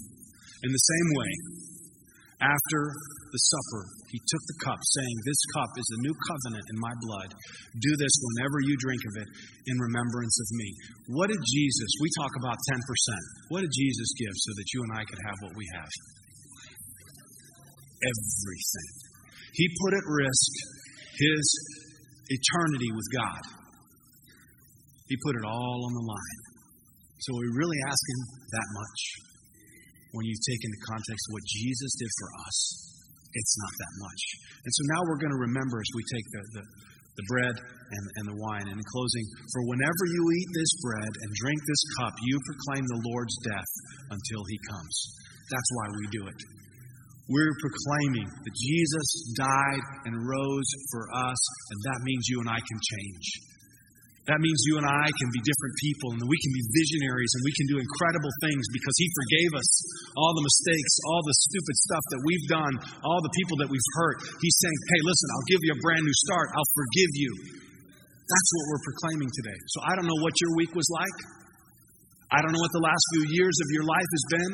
in 0.63 0.71
the 0.71 0.85
same 0.87 1.09
way, 1.19 1.33
after 2.39 2.81
the 3.35 3.43
supper, 3.51 3.83
he 4.15 4.19
took 4.23 4.45
the 4.47 4.59
cup, 4.63 4.79
saying, 4.79 5.17
This 5.27 5.43
cup 5.59 5.71
is 5.75 5.89
the 5.91 6.03
new 6.07 6.15
covenant 6.31 6.67
in 6.71 6.79
my 6.79 6.95
blood. 7.03 7.31
Do 7.83 7.93
this 7.99 8.15
whenever 8.15 8.63
you 8.63 8.79
drink 8.79 9.03
of 9.11 9.15
it 9.27 9.29
in 9.67 9.75
remembrance 9.83 10.37
of 10.39 10.49
me. 10.55 10.71
What 11.19 11.35
did 11.35 11.43
Jesus, 11.43 11.91
we 11.99 12.09
talk 12.15 12.31
about 12.39 12.55
10%. 12.55 12.79
What 13.51 13.67
did 13.67 13.75
Jesus 13.75 14.09
give 14.15 14.35
so 14.39 14.51
that 14.55 14.71
you 14.71 14.81
and 14.87 14.93
I 14.95 15.03
could 15.03 15.19
have 15.27 15.39
what 15.43 15.55
we 15.59 15.67
have? 15.75 15.93
Everything. 18.07 18.91
He 19.59 19.67
put 19.83 19.99
at 19.99 20.07
risk 20.07 20.53
his 21.19 21.45
eternity 22.31 22.91
with 22.95 23.09
God. 23.19 23.43
He 25.11 25.17
put 25.27 25.35
it 25.35 25.43
all 25.43 25.79
on 25.91 25.93
the 25.99 26.07
line. 26.07 26.41
So 27.19 27.35
are 27.35 27.43
we 27.43 27.51
really 27.59 27.81
asking 27.83 28.19
that 28.55 28.69
much 28.79 29.28
when 30.13 30.25
you 30.25 30.37
take 30.37 30.63
into 30.65 30.81
context 30.89 31.23
what 31.31 31.45
Jesus 31.45 31.91
did 31.99 32.13
for 32.19 32.29
us? 32.49 32.59
It's 33.29 33.55
not 33.61 33.73
that 33.77 33.95
much. 34.01 34.23
And 34.65 34.73
so 34.73 34.83
now 34.97 35.01
we're 35.05 35.21
going 35.21 35.37
to 35.37 35.45
remember 35.53 35.77
as 35.79 35.91
we 35.93 36.05
take 36.09 36.27
the, 36.33 36.43
the, 36.57 36.65
the 37.21 37.27
bread 37.29 37.57
and, 37.61 38.05
and 38.21 38.25
the 38.33 38.39
wine. 38.41 38.67
And 38.73 38.77
in 38.81 38.87
closing, 38.89 39.27
for 39.53 39.61
whenever 39.69 40.05
you 40.09 40.23
eat 40.33 40.51
this 40.57 40.73
bread 40.81 41.13
and 41.13 41.29
drink 41.45 41.61
this 41.61 41.85
cup, 42.01 42.15
you 42.25 42.35
proclaim 42.41 42.85
the 42.89 43.03
Lord's 43.05 43.37
death 43.45 43.73
until 44.17 44.43
he 44.49 44.59
comes. 44.73 44.95
That's 45.53 45.71
why 45.77 45.87
we 45.93 46.05
do 46.09 46.23
it. 46.29 46.41
We're 47.29 47.57
proclaiming 47.61 48.25
that 48.25 48.55
Jesus 48.57 49.09
died 49.37 49.85
and 50.09 50.17
rose 50.17 50.71
for 50.89 51.05
us, 51.13 51.41
and 51.69 51.79
that 51.93 52.01
means 52.01 52.25
you 52.25 52.41
and 52.41 52.49
I 52.49 52.57
can 52.57 52.81
change. 52.81 53.27
That 54.29 54.45
means 54.45 54.61
you 54.69 54.77
and 54.77 54.85
I 54.85 55.09
can 55.09 55.29
be 55.33 55.41
different 55.41 55.75
people 55.81 56.09
and 56.13 56.21
we 56.29 56.37
can 56.37 56.53
be 56.53 56.65
visionaries 56.77 57.33
and 57.33 57.43
we 57.49 57.55
can 57.57 57.67
do 57.73 57.77
incredible 57.81 58.33
things 58.45 58.61
because 58.77 58.97
He 59.01 59.09
forgave 59.09 59.53
us 59.57 59.71
all 60.17 60.33
the 60.33 60.45
mistakes, 60.45 60.93
all 61.11 61.23
the 61.27 61.37
stupid 61.37 61.77
stuff 61.77 62.05
that 62.15 62.21
we've 62.25 62.47
done, 62.49 62.75
all 63.05 63.21
the 63.21 63.35
people 63.37 63.57
that 63.61 63.69
we've 63.69 63.91
hurt. 63.99 64.17
He's 64.41 64.57
saying, 64.63 64.79
hey, 64.95 65.01
listen, 65.05 65.29
I'll 65.35 65.49
give 65.53 65.61
you 65.67 65.73
a 65.77 65.81
brand 65.85 66.03
new 66.05 66.19
start. 66.31 66.49
I'll 66.57 66.73
forgive 66.73 67.13
you. 67.19 67.33
That's 68.29 68.51
what 68.55 68.65
we're 68.73 68.85
proclaiming 68.93 69.31
today. 69.33 69.59
So 69.73 69.79
I 69.89 69.93
don't 69.97 70.09
know 70.09 70.21
what 70.21 70.37
your 70.41 70.53
week 70.57 70.73
was 70.77 70.89
like. 70.93 71.19
I 72.29 72.45
don't 72.45 72.53
know 72.53 72.61
what 72.61 72.75
the 72.77 72.85
last 72.85 73.05
few 73.17 73.25
years 73.33 73.57
of 73.57 73.69
your 73.73 73.87
life 73.89 74.11
has 74.13 74.25
been. 74.37 74.53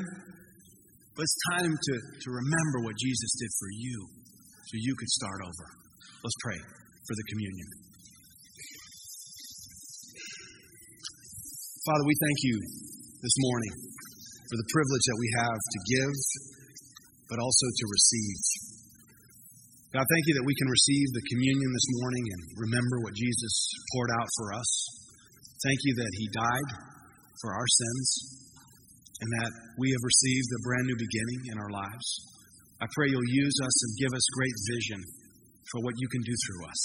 But 1.14 1.22
it's 1.22 1.38
time 1.54 1.70
to, 1.70 1.94
to 2.26 2.28
remember 2.30 2.90
what 2.90 2.98
Jesus 2.98 3.30
did 3.38 3.50
for 3.54 3.70
you 3.70 3.98
so 4.66 4.74
you 4.82 4.94
could 4.98 5.10
start 5.14 5.46
over. 5.46 5.66
Let's 6.26 6.38
pray 6.42 6.58
for 7.06 7.14
the 7.14 7.26
communion. 7.30 7.68
Father, 11.86 12.04
we 12.08 12.16
thank 12.18 12.38
you 12.42 12.56
this 13.22 13.36
morning 13.38 13.93
for 14.48 14.56
the 14.60 14.68
privilege 14.72 15.04
that 15.08 15.18
we 15.20 15.28
have 15.40 15.60
to 15.60 15.78
give, 15.88 16.16
but 17.32 17.38
also 17.40 17.66
to 17.66 17.84
receive. 17.88 18.40
God, 19.94 20.04
thank 20.10 20.24
you 20.26 20.34
that 20.36 20.48
we 20.48 20.58
can 20.58 20.68
receive 20.68 21.06
the 21.14 21.26
communion 21.30 21.70
this 21.70 21.88
morning 22.02 22.24
and 22.34 22.40
remember 22.66 22.96
what 23.06 23.14
Jesus 23.14 23.54
poured 23.94 24.12
out 24.18 24.28
for 24.36 24.46
us. 24.58 24.70
Thank 25.62 25.80
you 25.86 25.94
that 26.02 26.12
he 26.18 26.26
died 26.34 26.70
for 27.38 27.54
our 27.54 27.68
sins 27.70 28.06
and 29.22 29.30
that 29.40 29.52
we 29.78 29.88
have 29.94 30.04
received 30.04 30.50
a 30.50 30.64
brand 30.66 30.86
new 30.90 30.98
beginning 30.98 31.40
in 31.54 31.56
our 31.62 31.72
lives. 31.72 32.08
I 32.82 32.90
pray 32.90 33.06
you'll 33.08 33.38
use 33.38 33.56
us 33.62 33.76
and 33.86 34.02
give 34.02 34.12
us 34.12 34.34
great 34.34 34.58
vision 34.76 35.00
for 35.70 35.78
what 35.86 35.94
you 35.96 36.08
can 36.10 36.26
do 36.26 36.34
through 36.34 36.62
us. 36.66 36.82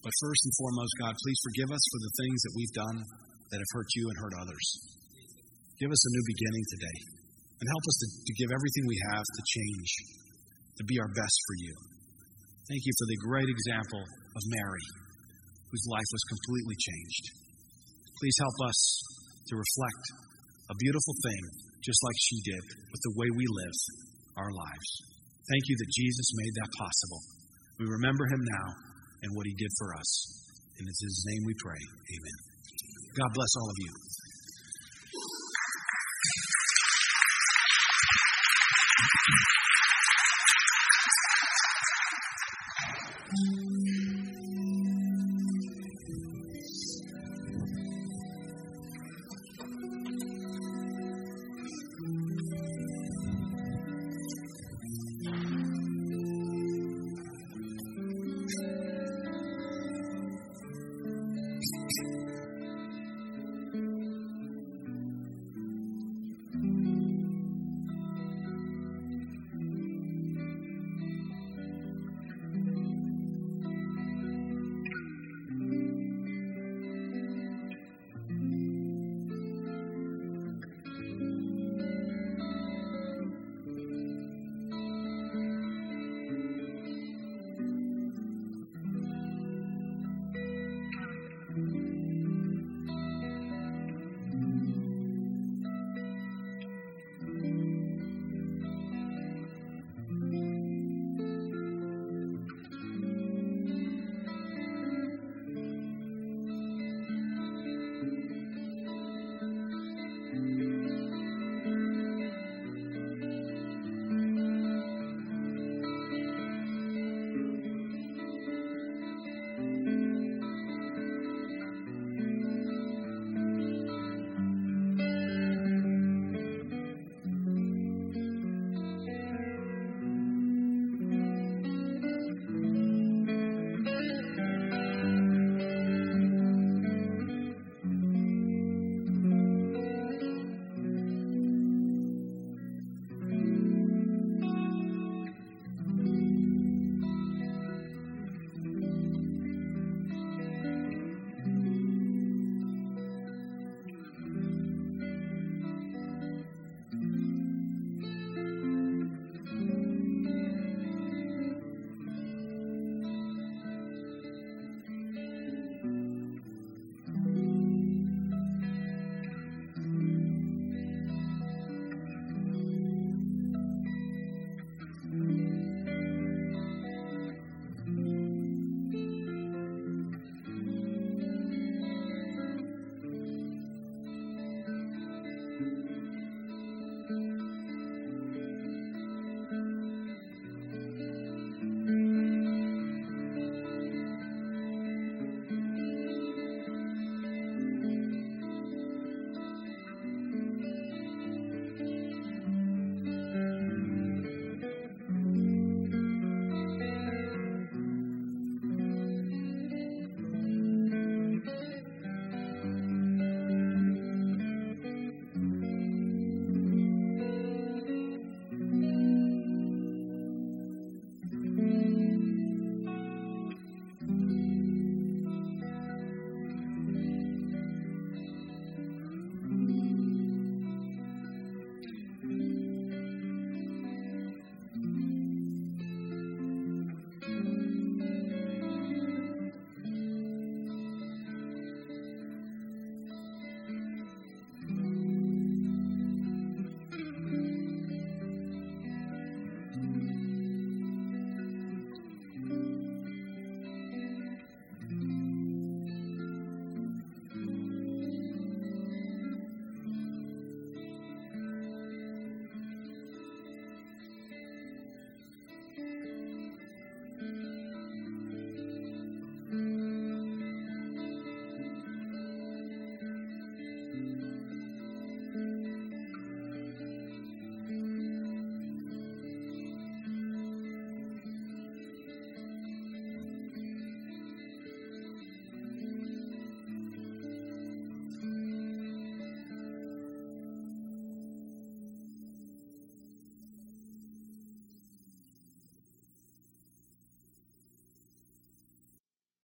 But 0.00 0.16
first 0.24 0.42
and 0.48 0.54
foremost, 0.56 0.92
God, 1.04 1.12
please 1.12 1.40
forgive 1.44 1.70
us 1.70 1.84
for 1.92 2.00
the 2.00 2.14
things 2.24 2.38
that 2.40 2.56
we've 2.56 2.76
done 2.76 2.98
that 3.52 3.60
have 3.60 3.74
hurt 3.76 3.90
you 3.94 4.04
and 4.08 4.16
hurt 4.16 4.34
others. 4.40 4.66
Give 5.78 5.94
us 5.94 6.02
a 6.02 6.10
new 6.10 6.24
beginning 6.26 6.64
today 6.74 6.98
and 7.62 7.66
help 7.70 7.84
us 7.86 7.96
to, 8.02 8.06
to 8.26 8.32
give 8.34 8.50
everything 8.50 8.84
we 8.90 8.98
have 9.14 9.22
to 9.22 9.42
change, 9.46 9.90
to 10.74 10.84
be 10.90 10.98
our 10.98 11.10
best 11.14 11.38
for 11.46 11.56
you. 11.62 11.74
Thank 12.66 12.82
you 12.82 12.94
for 12.98 13.06
the 13.06 13.22
great 13.22 13.46
example 13.46 14.02
of 14.02 14.42
Mary, 14.58 14.86
whose 15.70 15.86
life 15.86 16.10
was 16.10 16.30
completely 16.34 16.76
changed. 16.82 17.24
Please 18.18 18.36
help 18.42 18.58
us 18.66 18.78
to 19.48 19.54
reflect 19.54 20.04
a 20.66 20.76
beautiful 20.82 21.14
thing, 21.22 21.42
just 21.86 22.02
like 22.02 22.18
she 22.26 22.38
did, 22.42 22.64
with 22.90 23.02
the 23.06 23.14
way 23.14 23.30
we 23.38 23.46
live 23.46 23.78
our 24.34 24.50
lives. 24.50 24.90
Thank 25.46 25.64
you 25.70 25.76
that 25.78 25.94
Jesus 25.94 26.28
made 26.34 26.54
that 26.58 26.70
possible. 26.74 27.22
We 27.78 27.86
remember 27.86 28.26
him 28.26 28.42
now 28.42 28.68
and 29.22 29.30
what 29.32 29.46
he 29.46 29.54
did 29.54 29.70
for 29.78 29.94
us. 29.94 30.10
And 30.78 30.90
it's 30.90 31.02
his 31.06 31.22
name 31.30 31.42
we 31.46 31.54
pray. 31.62 31.78
Amen. 31.78 32.38
God 33.14 33.30
bless 33.30 33.52
all 33.62 33.70
of 33.70 33.78
you. 33.78 33.92